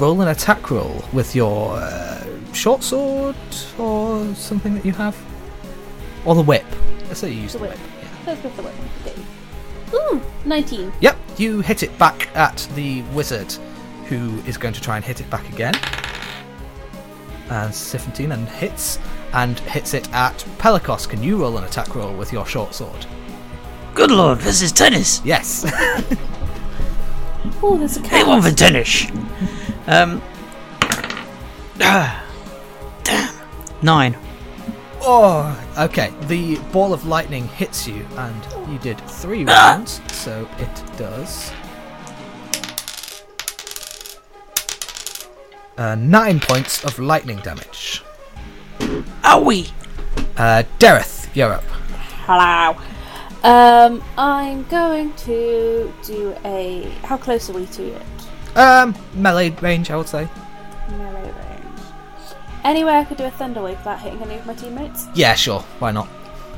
roll 0.02 0.20
an 0.20 0.28
attack 0.28 0.70
roll 0.70 1.02
with 1.14 1.34
your 1.34 1.76
uh, 1.78 2.22
short 2.52 2.82
sword 2.82 3.36
or 3.78 4.34
something 4.34 4.74
that 4.74 4.84
you 4.84 4.92
have, 4.92 5.16
or 6.26 6.34
the 6.34 6.42
whip? 6.42 6.66
Let's 7.08 7.20
say 7.20 7.30
you 7.32 7.40
use 7.42 7.52
the, 7.54 7.58
The 7.60 7.64
whip. 7.68 7.78
whip. 7.78 7.80
Yeah. 8.02 8.26
Let's 8.26 8.40
go 8.42 8.50
for 8.50 8.62
the 8.62 8.68
whip. 8.68 9.16
Okay. 9.94 10.16
Ooh, 10.16 10.20
19. 10.44 10.92
Yep, 11.00 11.16
you 11.38 11.60
hit 11.60 11.82
it 11.82 11.96
back 11.98 12.28
at 12.36 12.68
the 12.74 13.02
wizard, 13.14 13.52
who 14.06 14.38
is 14.46 14.56
going 14.56 14.74
to 14.74 14.80
try 14.80 14.96
and 14.96 15.04
hit 15.04 15.20
it 15.20 15.30
back 15.30 15.48
again. 15.52 15.74
And 17.50 17.74
17 17.74 18.32
and 18.32 18.48
hits, 18.48 18.98
and 19.32 19.58
hits 19.60 19.94
it 19.94 20.12
at 20.14 20.36
Pelikos. 20.58 21.08
Can 21.08 21.22
you 21.22 21.36
roll 21.36 21.56
an 21.58 21.64
attack 21.64 21.94
roll 21.94 22.14
with 22.14 22.32
your 22.32 22.46
short 22.46 22.74
sword? 22.74 23.06
Good 23.94 24.10
lord, 24.10 24.38
this 24.40 24.62
is 24.62 24.72
tennis. 24.72 25.20
Yes. 25.24 25.64
Oh, 27.62 27.76
there's 27.78 27.96
a 27.98 28.00
Hey, 28.00 28.20
cat. 28.20 28.26
one 28.26 28.42
for 28.42 28.50
tennis. 28.50 29.06
Um. 29.86 30.20
ah, 31.80 32.24
damn. 33.04 33.34
Nine. 33.82 34.16
Oh, 35.04 35.74
okay. 35.78 36.12
The 36.22 36.56
ball 36.72 36.92
of 36.92 37.06
lightning 37.06 37.46
hits 37.48 37.86
you, 37.86 38.06
and 38.16 38.70
you 38.70 38.78
did 38.78 39.00
three 39.02 39.44
rounds, 39.44 40.00
so 40.12 40.48
it 40.58 40.98
does. 40.98 41.52
Uh, 45.76 45.96
nine 45.96 46.38
points 46.40 46.84
of 46.84 46.98
lightning 46.98 47.38
damage. 47.38 48.02
Owie. 49.22 49.70
Uh, 50.36 50.62
Dareth, 50.78 51.28
you're 51.34 51.52
up. 51.52 51.64
Hello. 52.26 52.80
Um, 53.42 54.02
I'm 54.16 54.64
going 54.64 55.12
to 55.16 55.92
do 56.04 56.34
a. 56.44 56.88
How 57.02 57.16
close 57.16 57.50
are 57.50 57.52
we 57.52 57.66
to 57.66 57.94
it? 57.94 58.02
Um, 58.56 58.94
melee 59.14 59.50
range, 59.50 59.90
I 59.90 59.96
would 59.96 60.08
say. 60.08 60.28
Melee 60.90 61.22
range. 61.22 61.43
Anywhere 62.64 62.94
I 62.94 63.04
could 63.04 63.18
do 63.18 63.24
a 63.24 63.30
thunder 63.30 63.62
wave 63.62 63.76
without 63.78 64.00
hitting 64.00 64.22
any 64.22 64.36
of 64.36 64.46
my 64.46 64.54
teammates? 64.54 65.06
Yeah, 65.14 65.34
sure. 65.34 65.60
Why 65.78 65.90
not? 65.92 66.08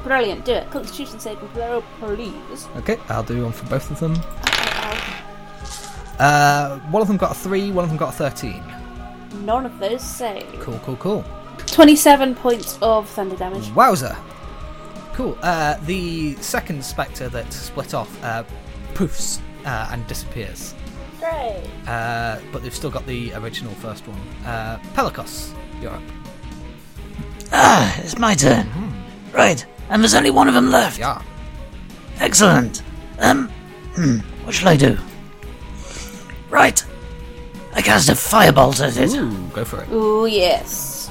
Brilliant. 0.04 0.44
Do 0.44 0.52
it. 0.52 0.70
Constitution 0.70 1.18
saving 1.18 1.48
throw, 1.48 1.82
please. 1.98 2.68
Okay, 2.76 2.98
I'll 3.08 3.24
do 3.24 3.42
one 3.42 3.52
for 3.52 3.66
both 3.66 3.90
of 3.90 3.98
them. 3.98 4.14
Uh, 6.18 6.78
one 6.90 7.02
of 7.02 7.08
them 7.08 7.16
got 7.16 7.32
a 7.32 7.34
three, 7.34 7.70
one 7.72 7.84
of 7.84 7.90
them 7.90 7.98
got 7.98 8.10
a 8.14 8.16
thirteen. 8.16 8.62
None 9.44 9.66
of 9.66 9.78
those 9.78 10.00
save. 10.02 10.48
Cool, 10.60 10.78
cool, 10.84 10.96
cool. 10.96 11.24
27 11.66 12.34
points 12.36 12.78
of 12.80 13.08
thunder 13.08 13.36
damage. 13.36 13.70
Wowzer. 13.72 14.16
Cool. 15.12 15.36
Uh, 15.42 15.76
the 15.84 16.34
second 16.36 16.84
spectre 16.84 17.28
that 17.28 17.52
split 17.52 17.92
off 17.94 18.22
uh, 18.22 18.44
poofs 18.94 19.40
uh, 19.64 19.88
and 19.90 20.06
disappears. 20.06 20.74
Great. 21.18 21.62
Uh, 21.86 22.38
but 22.52 22.62
they've 22.62 22.74
still 22.74 22.90
got 22.90 23.04
the 23.06 23.32
original 23.34 23.72
first 23.74 24.06
one. 24.06 24.18
Uh, 24.46 24.78
Pelikos, 24.94 25.52
you're 25.80 25.92
up. 25.92 26.02
Ah, 27.52 28.00
it's 28.00 28.18
my 28.18 28.34
turn. 28.34 28.68
Right, 29.32 29.64
and 29.88 30.02
there's 30.02 30.14
only 30.14 30.30
one 30.30 30.48
of 30.48 30.54
them 30.54 30.70
left. 30.70 30.98
Yeah. 30.98 31.22
Excellent. 32.18 32.82
Um, 33.18 33.48
hmm, 33.94 34.18
what 34.44 34.54
shall 34.54 34.68
I 34.68 34.76
do? 34.76 34.98
Right. 36.50 36.84
I 37.74 37.82
cast 37.82 38.08
a 38.08 38.12
firebolt 38.12 38.80
at 38.86 38.96
it. 38.96 39.14
Ooh, 39.14 39.48
go 39.52 39.64
for 39.64 39.82
it. 39.82 39.90
Ooh, 39.90 40.26
yes. 40.26 41.10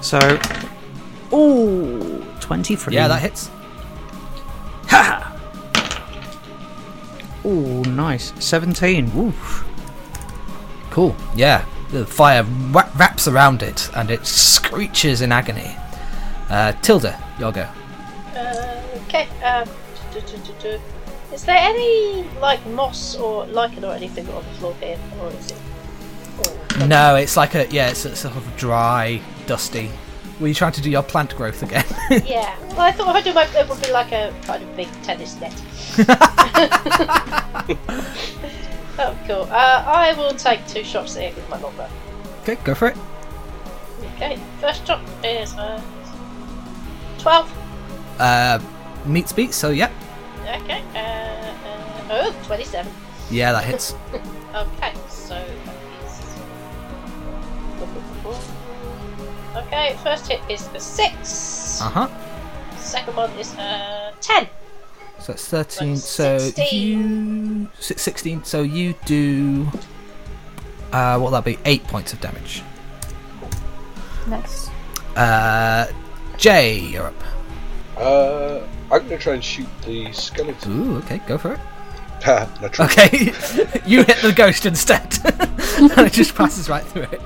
So, 0.00 0.18
ooh, 1.32 2.24
23. 2.40 2.94
Yeah, 2.94 3.08
that 3.08 3.20
hits. 3.20 3.50
Ha! 4.88 5.28
Ooh, 7.44 7.82
nice. 7.82 8.32
17. 8.38 9.12
Oof. 9.16 9.66
Cool. 10.90 11.14
Yeah. 11.36 11.64
The 11.92 12.06
fire 12.06 12.42
wraps 12.42 13.28
around 13.28 13.62
it 13.62 13.90
and 13.94 14.10
it 14.10 14.26
screeches 14.26 15.20
in 15.20 15.30
agony. 15.30 15.76
Uh, 16.48 16.72
Tilda, 16.80 17.22
your 17.38 17.52
go. 17.52 17.68
Uh, 18.34 18.80
okay. 19.06 19.28
Um, 19.44 19.68
du- 20.10 20.22
du- 20.22 20.38
du. 20.58 20.80
is 21.34 21.44
there 21.44 21.58
any 21.58 22.24
like 22.40 22.64
moss 22.68 23.14
or 23.14 23.44
lichen 23.44 23.84
or 23.84 23.92
anything 23.92 24.26
on 24.30 24.42
the 24.42 24.50
floor 24.52 24.74
here, 24.80 24.98
or 25.20 25.28
is 25.32 25.50
it? 25.50 25.58
No, 26.88 27.16
it's 27.16 27.36
like 27.36 27.54
a 27.54 27.66
yeah, 27.70 27.90
it's 27.90 28.06
a 28.06 28.16
sort 28.16 28.34
of 28.36 28.56
dry, 28.56 29.20
dusty. 29.46 29.90
Were 30.40 30.48
you 30.48 30.54
trying 30.54 30.72
to 30.72 30.80
do 30.80 30.90
your 30.90 31.02
plant 31.02 31.36
growth 31.36 31.62
again? 31.62 31.84
yeah. 32.26 32.56
Well, 32.70 32.80
I 32.80 32.92
thought 32.92 33.10
if 33.10 33.16
I 33.16 33.20
do 33.20 33.34
my, 33.34 33.44
it 33.44 33.68
would 33.68 33.82
be 33.82 33.92
like 33.92 34.12
a 34.12 34.32
kind 34.44 34.62
of 34.62 34.74
big 34.76 34.88
tennis 35.02 35.38
net. 35.38 35.52
oh, 38.98 39.16
cool. 39.26 39.42
Uh, 39.50 39.84
I 39.86 40.14
will 40.14 40.34
take 40.34 40.66
two 40.66 40.84
shots 40.84 41.16
at 41.16 41.24
it 41.24 41.36
with 41.36 41.48
my 41.48 41.58
longbow. 41.60 41.88
okay, 42.42 42.56
go 42.64 42.74
for 42.74 42.88
it. 42.88 42.96
Okay. 44.16 44.38
First 44.60 44.86
shot 44.86 45.00
is 45.24 45.54
uh, 45.54 45.80
twelve. 47.18 47.50
Uh, 48.18 48.58
meets 49.06 49.32
beat. 49.32 49.52
So 49.54 49.70
yeah, 49.70 49.90
Okay. 50.42 50.82
Uh, 50.94 50.98
uh, 50.98 52.30
oh, 52.30 52.34
27. 52.46 52.92
yeah, 53.30 53.52
that 53.52 53.64
hits. 53.64 53.94
Okay, 54.54 54.92
so 55.08 55.34
that 55.34 55.76
is. 56.04 56.36
Okay, 59.56 59.96
first 60.04 60.28
hit 60.28 60.40
is 60.48 60.68
a 60.74 60.80
6. 60.80 61.80
Uh 61.80 61.88
huh. 61.88 62.08
Second 62.78 63.16
one 63.16 63.30
is 63.40 63.54
a 63.54 64.12
10. 64.20 64.46
So 65.22 65.32
that's 65.32 65.46
thirteen. 65.46 65.94
That's 65.94 66.04
So 66.04 66.38
16. 66.38 67.60
you 67.60 67.68
sixteen. 67.78 68.42
So 68.44 68.62
you 68.62 68.94
do. 69.04 69.68
Uh, 70.92 71.16
what 71.18 71.26
will 71.26 71.30
that 71.30 71.44
be? 71.44 71.58
Eight 71.64 71.84
points 71.84 72.12
of 72.12 72.20
damage. 72.20 72.62
Nice. 74.26 74.68
Uh, 75.16 75.86
Jay, 76.36 76.78
you're 76.80 77.06
up. 77.06 77.24
Uh, 77.96 78.60
I'm 78.90 78.98
going 79.06 79.08
to 79.10 79.18
try 79.18 79.34
and 79.34 79.44
shoot 79.44 79.68
the 79.86 80.10
skeleton. 80.12 80.72
Ooh, 80.72 80.96
okay, 80.98 81.18
go 81.26 81.38
for 81.38 81.54
it. 81.54 81.60
Okay, 82.78 83.18
you 83.86 84.04
hit 84.04 84.18
the 84.22 84.32
ghost 84.34 84.64
instead, 84.64 85.18
and 85.78 86.06
it 86.06 86.12
just 86.12 86.36
passes 86.36 86.68
right 86.68 86.84
through 86.84 87.02
it. 87.02 87.20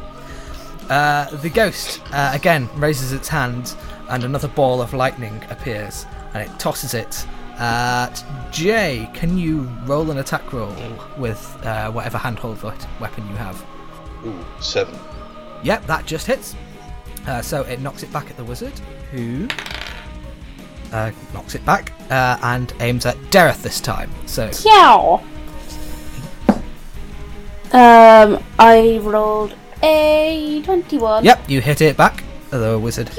Uh, 0.89 1.29
the 1.37 1.51
ghost 1.51 2.01
uh, 2.13 2.31
again 2.33 2.67
raises 2.77 3.13
its 3.13 3.29
hand, 3.29 3.75
and 4.09 4.25
another 4.25 4.49
ball 4.49 4.81
of 4.81 4.95
lightning 4.95 5.43
appears, 5.51 6.07
and 6.33 6.49
it 6.49 6.59
tosses 6.59 6.95
it 6.95 7.27
at 7.59 8.23
Jay. 8.53 9.09
Can 9.15 9.37
you 9.39 9.63
roll 9.85 10.11
an 10.11 10.19
attack 10.19 10.53
roll 10.53 10.75
with 11.19 11.41
uh, 11.65 11.91
whatever 11.91 12.19
handhold 12.19 12.63
we- 12.63 12.71
weapon 13.01 13.27
you 13.29 13.35
have? 13.37 13.65
Ooh, 14.25 14.45
seven. 14.61 14.99
Yep, 15.63 15.87
that 15.87 16.07
just 16.07 16.27
hits. 16.27 16.55
Uh, 17.27 17.43
so 17.43 17.63
it 17.63 17.81
knocks 17.81 18.03
it 18.03 18.13
back 18.13 18.31
at 18.31 18.37
the 18.37 18.45
wizard, 18.45 18.73
who 19.11 19.49
uh, 20.93 21.11
knocks 21.35 21.55
it 21.55 21.65
back 21.67 21.93
uh, 22.11 22.39
and 22.43 22.73
aims 22.81 23.05
at 23.07 23.17
Dareth 23.31 23.63
this 23.63 23.81
time. 23.81 24.11
So 24.27 24.51
Yow! 24.65 25.23
Um, 27.73 28.43
I 28.59 28.99
rolled 29.03 29.55
a 29.83 30.63
21. 30.65 31.25
Yep, 31.25 31.51
you 31.51 31.61
hit 31.61 31.81
it 31.81 31.97
back, 31.97 32.23
the 32.59 32.79
wizard. 32.79 33.11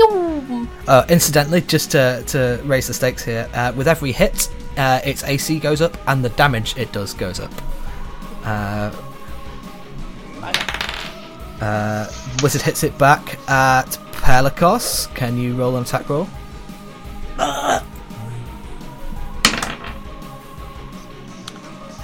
Uh, 0.87 1.05
incidentally, 1.09 1.61
just 1.61 1.91
to, 1.91 2.23
to 2.27 2.61
raise 2.65 2.87
the 2.87 2.93
stakes 2.93 3.23
here, 3.23 3.49
uh, 3.53 3.73
with 3.75 3.87
every 3.87 4.11
hit, 4.11 4.49
uh, 4.77 4.99
its 5.03 5.23
AC 5.23 5.59
goes 5.59 5.81
up 5.81 5.97
and 6.07 6.23
the 6.23 6.29
damage 6.29 6.77
it 6.77 6.91
does 6.91 7.13
goes 7.13 7.39
up. 7.39 7.51
Uh, 8.43 8.91
uh, 11.61 12.07
wizard 12.43 12.61
hits 12.61 12.83
it 12.83 12.97
back 12.97 13.37
at 13.49 13.97
Pelikos. 14.11 15.13
Can 15.15 15.37
you 15.37 15.55
roll 15.55 15.75
an 15.75 15.83
attack 15.83 16.09
roll? 16.09 16.27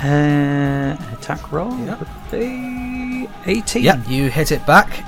Uh, 0.01 0.97
attack 1.13 1.51
roll 1.51 1.71
Yeah. 1.79 1.97
would 1.97 2.09
be 2.31 3.27
18. 3.45 3.83
Yep, 3.83 4.09
you 4.09 4.29
hit 4.29 4.51
it 4.51 4.65
back. 4.65 5.05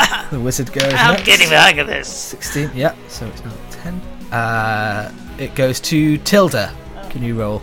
the 0.30 0.40
wizard 0.40 0.72
goes 0.72 0.92
I'm 0.94 1.14
next. 1.14 1.26
getting 1.26 1.48
the 1.48 1.58
hang 1.58 1.78
of 1.78 1.86
this. 1.86 2.08
16, 2.08 2.70
yeah, 2.74 2.94
so 3.08 3.26
it's 3.26 3.44
now 3.44 3.52
10. 3.70 3.94
Uh, 4.32 5.12
it 5.38 5.54
goes 5.54 5.80
to 5.80 6.18
Tilda. 6.18 6.74
Can 7.10 7.22
you 7.22 7.38
roll? 7.38 7.62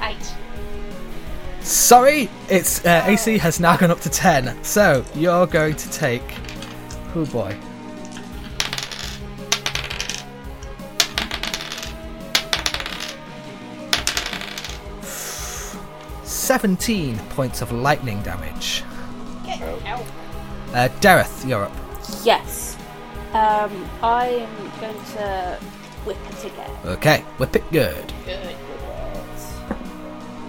8. 0.00 0.16
Sorry, 1.62 2.28
its 2.48 2.84
uh, 2.84 3.04
AC 3.06 3.38
has 3.38 3.60
now 3.60 3.76
gone 3.76 3.90
up 3.90 4.00
to 4.00 4.10
10. 4.10 4.62
So 4.64 5.04
you're 5.14 5.46
going 5.46 5.76
to 5.76 5.90
take. 5.90 6.22
Oh 7.14 7.24
boy. 7.26 7.56
Seventeen 16.24 17.18
points 17.30 17.62
of 17.62 17.72
lightning 17.72 18.22
damage. 18.22 18.82
Ow. 19.46 20.04
Uh, 20.72 20.88
Dareth, 21.00 21.46
you're 21.46 21.64
up. 21.64 21.72
Yes. 22.24 22.76
Um, 23.34 23.88
I'm 24.02 24.46
going 24.80 25.04
to 25.16 25.58
whip 26.04 26.16
it 26.30 26.44
again. 26.46 26.70
Okay, 26.84 27.18
whip 27.38 27.54
it 27.56 27.70
good. 27.70 28.12
Good. 28.24 28.56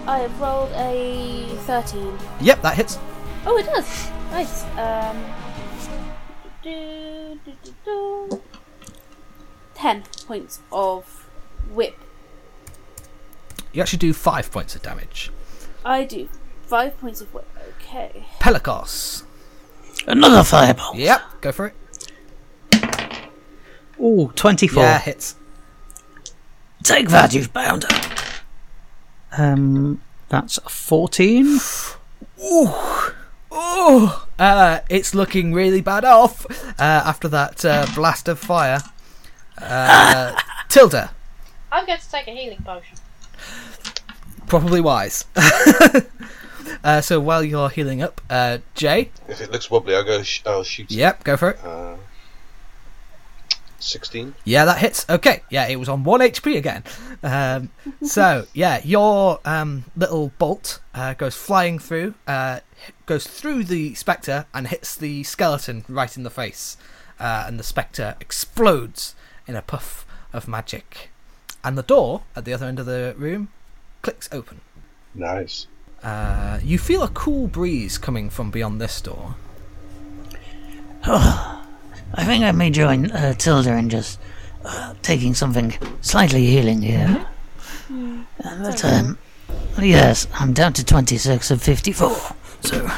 I 0.06 0.18
have 0.20 0.40
rolled 0.40 0.70
a 0.72 1.46
13. 1.60 2.18
Yep, 2.40 2.62
that 2.62 2.74
hits. 2.74 2.98
Oh, 3.46 3.56
it 3.58 3.66
does. 3.66 4.10
Nice. 4.30 4.64
Um, 4.78 5.16
do, 6.62 7.38
do, 7.44 7.52
do, 7.62 7.74
do. 7.84 8.42
10 9.74 10.04
points 10.26 10.60
of 10.72 11.28
whip. 11.70 11.98
You 13.72 13.82
actually 13.82 13.98
do 13.98 14.12
five 14.12 14.50
points 14.50 14.74
of 14.74 14.82
damage. 14.82 15.30
I 15.84 16.04
do 16.04 16.28
5 16.62 16.98
points 16.98 17.20
of 17.20 17.32
whip. 17.34 17.46
Okay. 17.80 18.24
Pelikos. 18.40 19.24
Another 20.06 20.44
fireball. 20.44 20.94
Yep, 20.96 21.22
go 21.40 21.52
for 21.52 21.66
it. 21.66 21.74
Ooh, 24.00 24.32
24. 24.34 24.82
Yeah, 24.82 24.98
hits. 24.98 25.36
Take 26.82 27.08
that, 27.08 27.32
you've 27.32 27.52
bounder. 27.52 27.88
Um, 29.36 30.02
that's 30.28 30.58
a 30.58 30.68
14. 30.68 31.58
Oh, 33.50 34.26
uh, 34.38 34.80
it's 34.90 35.14
looking 35.14 35.54
really 35.54 35.80
bad 35.80 36.04
off 36.04 36.44
uh, 36.78 36.82
after 36.82 37.28
that 37.28 37.64
uh, 37.64 37.86
blast 37.94 38.28
of 38.28 38.38
fire. 38.38 38.80
Uh, 39.56 40.34
Tilda, 40.68 41.12
I'm 41.72 41.86
going 41.86 41.98
to 42.00 42.10
take 42.10 42.26
a 42.28 42.32
healing 42.32 42.62
potion. 42.64 42.98
probably 44.46 44.80
wise. 44.80 45.24
uh, 46.82 47.00
so 47.00 47.20
while 47.20 47.44
you're 47.44 47.68
healing 47.70 48.02
up, 48.02 48.20
uh, 48.30 48.58
Jay, 48.74 49.10
If 49.28 49.40
it 49.40 49.50
looks 49.52 49.70
wobbly, 49.70 49.94
I'll 49.94 50.04
go. 50.04 50.22
Sh- 50.22 50.42
I'll 50.46 50.64
shoot. 50.64 50.90
it. 50.90 50.94
yep, 50.96 51.22
go 51.24 51.36
for 51.36 51.50
it. 51.50 51.64
Uh, 51.64 51.96
16. 53.80 54.34
Yeah, 54.44 54.64
that 54.64 54.78
hits. 54.78 55.04
Okay, 55.10 55.42
yeah, 55.50 55.66
it 55.68 55.76
was 55.76 55.88
on 55.90 56.04
one 56.04 56.20
HP 56.20 56.56
again. 56.56 56.82
Um, 57.22 57.70
so 58.02 58.46
yeah, 58.54 58.80
your 58.82 59.40
um, 59.44 59.84
little 59.94 60.32
bolt 60.38 60.80
uh, 60.94 61.12
goes 61.14 61.34
flying 61.36 61.78
through, 61.78 62.14
uh, 62.26 62.60
goes 63.06 63.26
through 63.26 63.64
the 63.64 63.94
spectre 63.94 64.46
and 64.54 64.68
hits 64.68 64.96
the 64.96 65.22
skeleton 65.24 65.84
right 65.88 66.16
in 66.16 66.22
the 66.22 66.30
face, 66.30 66.78
uh, 67.20 67.44
and 67.46 67.58
the 67.58 67.62
spectre 67.64 68.16
explodes 68.20 69.14
in 69.46 69.54
a 69.54 69.62
puff 69.62 70.06
of 70.32 70.48
magic, 70.48 71.10
and 71.62 71.76
the 71.76 71.82
door 71.82 72.22
at 72.34 72.46
the 72.46 72.54
other 72.54 72.64
end 72.66 72.78
of 72.80 72.86
the 72.86 73.14
room 73.18 73.48
clicks 74.00 74.30
open. 74.32 74.62
Nice. 75.14 75.66
Uh, 76.04 76.60
you 76.62 76.78
feel 76.78 77.02
a 77.02 77.08
cool 77.08 77.46
breeze 77.46 77.96
coming 77.96 78.28
from 78.28 78.50
beyond 78.50 78.78
this 78.80 79.00
door. 79.00 79.36
I 81.06 82.24
think 82.24 82.44
I 82.44 82.52
may 82.52 82.70
join 82.70 83.10
uh, 83.10 83.32
Tilda 83.32 83.74
in 83.76 83.88
just 83.88 84.20
uh, 84.64 84.94
taking 85.02 85.34
something 85.34 85.74
slightly 86.02 86.46
healing 86.46 86.82
here. 86.82 87.26
Uh, 87.90 88.62
but, 88.62 88.84
um, 88.84 89.18
yes, 89.80 90.26
I'm 90.34 90.52
down 90.52 90.74
to 90.74 90.84
26 90.84 91.50
of 91.50 91.62
54. 91.62 92.16
So. 92.60 92.90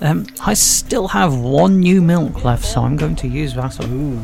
Um, 0.00 0.26
I 0.44 0.54
still 0.54 1.08
have 1.08 1.34
one 1.36 1.80
new 1.80 2.00
milk 2.02 2.44
left, 2.44 2.64
so 2.64 2.82
I'm 2.82 2.96
going 2.96 3.16
to 3.16 3.28
use 3.28 3.54
that. 3.54 3.80
Ooh. 3.84 4.20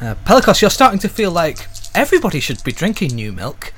Uh, 0.00 0.14
Pelicos, 0.24 0.60
you're 0.60 0.70
starting 0.70 1.00
to 1.00 1.08
feel 1.08 1.30
like 1.30 1.66
everybody 1.94 2.40
should 2.40 2.62
be 2.62 2.72
drinking 2.72 3.14
new 3.14 3.32
milk. 3.32 3.72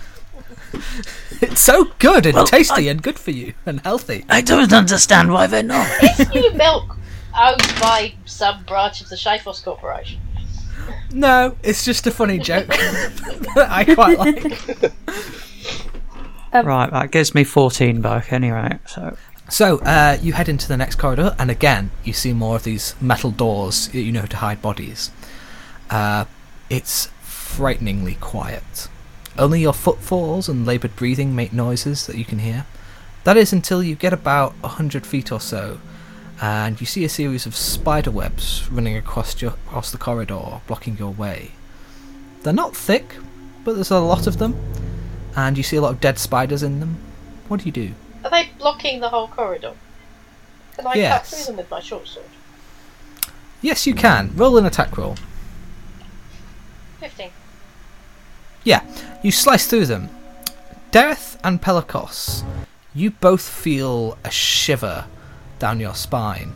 it's 1.41 1.61
so 1.61 1.93
good 1.99 2.27
and 2.27 2.35
Well, 2.35 2.47
tasty 2.47 2.89
and 2.89 3.03
good 3.03 3.19
for 3.19 3.31
you 3.31 3.55
and 3.67 3.81
healthy. 3.81 4.25
I 4.29 4.41
don't 4.41 4.73
understand 4.73 5.33
why 5.33 5.47
they're 5.47 5.63
not. 5.63 5.89
Is 6.19 6.29
new 6.31 6.53
milk 6.55 6.97
owned 7.39 7.75
by 7.81 8.15
some 8.25 8.63
branch 8.65 9.01
of 9.01 9.09
the 9.09 9.17
Shafos 9.17 9.63
Corporation? 9.63 10.21
No, 11.13 11.57
it's 11.63 11.85
just 11.85 12.07
a 12.07 12.11
funny 12.11 12.39
joke 12.39 12.69
that 12.69 13.67
I 13.69 13.85
quite 13.85 14.19
like. 14.19 14.93
right, 16.65 16.91
that 16.91 17.11
gives 17.11 17.35
me 17.35 17.45
14 17.45 18.01
back 18.01 18.33
anyway, 18.33 18.79
so. 18.87 19.17
So, 19.49 19.79
uh, 19.79 20.17
you 20.23 20.33
head 20.33 20.49
into 20.49 20.69
the 20.69 20.77
next 20.77 20.97
corridor, 20.97 21.35
and 21.37 21.51
again, 21.51 21.91
you 22.05 22.13
see 22.13 22.33
more 22.33 22.55
of 22.55 22.63
these 22.63 22.95
metal 23.01 23.33
doors 23.33 23.93
you 23.93 24.13
know 24.13 24.27
to 24.27 24.37
hide 24.37 24.63
bodies. 24.63 25.11
Uh, 25.91 26.27
it's 26.69 27.07
frighteningly 27.23 28.15
quiet. 28.15 28.89
Only 29.39 29.61
your 29.61 29.73
footfalls 29.73 30.49
and 30.49 30.67
laboured 30.67 30.97
breathing 30.97 31.35
make 31.35 31.53
noises 31.53 32.07
that 32.07 32.17
you 32.17 32.25
can 32.25 32.41
hear. 32.41 32.67
That 33.25 33.37
is 33.37 33.53
until 33.53 33.83
you 33.83 33.95
get 33.95 34.13
about 34.13 34.55
a 34.65 34.69
hundred 34.69 35.07
feet 35.07 35.31
or 35.31 35.41
so, 35.41 35.81
and 36.41 36.81
you 36.81 36.87
see 36.87 37.05
a 37.05 37.09
series 37.09 37.47
of 37.47 37.55
spider 37.57 38.11
webs 38.11 38.69
running 38.71 38.97
across, 38.97 39.41
your, 39.41 39.53
across 39.67 39.91
the 39.93 39.99
corridor, 39.99 40.61
blocking 40.67 40.97
your 40.99 41.11
way. 41.13 41.53
They're 42.43 42.53
not 42.53 42.75
thick, 42.75 43.17
but 43.65 43.75
there's 43.75 43.91
a 43.91 43.99
lot 44.01 44.27
of 44.27 44.39
them, 44.39 44.57
and 45.37 45.57
you 45.57 45.63
see 45.63 45.77
a 45.77 45.83
lot 45.83 45.93
of 45.93 46.01
dead 46.01 46.19
spiders 46.19 46.63
in 46.63 46.81
them. 46.81 46.97
What 47.49 47.61
do 47.61 47.67
you 47.67 47.73
do? 47.73 47.93
Are 48.25 48.31
they 48.31 48.51
blocking 48.59 49.01
the 49.01 49.11
whole 49.11 49.29
corridor? 49.29 49.75
Can 50.77 50.87
I 50.87 50.95
Yes. 50.95 51.19
cut 51.19 51.27
through 51.39 51.47
them 51.47 51.57
with 51.59 51.71
my 51.71 51.81
short 51.81 52.09
sword? 52.09 52.27
Yes, 53.63 53.87
you 53.87 53.95
can. 53.95 54.33
Roll 54.35 54.57
an 54.57 54.65
attack 54.65 54.97
roll. 54.97 55.17
15. 57.01 57.31
Yeah, 58.65 58.83
you 59.23 59.31
slice 59.33 59.67
through 59.67 59.87
them. 59.87 60.09
Dareth 60.93 61.39
and 61.45 61.61
Pelikos, 61.63 62.43
you 62.95 63.11
both 63.13 63.49
feel 63.49 64.19
a 64.25 64.31
shiver 64.31 65.07
down 65.59 65.81
your 65.81 65.95
spine. 65.95 66.53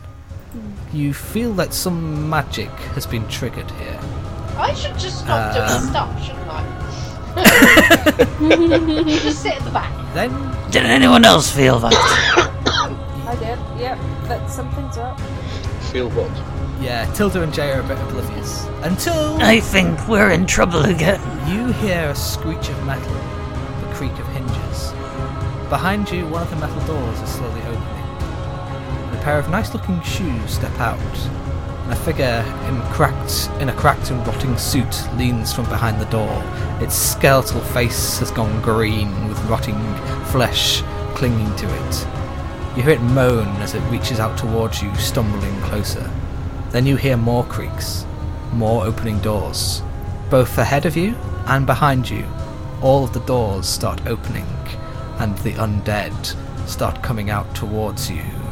You 0.93 1.13
feel 1.13 1.53
that 1.55 1.73
some 1.73 2.29
magic 2.29 2.69
has 2.95 3.05
been 3.05 3.27
triggered 3.27 3.69
here. 3.71 3.99
I 4.57 4.73
should 4.73 4.97
just 4.97 5.19
stop 5.19 5.55
Um. 5.55 5.67
doing 5.67 5.89
stuff, 5.91 6.23
shouldn't 6.23 6.47
I? 6.49 6.63
just 9.19 9.41
sit 9.41 9.53
at 9.57 9.63
the 9.65 9.71
back. 9.71 9.91
Then 10.13 10.31
Did 10.71 10.85
anyone 10.85 11.25
else 11.25 11.51
feel 11.51 11.79
that? 11.79 11.93
I 13.27 13.35
did. 13.35 13.59
Yep. 13.81 13.97
But 14.27 14.47
something's 14.47 14.97
up. 14.97 15.19
Feel 15.91 16.09
what? 16.11 16.31
Yeah, 16.81 17.11
Tilda 17.13 17.41
and 17.41 17.53
Jay 17.53 17.71
are 17.71 17.79
a 17.79 17.87
bit 17.87 17.97
oblivious. 17.99 18.65
Until 18.83 19.37
I 19.41 19.59
think 19.59 20.07
we're 20.07 20.31
in 20.31 20.45
trouble 20.45 20.85
again. 20.85 21.21
you 21.47 21.71
hear 21.73 22.09
a 22.09 22.15
screech 22.15 22.69
of 22.69 22.85
metal, 22.85 23.13
the 23.81 23.93
creak 23.93 24.11
of 24.19 24.27
hinges. 24.27 24.91
Behind 25.69 26.09
you, 26.11 26.27
one 26.27 26.43
of 26.43 26.49
the 26.49 26.57
metal 26.57 26.79
doors 26.85 27.19
is 27.21 27.29
slowly 27.29 27.61
opening. 27.61 27.79
A 29.13 29.19
pair 29.23 29.39
of 29.39 29.49
nice-looking 29.49 30.01
shoes 30.01 30.51
step 30.51 30.77
out, 30.79 30.99
and 31.83 31.93
a 31.93 31.95
figure 31.95 32.43
in 32.67 32.81
cracked 32.93 33.49
in 33.61 33.69
a 33.69 33.73
cracked 33.73 34.11
and 34.11 34.25
rotting 34.27 34.57
suit 34.57 35.07
leans 35.15 35.53
from 35.53 35.65
behind 35.65 35.99
the 35.99 36.05
door. 36.05 36.43
Its 36.81 36.95
skeletal 36.95 37.61
face 37.61 38.19
has 38.19 38.31
gone 38.31 38.61
green, 38.61 39.27
with 39.27 39.43
rotting 39.45 39.79
flesh 40.25 40.83
clinging 41.15 41.55
to 41.55 41.65
it. 41.65 42.07
You 42.75 42.83
hear 42.83 42.91
it 42.91 43.01
moan 43.01 43.47
as 43.61 43.73
it 43.73 43.79
reaches 43.89 44.19
out 44.19 44.37
towards 44.37 44.83
you, 44.83 44.93
stumbling 44.95 45.59
closer. 45.61 46.11
Then 46.75 46.85
you 46.85 46.97
hear 46.97 47.15
more 47.15 47.45
creaks, 47.45 48.05
more 48.51 48.83
opening 48.83 49.19
doors. 49.19 49.81
Both 50.29 50.57
ahead 50.57 50.85
of 50.85 50.97
you 50.97 51.15
and 51.47 51.65
behind 51.65 52.09
you, 52.09 52.25
all 52.81 53.05
of 53.05 53.13
the 53.13 53.21
doors 53.21 53.65
start 53.65 54.05
opening, 54.07 54.45
and 55.19 55.37
the 55.37 55.53
undead 55.53 56.35
start 56.67 57.01
coming 57.01 57.29
out 57.29 57.55
towards 57.55 58.11
you. 58.11 58.44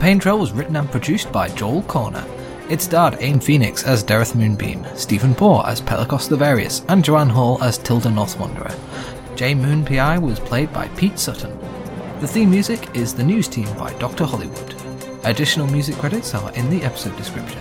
Campaign 0.00 0.18
trail 0.18 0.38
was 0.38 0.52
written 0.52 0.76
and 0.76 0.90
produced 0.90 1.30
by 1.30 1.50
Joel 1.50 1.82
Cornah. 1.82 2.26
It 2.70 2.80
starred 2.80 3.20
Aym 3.20 3.38
Phoenix 3.38 3.84
as 3.84 4.02
Dareth 4.02 4.34
Moonbeam, 4.34 4.86
Steven 4.96 5.34
Poore 5.34 5.68
as 5.68 5.82
Pelicos 5.82 6.26
the 6.26 6.38
Various, 6.38 6.82
and 6.88 7.04
Joanne 7.04 7.28
Hall 7.28 7.62
as 7.62 7.76
Tilda 7.76 8.10
North 8.10 8.40
Wanderer. 8.40 8.74
J 9.36 9.54
Moon 9.54 9.84
PI 9.84 10.16
was 10.16 10.40
played 10.40 10.72
by 10.72 10.88
Pete 10.96 11.18
Sutton. 11.18 11.54
The 12.20 12.26
theme 12.26 12.48
music 12.48 12.96
is 12.96 13.12
The 13.12 13.22
News 13.22 13.46
Team 13.46 13.70
by 13.76 13.92
Dr. 13.98 14.24
Hollywood. 14.24 14.74
Additional 15.24 15.66
music 15.66 15.96
credits 15.96 16.34
are 16.34 16.50
in 16.54 16.70
the 16.70 16.82
episode 16.82 17.18
description. 17.18 17.60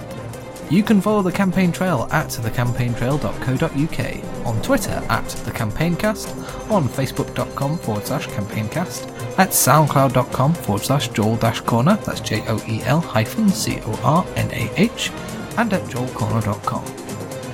You 0.69 0.81
can 0.81 1.01
follow 1.01 1.21
the 1.21 1.33
campaign 1.33 1.73
trail 1.73 2.07
at 2.11 2.27
thecampaigntrail.co.uk, 2.27 4.47
on 4.47 4.61
Twitter 4.61 5.03
at 5.09 5.25
thecampaigncast, 5.25 6.71
on 6.71 6.87
facebook.com 6.87 7.77
forward 7.79 8.07
slash 8.07 8.27
campaigncast, 8.27 9.08
at 9.39 9.51
soundcloud.com 9.51 10.53
forward 10.53 10.83
slash 10.83 11.07
joel 11.09 11.37
cornah, 11.37 12.03
that's 12.03 12.19
J 12.19 12.43
O 12.47 12.61
E 12.67 12.83
L 12.83 12.99
hyphen 12.99 13.47
C 13.47 13.79
O 13.85 13.99
R 14.03 14.25
N 14.35 14.51
A 14.51 14.69
H, 14.75 15.11
and 15.57 15.71
at 15.71 15.81
joelcornah.com. 15.83 16.83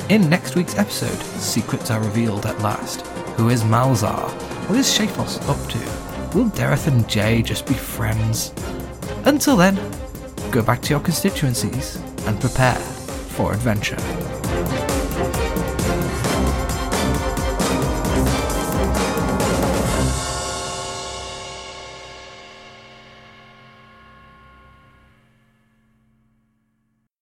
In 0.10 0.28
next 0.28 0.56
week's 0.56 0.78
episode, 0.80 1.22
secrets 1.40 1.92
are 1.92 2.02
revealed 2.02 2.48
at 2.48 2.60
last. 2.60 3.02
Who 3.38 3.50
is 3.50 3.64
Malzar? 3.64 4.30
What 4.68 4.80
is 4.80 4.88
Shafos 4.88 5.38
up 5.48 5.70
to? 5.70 6.38
Will 6.38 6.50
Dareth 6.50 6.88
and 6.88 7.08
Jay 7.08 7.44
just 7.44 7.68
be 7.68 7.76
friends? 7.76 8.52
Until 9.26 9.56
then, 9.56 9.76
go 10.52 10.64
back 10.64 10.82
to 10.84 10.90
your 10.90 11.00
constituencies 11.00 11.98
and 12.26 12.42
prepare 12.42 12.80
for 13.36 13.54
adventure. 13.54 14.25